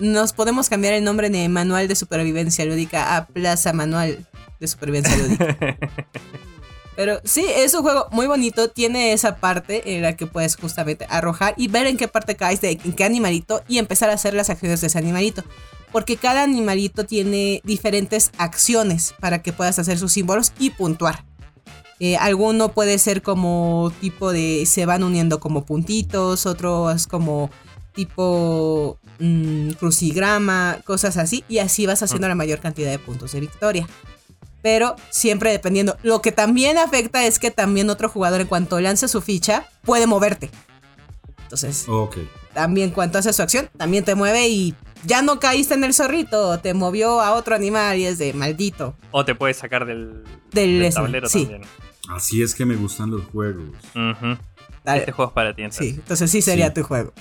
[0.00, 4.26] Nos podemos cambiar el nombre de Manual de Supervivencia Lúdica a Plaza Manual
[4.58, 5.56] de Supervivencia Lúdica.
[6.96, 8.70] Pero sí, es un juego muy bonito.
[8.70, 12.60] Tiene esa parte en la que puedes justamente arrojar y ver en qué parte caes,
[12.60, 15.42] de en qué animalito y empezar a hacer las acciones de ese animalito.
[15.94, 21.24] Porque cada animalito tiene diferentes acciones para que puedas hacer sus símbolos y puntuar.
[22.00, 27.48] Eh, alguno puede ser como tipo de se van uniendo como puntitos, otro es como
[27.92, 33.38] tipo mm, crucigrama, cosas así, y así vas haciendo la mayor cantidad de puntos de
[33.38, 33.86] victoria.
[34.62, 35.96] Pero siempre dependiendo.
[36.02, 40.08] Lo que también afecta es que también otro jugador en cuanto lance su ficha puede
[40.08, 40.50] moverte.
[41.44, 41.86] Entonces,
[42.52, 44.74] también cuando hace su acción, también te mueve y
[45.06, 48.96] ya no caíste en el zorrito, te movió a otro animal y es de maldito.
[49.10, 51.42] O te puedes sacar del, Del tablero sí.
[51.42, 51.62] también.
[52.10, 53.64] Así es que me gustan los juegos.
[54.84, 55.94] Este juego es para ti Sí, entonces.
[55.94, 56.74] entonces sí sería Sí.
[56.74, 57.12] tu juego.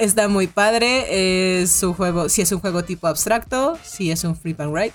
[0.00, 1.60] Está, muy padre.
[1.62, 4.94] Es un juego, si es un juego tipo abstracto, si es un flip and write.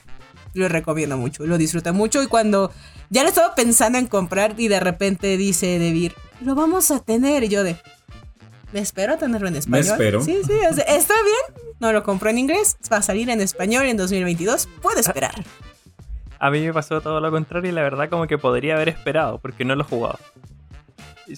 [0.54, 2.22] Lo recomiendo mucho, lo disfruté mucho.
[2.22, 2.72] Y cuando
[3.10, 7.44] ya lo estaba pensando en comprar y de repente dice Debir, lo vamos a tener.
[7.45, 7.78] Y yo de,
[8.74, 9.86] ¿me espero a tenerlo en español?
[9.86, 10.22] espero.
[10.22, 11.73] Sí, sí, o sea, está bien.
[11.84, 14.70] No lo compré en inglés, va a salir en español en 2022.
[14.82, 15.34] Puedo esperar.
[16.40, 19.38] A mí me pasó todo lo contrario y la verdad como que podría haber esperado
[19.40, 20.18] porque no lo he jugado.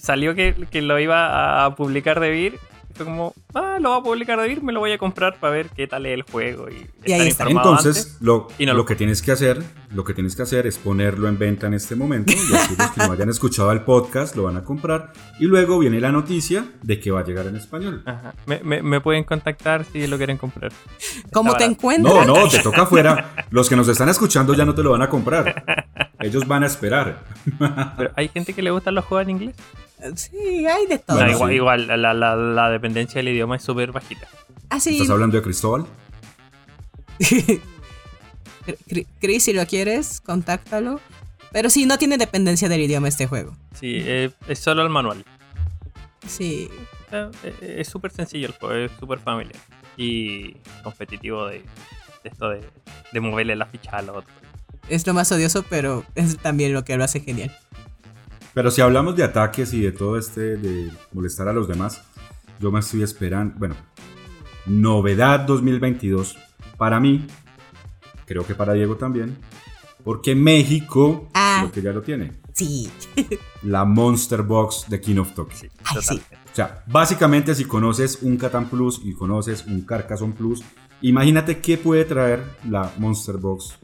[0.00, 2.60] Salió que, que lo iba a publicar de Vir.
[2.96, 5.52] Fue como, ah, lo va a publicar de Vir, me lo voy a comprar para
[5.52, 6.68] ver qué tal es el juego.
[6.70, 7.50] Y, Y ahí estar está.
[7.50, 9.62] informado Entonces, lo, y no lo lo- que tienes que hacer,
[9.94, 12.90] lo que tienes que hacer es ponerlo en venta en este momento y así los
[12.92, 16.64] que no hayan escuchado el podcast lo van a comprar y luego viene la noticia
[16.82, 18.02] de que va a llegar en español.
[18.06, 18.34] Ajá.
[18.46, 20.72] Me, me- me pueden contactar si lo quieren comprar.
[21.32, 21.70] ¿Cómo Está te barato.
[21.72, 22.26] encuentras?
[22.26, 23.46] No, no, te toca afuera.
[23.50, 25.64] Los que nos están escuchando ya no te lo van a comprar.
[26.18, 27.24] Ellos van a esperar.
[27.98, 29.56] Pero hay gente que le gustan los juegos en inglés.
[30.14, 31.16] Sí, hay de todo.
[31.16, 31.56] Bueno, igual, sí.
[31.56, 34.28] igual la, la- la dependencia del idioma es súper bajita.
[34.70, 34.94] Así.
[34.94, 35.86] ¿Estás hablando de Cristóbal?
[38.88, 41.00] Cri- Chris, si lo quieres, contáctalo.
[41.52, 43.56] Pero sí, no tiene dependencia del idioma este juego.
[43.74, 45.24] Sí, eh, es solo el manual.
[46.26, 46.68] Sí.
[47.12, 49.56] Eh, eh, Es súper sencillo el juego, es súper familiar.
[49.96, 52.60] Y competitivo de, de esto de,
[53.12, 54.32] de moverle la ficha al otro.
[54.88, 57.56] Es lo más odioso, pero es también lo que lo hace genial.
[58.56, 62.00] Pero si hablamos de ataques y de todo este de molestar a los demás,
[62.58, 63.74] yo me estoy esperando, bueno,
[64.64, 66.38] novedad 2022
[66.78, 67.26] para mí,
[68.24, 69.36] creo que para Diego también,
[70.02, 71.58] porque México Ah.
[71.60, 72.90] creo que ya lo tiene, Sí.
[73.62, 75.54] la Monster Box de King of Tokyo.
[75.54, 76.22] Sí, Ay, sí.
[76.50, 80.62] O sea, básicamente si conoces un Catan Plus y conoces un Carcassonne Plus,
[81.02, 83.76] imagínate qué puede traer la Monster Box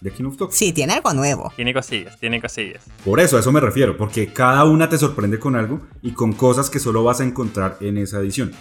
[0.00, 0.54] de King of Tokyo.
[0.56, 1.52] Sí, tiene algo nuevo.
[1.56, 2.82] Tiene cosillas, tiene cosillas.
[3.04, 6.32] Por eso, a eso me refiero, porque cada una te sorprende con algo y con
[6.32, 8.52] cosas que solo vas a encontrar en esa edición.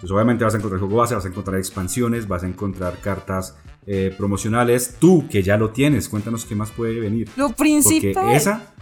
[0.00, 3.56] Pues obviamente vas a encontrar juego base, vas a encontrar expansiones, vas a encontrar cartas
[3.86, 4.96] eh, promocionales.
[4.98, 7.28] Tú, que ya lo tienes, cuéntanos qué más puede venir.
[7.36, 8.32] Lo Porque principal.
[8.34, 8.74] esa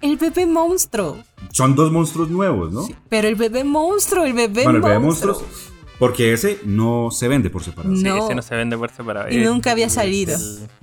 [0.00, 1.18] El bebé monstruo.
[1.52, 2.82] son dos monstruos nuevos, ¿no?
[2.84, 5.42] Sí, pero el bebé monstruo, el bebé bueno, el bebé monstruo.
[5.98, 7.94] porque ese no se vende por separado.
[7.94, 8.24] Sí, No.
[8.24, 9.28] ese no se vende por separado.
[9.30, 10.34] Y nunca había salido.
[10.36, 10.79] el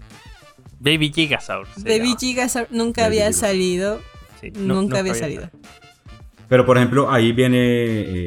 [0.79, 1.67] Baby Gigasaur.
[1.77, 2.17] Baby llama.
[2.19, 3.49] Gigasaur nunca Baby había Gigasaur.
[3.49, 4.01] salido.
[4.41, 5.49] Sí, no- nunca había salido.
[6.47, 7.57] Pero por ejemplo, ahí viene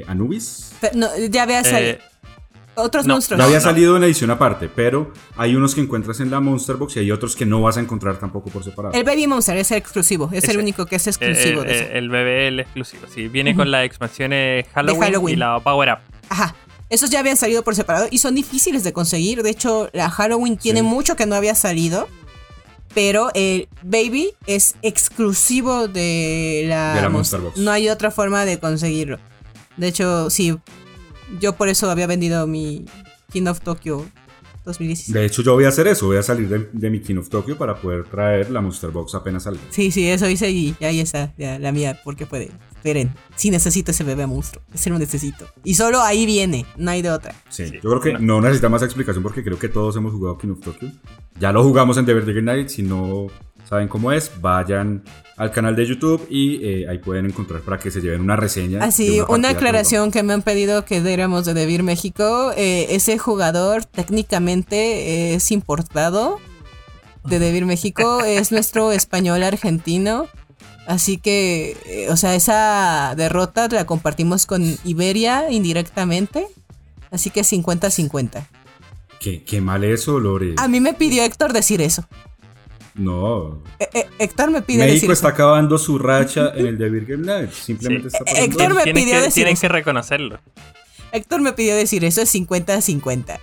[0.01, 0.73] eh, Anubis.
[0.81, 1.93] Pero no, ya había salido.
[1.93, 2.01] Eh,
[2.75, 3.39] Otros no, monstruos.
[3.39, 3.63] Ya había no.
[3.65, 7.01] salido en la edición aparte, pero hay unos que encuentras en la Monster Box y
[7.01, 8.95] hay otros que no vas a encontrar tampoco por separado.
[8.95, 10.29] El Baby Monster es el exclusivo.
[10.33, 11.85] Es el único que es eh, exclusivo eh, de eso.
[11.85, 13.03] eh, el bebé, el exclusivo.
[13.13, 15.35] Sí, viene con las expansiones Halloween, Halloween.
[15.35, 15.99] y la Power Up.
[16.29, 16.55] Ajá.
[16.89, 19.43] Esos ya habían salido por separado y son difíciles de conseguir.
[19.43, 20.87] De hecho, la Halloween tiene Sí.
[20.87, 22.09] mucho que no había salido.
[22.95, 27.57] Pero el Baby es exclusivo de la, De la Monster Box.
[27.59, 29.19] No hay otra forma de conseguirlo.
[29.77, 30.57] De hecho, sí.
[31.41, 32.85] Yo por eso había vendido mi
[33.33, 34.05] King of Tokyo
[34.65, 35.17] 2017.
[35.19, 36.07] De hecho, yo voy a hacer eso.
[36.07, 39.15] Voy a salir de, de mi King of Tokyo para poder traer la Monster Box
[39.15, 39.61] apenas salga.
[39.71, 42.51] Sí, sí, eso hice y ahí está, ya, la mía, porque puede.
[42.75, 45.47] Esperen, sí necesito ese bebé monstruo, ese lo necesito.
[45.65, 47.35] Y solo ahí viene, no hay de otra.
[47.51, 47.75] Sí, Sí.
[47.83, 50.61] yo creo que no necesita más explicación porque creo que todos hemos jugado King of
[50.61, 50.89] Tokyo.
[51.39, 52.69] Ya lo jugamos en The Vertigo Night.
[52.69, 53.29] Si no
[53.69, 55.03] saben cómo es, vayan
[55.37, 58.85] al canal de YouTube y eh, ahí pueden encontrar para que se lleven una reseña.
[58.85, 62.53] Así, una aclaración que me han pedido que diéramos de Devir México.
[62.57, 66.39] eh, ese jugador técnicamente es importado
[67.25, 70.29] de Devir México, es nuestro español argentino.
[70.87, 76.49] Así que, eh, o sea, esa derrota la compartimos con Iberia indirectamente.
[77.11, 78.47] Así que 50-50.
[79.21, 80.55] Qué, qué mal eso, Lore.
[80.57, 82.09] A mí me pidió Héctor decir eso.
[82.95, 83.63] No.
[83.79, 85.19] Eh, eh, Héctor me pide decir México eso.
[85.21, 87.51] está acabando su racha en el The Virgin Night.
[87.53, 88.17] Simplemente Sí.
[88.17, 88.45] está pasando.
[88.47, 89.61] Héctor me pidió que, decir tienen eso.
[89.61, 90.41] que reconocerlo.
[91.13, 93.39] Héctor me pidió decir eso, es 50-50.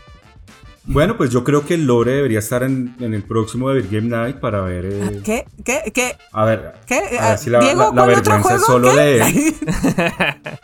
[0.90, 4.38] Bueno, pues yo creo que Lore debería estar en, en el próximo The Virgin Night
[4.38, 4.86] para ver.
[4.86, 5.46] eh, ¿Qué?
[5.64, 5.92] ¿Qué?
[5.94, 6.16] ¿Qué?
[6.32, 6.74] A ver.
[6.86, 7.02] ¿Qué?
[7.20, 8.98] A ver si la, Diego, la- la ¿cuál otro vergüenza solo ¿Qué?
[9.02, 9.56] de él.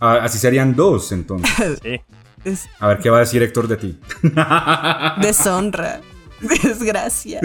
[0.00, 1.80] Ah, así serían dos, entonces.
[1.82, 2.00] Sí.
[2.44, 3.98] Es A ver qué va a decir Héctor de ti.
[5.20, 6.00] deshonra.
[6.40, 7.40] Desgracia.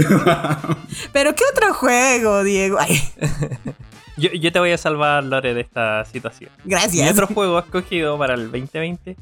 [1.12, 2.78] Pero ¿qué otro juego, Diego?
[2.80, 3.02] Ay,
[4.18, 6.52] Yo, yo te voy a salvar, Lore, de esta situación.
[6.64, 7.12] Mi gracias.
[7.12, 9.16] otro juego escogido para el 2020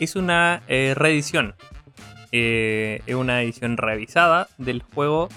[0.00, 1.54] es una eh, reedición.
[2.32, 5.28] Eh, es una edición revisada del juego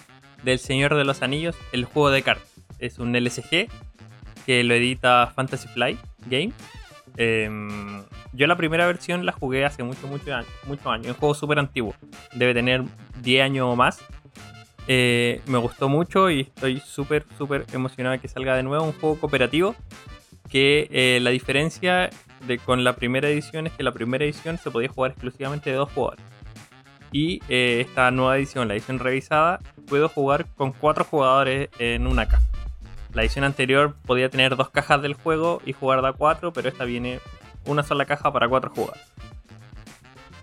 [0.43, 2.49] del Señor de los Anillos, el juego de cartas.
[2.79, 3.67] Es un LSG
[4.45, 6.51] que lo edita Fantasy Flight Game.
[7.17, 8.03] Em,
[8.35, 10.49] yo la primera versión la jugué hace mucho, mucho años.
[10.65, 11.07] Muchos años.
[11.07, 11.93] Un juego súper antiguo.
[12.33, 12.83] Debe tener
[13.21, 14.03] 10 años o más.
[14.87, 18.83] Eh, me gustó mucho y estoy súper, súper emocionado de que salga de nuevo.
[18.83, 19.75] Un juego cooperativo
[20.49, 22.09] que eh, la diferencia
[22.65, 25.91] con la primera edición es que la primera edición se podía jugar exclusivamente de dos
[25.91, 26.23] jugadores.
[27.11, 32.27] Y eh, esta nueva edición, la edición revisada, puedo jugar con cuatro jugadores en una
[32.27, 32.45] caja.
[33.13, 36.83] La edición anterior podía tener dos cajas del juego y jugar de cuatro, pero esta
[36.83, 37.21] viene
[37.65, 39.01] una sola caja para cuatro jugadores.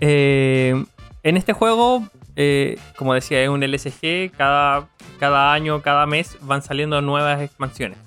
[0.01, 0.85] Eh,
[1.23, 4.31] en este juego, eh, como decía, es un LSG.
[4.37, 4.89] Cada,
[5.21, 7.99] cada año, cada mes van saliendo nuevas expansiones.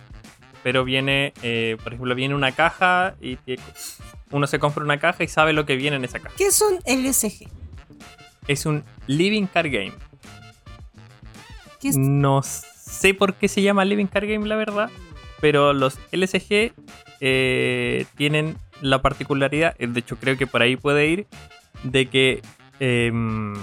[0.63, 3.37] Pero viene, eh, por ejemplo, viene una caja y
[4.31, 6.35] uno se compra una caja y sabe lo que viene en esa caja.
[6.37, 7.47] ¿Qué es un LSG?
[8.47, 9.93] Es un Living Card Game.
[11.79, 14.89] ¿Qué es- No sé por qué se llama Living Card Game, la verdad.
[15.39, 16.73] Pero los LSG
[17.21, 21.27] eh, tienen la particularidad, eh, de hecho creo que por ahí puede ir,
[21.83, 22.41] de que
[22.79, 23.53] em,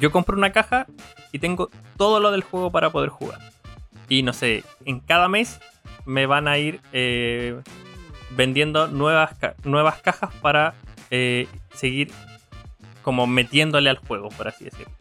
[0.00, 0.86] yo compro una caja
[1.32, 3.38] y tengo todo lo del juego para poder jugar.
[4.08, 5.60] Y no sé, en cada mes
[6.06, 7.60] me van a ir eh,
[8.36, 10.74] vendiendo nuevas, ca- nuevas cajas para
[11.10, 12.10] eh, seguir
[13.02, 14.92] como metiéndole al juego, por así decirlo.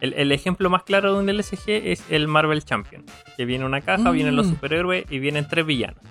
[0.00, 3.04] El, el ejemplo más claro de un LSG es el Marvel Champion,
[3.36, 4.14] que viene una caja, Mm.
[4.14, 6.02] vienen los superhéroes y vienen tres villanos.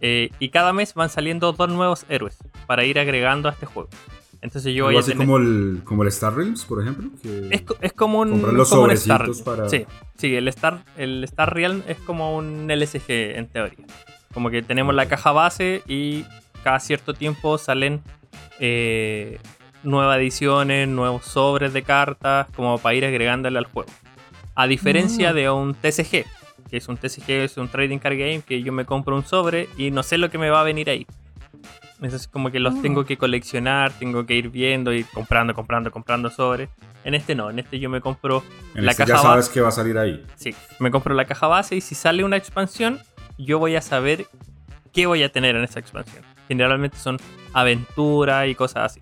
[0.00, 3.88] Eh, y cada mes van saliendo dos nuevos héroes para ir agregando a este juego.
[4.40, 5.26] Entonces yo voy a así tener...
[5.26, 7.10] como el, como el Star Realms, por ejemplo.
[7.22, 9.28] que- Es, co- es como un, los como un Star.
[9.44, 9.84] para- Sí,
[10.16, 13.84] sí, el Star, el Star Realm es como un LSG en teoría.
[14.32, 16.24] Como que tenemos la caja base y
[16.62, 18.00] cada cierto tiempo salen
[18.60, 19.38] eh,
[19.82, 23.90] nuevas ediciones, nuevos sobres de cartas, como para ir agregándole al juego.
[24.54, 25.34] A diferencia Mm.
[25.34, 26.24] de un TCG,
[26.68, 29.68] que es un TCG, es un Trading Card Game, que yo me compro un sobre
[29.76, 31.06] y no sé lo que me va a venir ahí.
[32.00, 32.82] Entonces como que los Mm.
[32.82, 36.68] tengo que coleccionar, tengo que ir viendo y comprando, comprando, comprando sobres.
[37.04, 38.42] En este no, en este yo me compro
[38.74, 39.52] en la este caja ya sabes base.
[39.54, 40.24] que va a salir ahí.
[40.36, 43.00] Sí, me compro la caja base y si sale una expansión,
[43.36, 44.26] yo voy a saber
[44.92, 46.22] qué voy a tener en esa expansión.
[46.46, 47.16] Generalmente son
[47.52, 49.00] aventuras y cosas así.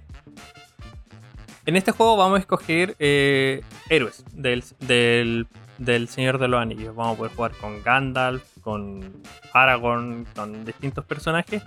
[1.66, 3.60] En este juego vamos a escoger eh,
[3.90, 5.46] héroes del, del,
[5.78, 6.94] del Señor de los Anillos.
[6.94, 9.22] Vamos a poder jugar con Gandalf, con
[9.52, 11.62] Aragorn, con distintos personajes.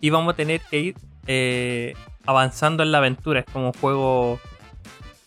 [0.00, 1.94] Y vamos a tener que ir eh,
[2.26, 3.40] avanzando en la aventura.
[3.40, 4.40] Es como un juego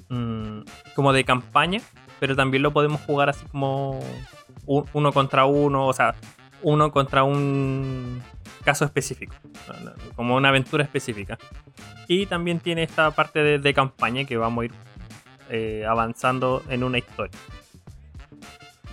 [0.10, 0.60] mm,
[0.96, 1.82] como de campaña,
[2.20, 4.00] pero también lo podemos jugar así como
[4.66, 6.16] uno contra uno, o sea,
[6.62, 8.22] uno contra un
[8.64, 9.36] caso específico,
[10.16, 11.38] como una aventura específica.
[12.08, 14.72] Y también tiene esta parte de, de campaña que vamos a ir
[15.50, 17.38] eh, avanzando en una historia.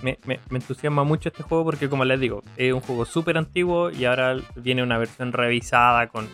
[0.03, 3.37] Me, me- me entusiasma mucho este juego porque, como les digo, es un juego súper
[3.37, 6.29] antiguo y ahora viene una versión revisada con,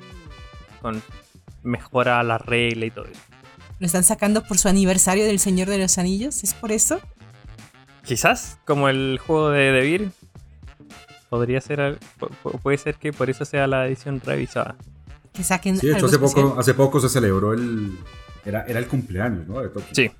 [0.82, 1.03] con
[1.62, 3.20] mejora a la regla y todo eso.
[3.81, 6.45] ¿Lo están sacando por su aniversario del Señor de los Anillos?
[6.45, 7.01] ¿Es por eso?
[8.05, 10.11] Quizás, como el juego de Devir,
[11.31, 11.99] podría ser,
[12.62, 14.77] puede ser que por eso sea la edición revisada.
[15.32, 16.45] Que saquen Sí, de hecho hace especial.
[16.49, 17.99] poco, hace poco se celebró el,
[18.45, 19.61] Era, era el cumpleaños, ¿no?
[19.61, 19.89] De Tokio.
[19.93, 20.11] Sí.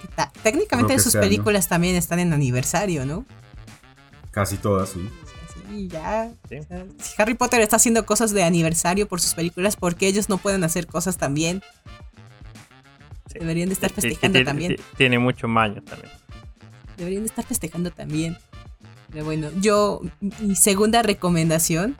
[0.00, 1.28] Que técnicamente que sus este año.
[1.28, 3.24] películas también están en aniversario, ¿no?
[4.30, 5.08] Casi todas, sí.
[5.68, 6.30] Sí, ya.
[6.48, 6.56] Sí.
[6.58, 10.06] O sea, si Harry Potter está haciendo cosas de aniversario por sus películas, ¿por qué
[10.06, 11.62] ellos no pueden hacer cosas también?
[13.32, 13.38] Sí.
[13.40, 14.76] Deberían de estar Sí, sí, festejando también.
[14.76, 16.10] ti- Tiene muchos más años también.
[16.96, 18.38] Deberían de estar festejando también.
[19.10, 21.96] Pero bueno, yo, mi segunda recomendación.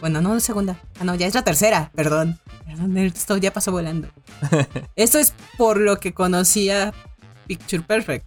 [0.00, 0.80] Bueno, no segunda.
[1.00, 2.38] Ah, no, ya es la tercera, perdón.
[2.66, 4.08] Perdón, esto ya pasó volando.
[4.96, 6.92] Esto es por lo que conocía
[7.48, 8.26] Picture Perfect.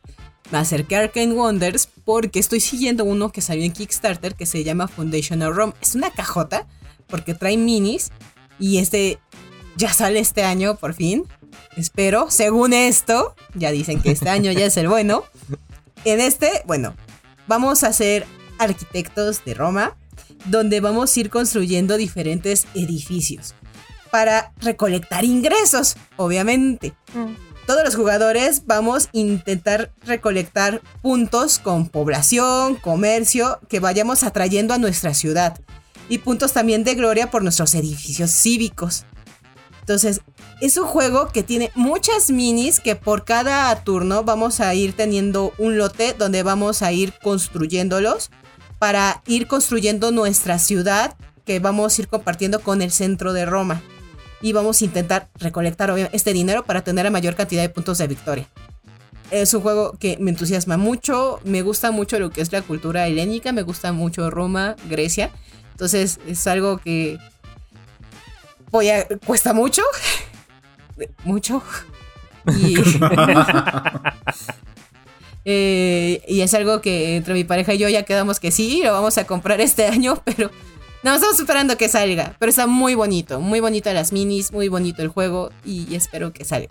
[0.51, 4.65] Me acerqué a Arcane Wonders porque estoy siguiendo uno que salió en Kickstarter que se
[4.65, 5.71] llama Foundational ROM.
[5.81, 6.67] Es una cajota
[7.07, 8.11] porque trae minis
[8.59, 9.19] y este
[9.77, 11.23] ya sale este año por fin.
[11.77, 15.23] Espero, según esto, ya dicen que este año ya es el bueno.
[16.03, 16.95] En este, bueno,
[17.47, 18.25] vamos a ser
[18.59, 19.95] arquitectos de Roma,
[20.45, 23.55] donde vamos a ir construyendo diferentes edificios
[24.11, 26.93] para recolectar ingresos, obviamente.
[27.65, 34.77] Todos los jugadores vamos a intentar recolectar puntos con población, comercio, que vayamos atrayendo a
[34.77, 35.59] nuestra ciudad.
[36.09, 39.05] Y puntos también de gloria por nuestros edificios cívicos.
[39.81, 40.21] Entonces,
[40.59, 45.53] es un juego que tiene muchas minis que por cada turno vamos a ir teniendo
[45.57, 48.29] un lote donde vamos a ir construyéndolos
[48.77, 51.15] para ir construyendo nuestra ciudad
[51.45, 53.81] que vamos a ir compartiendo con el centro de Roma.
[54.41, 58.07] Y vamos a intentar recolectar este dinero para tener la mayor cantidad de puntos de
[58.07, 58.47] victoria.
[59.29, 63.07] Es un juego que me entusiasma mucho, me gusta mucho lo que es la cultura
[63.07, 65.31] helénica, me gusta mucho Roma, Grecia.
[65.71, 67.17] Entonces es algo que
[68.71, 69.83] voy a, cuesta mucho,
[71.23, 71.63] mucho.
[72.57, 72.75] Y,
[75.43, 78.93] Eh, y es algo que entre mi pareja y yo ya quedamos que sí, lo
[78.93, 80.51] vamos a comprar este año, pero
[81.03, 82.35] no estamos esperando que salga.
[82.39, 86.45] Pero está muy bonito, muy bonito las minis, muy bonito el juego y espero que
[86.45, 86.67] salga.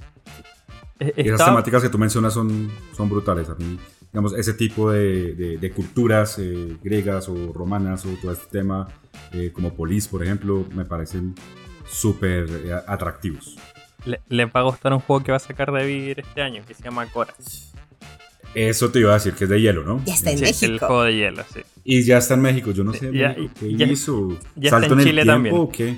[0.98, 3.48] Eh, Y esas estaba- temáticas que tú mencionas son, son brutales.
[3.48, 3.78] A mí,
[4.12, 8.86] digamos, ese tipo de, de- de culturas eh, griegas o romanas o todo este tema,
[9.32, 11.34] eh, como Polis, por ejemplo, me parecen
[11.88, 13.56] súper eh, atractivos.
[14.04, 16.74] le, le va a gustar un juego que va a sacar David este año, que
[16.74, 17.34] se llama Cora.
[18.54, 20.02] Eso te iba a decir que es de hielo, ¿no?
[20.04, 20.86] Ya está en Sí, el México.
[20.86, 21.60] juego de hielo, sí.
[21.84, 24.28] Y ya está en México, yo no sé Ya- México, qué ya- hizo.
[24.56, 25.54] ya está ¿Salto en en, Chile el también.
[25.56, 25.96] o qué?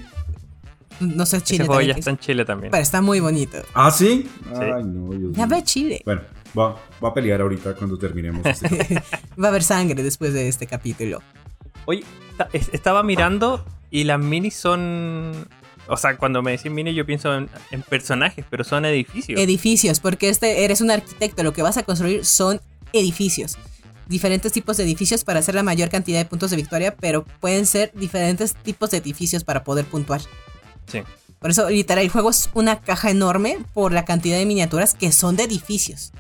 [1.01, 1.65] No sé Chile.
[1.65, 2.71] Ese juego ya también, está en Chile también.
[2.71, 3.59] Pero está muy bonito.
[3.75, 4.29] ¿Ah, sí?
[4.55, 5.57] Ay, no, Dios Ya mío.
[5.57, 6.03] ve Chile.
[6.05, 6.21] Bueno,
[6.57, 8.45] va, va a pelear ahorita cuando terminemos.
[8.47, 8.69] este.
[9.43, 11.21] Va a haber sangre después de este capítulo.
[11.87, 15.49] Oye, esta- es- estaba mirando y las minis son.
[15.89, 19.41] O sea, cuando me decís minis, yo pienso en, en personajes, pero son edificios.
[19.41, 22.61] Edificios, porque este eres un arquitecto, lo que vas a construir son
[22.93, 23.57] edificios.
[24.07, 27.67] Diferentes tipos de edificios para hacer la mayor cantidad de puntos de victoria, pero pueden
[27.67, 30.21] ser diferentes tipos de edificios para poder puntuar.
[30.87, 31.03] sí.
[31.41, 35.11] Por eso, literal, el juego es una caja enorme por la cantidad de miniaturas que
[35.11, 36.13] son de edificios.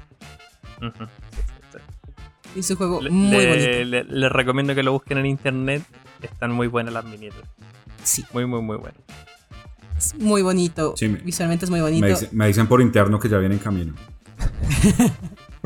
[0.81, 2.59] Sí, sí.
[2.59, 3.85] Es un juego Le- muy le- bonito.
[3.85, 5.85] le- les recomiendo que lo busquen en internet.
[6.23, 7.49] Están muy buenas las miniaturas.
[8.03, 9.01] Sí, Muy, muy, muy buenas.
[10.03, 10.95] Es muy bonito.
[10.97, 12.03] Sí, me- Visualmente es muy bonito.
[12.03, 13.95] me, dice- me dicen por interno que ya viene en camino.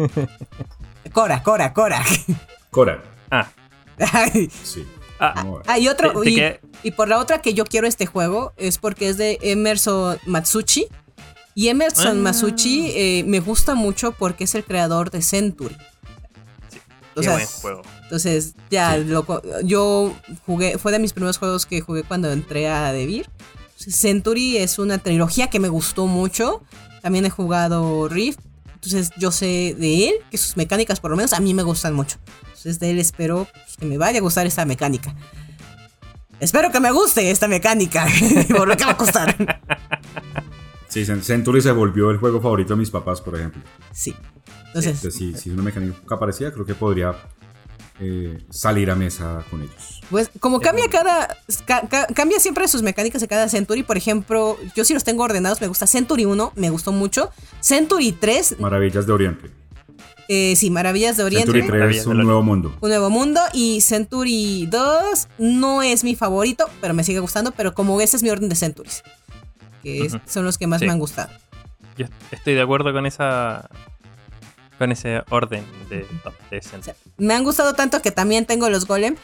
[1.12, 2.02] Cora, Cora, Cora.
[2.70, 3.48] Cora, Ah,
[4.12, 4.84] Ay, sí.
[5.18, 5.44] ah.
[5.66, 6.20] Hay otro.
[6.20, 9.38] Te- te y, por la otra que yo quiero este juego es porque es de
[9.42, 10.86] Emerson Matsuchi.
[11.54, 12.22] Y Emerson Ah.
[12.22, 15.74] Matsuchi eh, me gusta mucho porque es el creador de Century.
[16.68, 16.78] Sí,
[17.14, 17.82] O qué sea, buen juego.
[18.02, 20.14] Entonces, ya, lo co- yo
[20.44, 23.30] jugué, fue de mis primeros juegos que jugué cuando entré a Devir.
[23.90, 26.62] Century es una trilogía que me gustó mucho.
[27.02, 28.40] También he jugado Rift.
[28.74, 31.94] Entonces, yo sé de él que sus mecánicas, por lo menos, a mí me gustan
[31.94, 32.18] mucho.
[32.46, 35.14] Entonces, de él espero pues, que me vaya a gustar esta mecánica.
[36.40, 38.06] Espero que me guste esta mecánica.
[38.56, 39.34] por lo que va a costar.
[40.88, 43.62] Sí, Cen- Century se volvió el juego favorito de mis papás, por ejemplo.
[43.92, 44.14] Sí.
[44.66, 47.14] Entonces, Entonces, si, si es una mecánica parecida, creo que podría
[48.00, 50.00] eh, salir a mesa con ellos.
[50.10, 51.36] Pues como cambia cada.
[51.66, 53.82] ca- ca- cambia siempre sus mecánicas de cada Century.
[53.82, 55.60] Por ejemplo, yo sí los tengo ordenados.
[55.60, 57.30] Me gusta Century 1, me gustó mucho.
[57.60, 59.50] Century 3, Maravillas de Oriente.
[60.28, 61.46] eh, sí, Maravillas de Oriente.
[61.46, 62.76] Century 3 Maravillas es un nuevo mundo.
[62.80, 63.40] Un nuevo mundo.
[63.52, 67.52] Y Century 2 no es mi favorito, pero me sigue gustando.
[67.52, 69.02] Pero como ese es mi orden de Centuries.
[69.82, 70.86] Que es- son los que más Sí.
[70.86, 71.30] me han gustado.
[71.96, 73.70] Yo estoy de acuerdo con esa.
[74.78, 76.06] Con ese orden de,
[76.50, 79.16] de O sea, me han gustado tanto que también tengo los golem.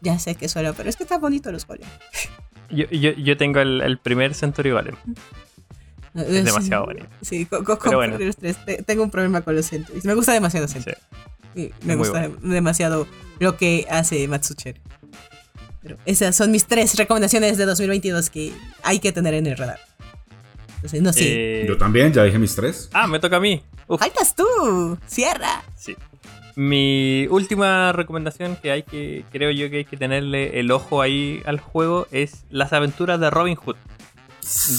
[0.00, 1.86] Ya sé que suelo, pero es que están bonitos los golem.
[2.70, 4.94] Yo, yo, yo tengo el, el primer Century Golem.
[6.14, 7.06] Es demasiado bonito.
[7.20, 8.16] Sí, co- co- Pero bueno.
[8.18, 8.56] los tres.
[8.64, 10.04] Te- Tengo un problema con los Centuries.
[10.04, 10.96] Me gusta demasiado Century.
[11.54, 11.72] Sí.
[11.82, 13.06] Me Muy gusta demasiado
[13.40, 14.80] lo que hace Matsucheri.
[15.82, 18.52] Pero esas son mis tres recomendaciones de 2022 que
[18.82, 19.80] hay que tener en el radar.
[21.00, 21.10] No.
[21.16, 22.88] Eh, Yo también, ya dije mis tres.
[22.92, 23.62] Ah, me toca a mí.
[23.86, 24.98] Uf, Faltas tú.
[25.06, 25.62] Cierra.
[25.76, 25.96] sí.
[26.56, 31.40] Mi última recomendación que hay que, creo yo que hay que tenerle el ojo ahí
[31.46, 33.76] al juego es Las aventuras de Robin Hood.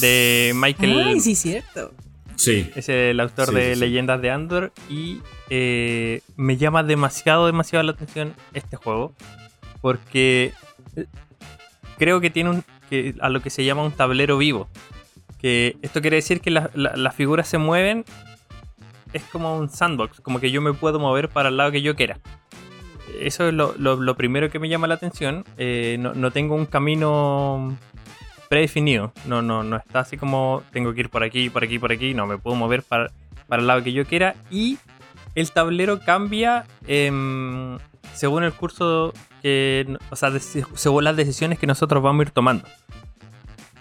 [0.01, 1.93] De Michael Ay, sí, cierto.
[2.35, 2.69] Sí.
[2.75, 3.79] Es el autor Sí, de sí, sí.
[3.79, 9.13] Leyendas de Andor y eh, me llama demasiado, demasiado la atención este juego
[9.81, 10.53] porque
[10.97, 11.05] eh,
[11.97, 14.67] creo que tiene un, que, a lo que se llama un tablero vivo.
[15.41, 18.05] Que esto quiere decir que la- la- las figuras se mueven,
[19.13, 21.95] es como un sandbox, como que yo me puedo mover para el lado que yo
[21.95, 22.19] quiera.
[23.19, 25.43] Eso es lo, primero que me llama la atención.
[25.57, 27.77] Eh, no, tengo un camino
[28.49, 29.13] predefinido.
[29.25, 32.13] No, no, no está así como tengo que ir por aquí, por aquí, por aquí.
[32.13, 33.11] No, me puedo mover para,
[33.49, 34.35] el lado que yo quiera.
[34.49, 34.77] Y
[35.35, 37.77] el tablero cambia em,
[38.13, 39.97] según el curso que.
[40.09, 42.65] O sea, según las decisiones que nosotros vamos a ir tomando.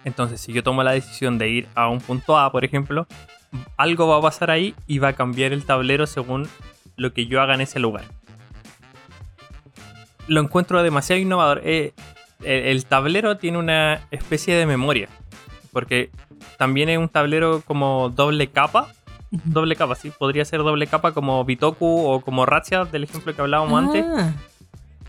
[0.04, 3.06] Entonces, si yo tomo la decisión de ir a un punto A, por ejemplo,
[3.76, 6.48] algo va a pasar ahí y va a cambiar el tablero según
[6.96, 8.04] lo que yo haga en ese lugar.
[10.26, 11.62] Lo encuentro demasiado innovador.
[11.64, 11.92] Eh,
[12.42, 15.08] el, tablero tiene una especie de memoria.
[15.72, 16.10] Porque
[16.56, 18.88] también es un tablero como doble capa.
[19.30, 20.10] Doble capa, sí.
[20.16, 24.04] Podría ser doble capa como Bitoku o como Razzia, del ejemplo que hablábamos antes.
[24.06, 24.32] Ah,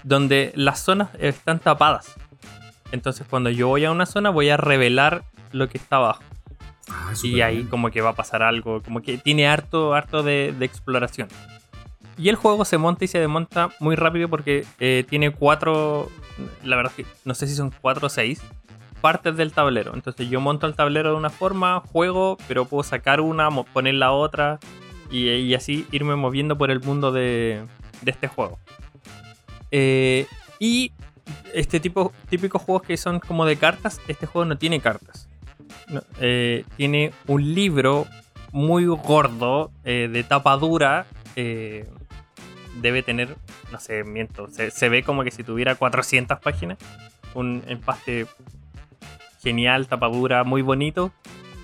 [0.04, 2.16] Donde las zonas están tapadas.
[2.92, 6.24] Entonces cuando yo voy a una zona voy a revelar lo que está abajo.
[6.90, 7.68] Ah, Y ahí bien.
[7.68, 11.28] como que va a pasar algo, como que tiene harto, harto de, de exploración.
[12.18, 16.10] Y el juego se monta y se desmonta muy rápido porque eh, tiene cuatro,
[16.64, 18.42] la verdad es que no sé si son cuatro o seis
[19.00, 19.94] partes del tablero.
[19.96, 24.12] Entonces yo monto el tablero de una forma, juego, pero puedo sacar una, poner la
[24.12, 24.60] otra
[25.10, 27.64] y, y así irme moviendo por el mundo de,
[28.02, 28.60] de este juego.
[29.72, 30.28] Eh,
[30.60, 30.92] y
[31.54, 35.28] este tipo, típicos juegos que son como de cartas, este juego no tiene cartas.
[35.88, 38.08] No, eh, tiene un libro
[38.52, 41.06] muy gordo, eh, de tapa dura.
[41.36, 41.88] eh,
[42.82, 43.36] debe tener,
[43.72, 46.78] no sé, miento, se, se ve como que si tuviera 400 páginas.
[47.34, 48.28] Un empaste
[49.44, 51.12] genial, tapa dura, muy bonito.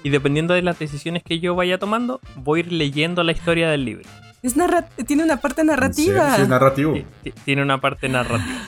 [0.04, 3.70] Y dependiendo de las decisiones que yo vaya tomando, voy a ir leyendo la historia
[3.70, 4.08] del libro.
[4.44, 6.36] es narra- tiene una parte narrativa.
[6.36, 6.94] Sí, es narrativo.
[6.94, 8.60] Ti- ti- Tiene una parte narrativa.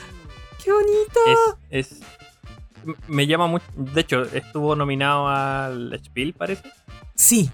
[0.70, 1.56] ¡Qué bonito!
[1.70, 2.00] Es, es-
[3.08, 3.64] me llama mucho.
[3.76, 6.62] De hecho, estuvo nominado al Spiel, parece.
[7.14, 7.50] Sí,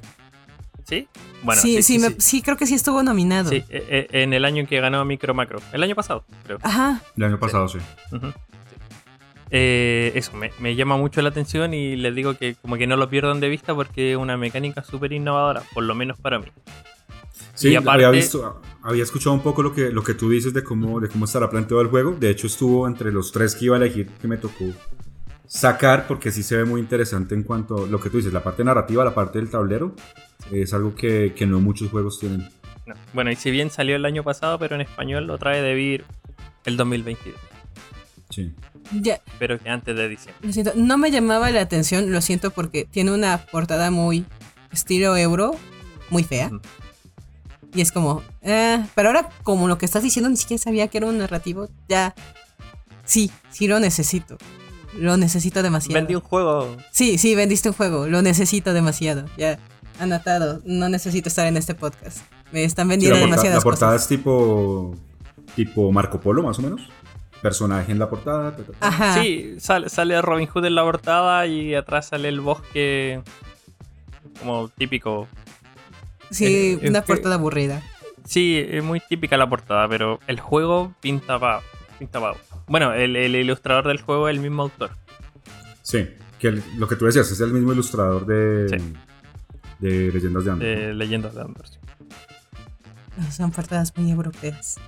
[0.84, 1.08] ¿Sí?
[1.42, 2.14] Bueno, sí, sí, me- sí.
[2.18, 3.50] sí, creo que sí estuvo nominado.
[3.50, 5.58] Sí, eh, eh, en el año en que ganó Micro Macro.
[5.72, 6.58] El año pasado, creo.
[6.62, 7.02] Ajá.
[7.16, 7.78] El año pasado, sí.
[9.50, 12.96] Eh, eso, me, me llama mucho la atención y les digo que como que no
[12.96, 16.46] lo pierdan de vista porque es una mecánica súper innovadora, por lo menos para mí.
[17.54, 20.52] Sí, Y aparte- había, visto, había escuchado un poco lo que, lo que tú dices
[20.54, 22.12] de cómo, de cómo estará planteado el juego.
[22.18, 24.64] De hecho, estuvo entre los tres que iba a elegir que me tocó
[25.46, 28.42] sacar porque sí se ve muy interesante en cuanto a lo que tú dices, la
[28.42, 29.94] parte narrativa, la parte del tablero.
[30.50, 32.48] Es algo que, que no muchos juegos tienen.
[32.86, 32.94] No.
[33.12, 36.04] Bueno, y si bien salió el año pasado, pero en español lo trae de vir
[36.64, 37.38] el 2022.
[38.30, 38.52] Sí.
[39.00, 40.46] Ya, Pero que antes de diciembre.
[40.46, 40.72] lo siento.
[40.76, 44.24] No me llamaba la atención, lo siento, porque tiene una portada muy
[44.72, 45.52] estilo euro,
[46.10, 46.48] muy fea.
[46.48, 46.60] Ujú.
[47.76, 50.96] Y es como, eh, pero ahora como lo que estás diciendo ni siquiera sabía que
[50.98, 52.14] era un narrativo, ya,
[53.04, 54.38] sí, sí lo necesito.
[54.98, 55.94] Lo necesito demasiado.
[56.00, 56.74] Vendí un juego.
[56.90, 59.26] Sí, sí, vendiste un juego, lo necesito demasiado.
[59.36, 59.58] Ya,
[60.00, 62.20] anotado, no necesito estar en este podcast.
[62.50, 64.02] Me están Sí, vendiendo la, porta- demasiadas la portada cosas.
[64.04, 64.94] es tipo,
[65.54, 66.80] tipo Marco Polo, más o menos.
[67.42, 68.56] Personaje en la portada.
[68.56, 68.88] ta, ta, ta.
[68.88, 69.22] Ajá.
[69.22, 73.20] Sí, sale, sale Robin Hood en la portada y atrás sale el bosque
[74.40, 75.28] como típico.
[76.30, 77.82] Sí, una es que- portada aburrida.
[78.24, 81.62] Sí, es muy típica la portada, pero el juego pinta pa,
[81.98, 82.34] pinta pa.
[82.66, 84.90] Bueno, el, el ilustrador del juego es el mismo autor.
[85.82, 86.08] Sí,
[86.40, 88.92] que el- lo que tú decías es el mismo ilustrador de, Sí.
[89.78, 90.66] de Leyendas de Andor.
[90.68, 91.66] de Leyendas de Andor.
[91.68, 91.78] sí.
[93.30, 94.78] Son portadas muy europeas.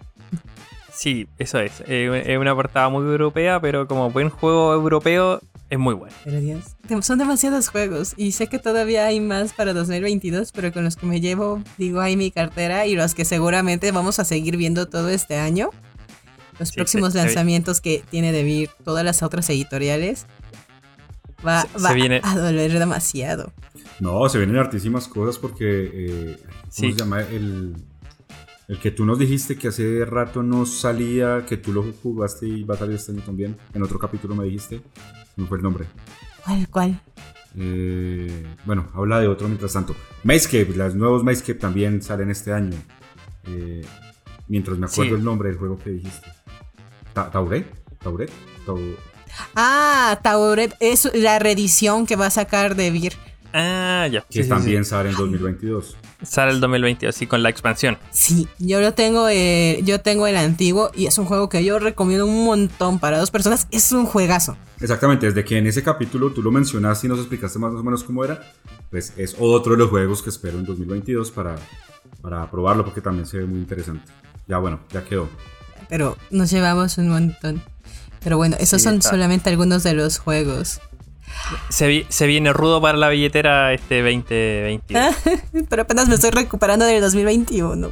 [0.92, 1.80] Sí, eso es.
[1.86, 5.40] Eh, es una portada muy europea, pero como buen juego europeo,
[5.70, 6.14] es muy bueno.
[6.24, 10.72] Pero Dios, dem- son demasiados juegos y sé que todavía hay más para 2022, pero
[10.72, 14.24] con los que me llevo, digo, hay mi cartera y los que seguramente vamos a
[14.24, 15.70] seguir viendo todo este año.
[16.58, 20.26] Los Sí, próximos se- se- lanzamientos que tiene de vir todas las otras editoriales
[21.46, 23.52] va, Se- se va viene- a doler demasiado.
[24.00, 25.90] No, se vienen hartísimas cosas porque.
[25.92, 26.92] eh, ¿Cómo Sí.
[26.92, 27.22] se llama?
[27.22, 27.74] El,
[28.68, 32.64] el que tú nos dijiste que hace rato no salía, que tú lo jugaste y
[32.64, 33.56] va a salir este año también.
[33.74, 34.82] En otro capítulo me dijiste.
[35.38, 35.86] No fue el nombre.
[36.44, 37.00] ¿Cuál, cuál?
[37.56, 39.96] Eh, bueno, habla de otro mientras tanto.
[40.24, 42.76] Mazecape, los nuevos Mazecape también salen este año.
[43.46, 43.84] Eh,
[44.48, 45.16] mientras me acuerdo Sí.
[45.18, 46.28] el nombre del juego que dijiste.
[47.14, 47.66] Ta- ¿Tauret?
[47.98, 48.30] ¿Tauret?
[48.66, 48.96] Tau-
[49.54, 53.12] Ah, Tauret es la reedición que va a sacar de vir.
[53.52, 54.24] Ah, ya.
[54.30, 54.90] que Sí, también sí.
[54.90, 55.96] sale en 2022.
[56.22, 57.96] Sale el 2022, sí, con la expansión.
[58.10, 61.78] Sí, yo lo tengo, eh, yo tengo el antiguo y es un juego que yo
[61.78, 63.68] recomiendo un montón para dos personas.
[63.70, 64.56] Es un juegazo.
[64.80, 68.04] Exactamente, desde que en ese capítulo tú lo mencionaste y nos explicaste más o menos
[68.04, 68.42] cómo era,
[68.90, 71.56] pues es otro de los juegos que espero en 2022 para,
[72.20, 74.10] para probarlo porque también se ve muy interesante.
[74.46, 75.28] Ya bueno, ya quedó.
[75.88, 77.62] Pero nos llevamos un montón.
[78.24, 79.10] Pero bueno, esos Sí, son está.
[79.10, 80.80] solamente algunos de los juegos.
[81.70, 85.02] Se, vi- se viene rudo para la billetera este 2022.
[85.02, 85.14] Ah,
[85.68, 87.90] Pero apenas me estoy recuperando del 2021.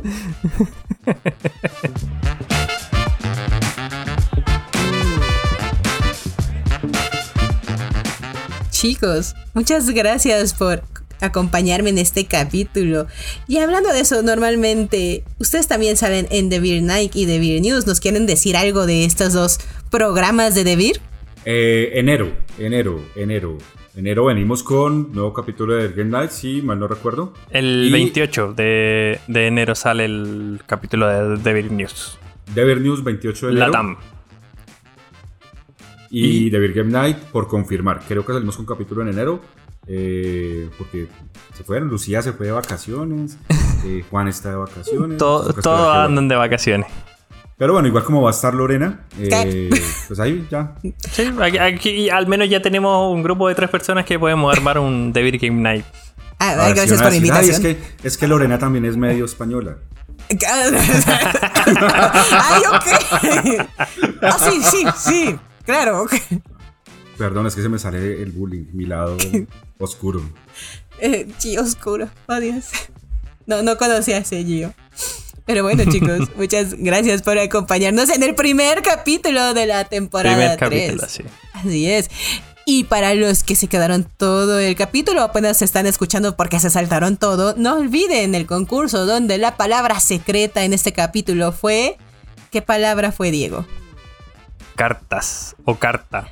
[8.70, 10.82] Chicos, muchas gracias por
[11.20, 13.06] acompañarme en este capítulo.
[13.48, 17.62] Y hablando de eso, normalmente ustedes también salen en The Beer Night y The Beer
[17.62, 17.86] News.
[17.86, 19.58] ¿Nos quieren decir algo de estos dos
[19.90, 21.00] programas de The Beer?
[21.48, 22.28] Eh, enero,
[22.58, 23.56] enero, enero.
[23.94, 27.32] Enero venimos con nuevo capítulo de Game Night, si mal no recuerdo.
[27.50, 32.18] El Y 28 de, de enero sale el capítulo de Devil News.
[32.52, 33.66] Dever News 28 de enero.
[33.68, 33.96] Latam.
[36.10, 38.00] Y, The Beer Game Night por confirmar.
[38.06, 39.40] Creo que salimos con capítulo en enero.
[39.86, 41.06] eh, porque
[41.54, 41.88] se fueron.
[41.88, 43.38] Lucía se fue de vacaciones.
[43.86, 45.16] eh, Juan está de vacaciones.
[45.18, 46.86] Todo- toca esperar Todos andan de vacaciones.
[47.58, 49.70] Pero bueno, igual como va a estar Lorena, eh,
[50.08, 50.74] pues ahí ya.
[51.10, 54.78] Sí, aquí, aquí al menos ya tenemos un grupo de tres personas que podemos armar
[54.78, 55.84] un Devil Game Night.
[56.38, 57.70] Ah, ver, gracias por la decir, "Ay, invitación.
[57.70, 59.78] es, que, es que Lorena también es medio española.
[60.28, 60.36] Ay,
[62.72, 62.86] ok.
[64.22, 65.38] Ah, sí, sí, sí.
[65.64, 66.06] Claro.
[67.16, 69.16] Perdón, es que se me sale el bullying, mi lado
[69.78, 70.20] oscuro.
[71.00, 72.08] Eh, Gio oscuro.
[72.26, 72.70] Oh, Dios.
[73.46, 74.74] No, no conocía a ese Gio.
[75.46, 80.58] Pero bueno, chicos, muchas gracias por acompañarnos en el primer capítulo de la temporada Primer
[80.58, 80.70] 3.
[80.90, 81.22] capítulo, así.
[81.54, 82.10] Así es.
[82.68, 86.68] Y para los que se quedaron todo el capítulo, apenas se están escuchando porque se
[86.68, 91.96] saltaron todo, no olviden el concurso donde la palabra secreta en este capítulo fue...
[92.50, 93.64] ¿Qué palabra fue, Diego?
[94.74, 96.28] Cartas o carta.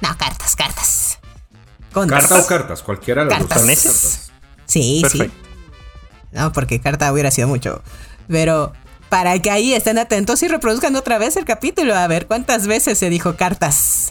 [0.00, 1.18] No, cartas, cartas.
[1.92, 2.82] Con ¿Carta o cartas?
[2.82, 3.58] Cualquiera de las Cartas.
[3.62, 4.30] Cartas.
[4.66, 5.34] Sí, Perfecto.
[5.36, 6.28] sí.
[6.32, 7.80] No, porque carta hubiera sido mucho.
[8.28, 8.72] Pero
[9.08, 12.98] para que ahí estén atentos y reproduzcan otra vez el capítulo, a ver cuántas veces
[12.98, 14.10] se dijo cartas.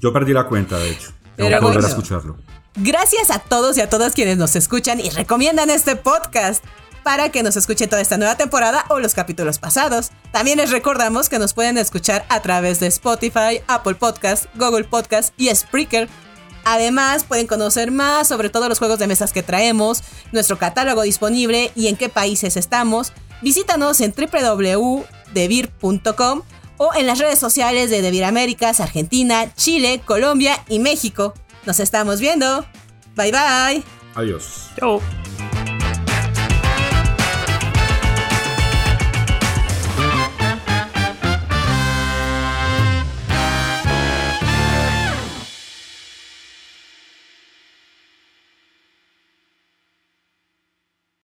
[0.00, 1.12] Yo perdí la cuenta, de hecho.
[1.36, 2.36] Tengo Pero que volver a escucharlo.
[2.76, 6.64] Gracias a todos y a todas quienes nos escuchan y recomiendan este podcast
[7.02, 10.10] para que nos escuchen toda esta nueva temporada o los capítulos pasados.
[10.32, 15.34] También les recordamos que nos pueden escuchar a través de Spotify, Apple Podcast, Google Podcast
[15.36, 16.08] y Spreaker.
[16.64, 21.72] Además, pueden conocer más sobre todos los juegos de mesas que traemos, nuestro catálogo disponible
[21.74, 23.12] y en qué países estamos.
[23.42, 26.42] Visítanos en www.devir.com
[26.76, 31.34] o en las redes sociales de Devir Américas, Argentina, Chile, Colombia y México.
[31.66, 32.64] Nos estamos viendo.
[33.16, 33.82] Bye bye.
[34.14, 34.70] Adiós.
[34.78, 35.00] Chau.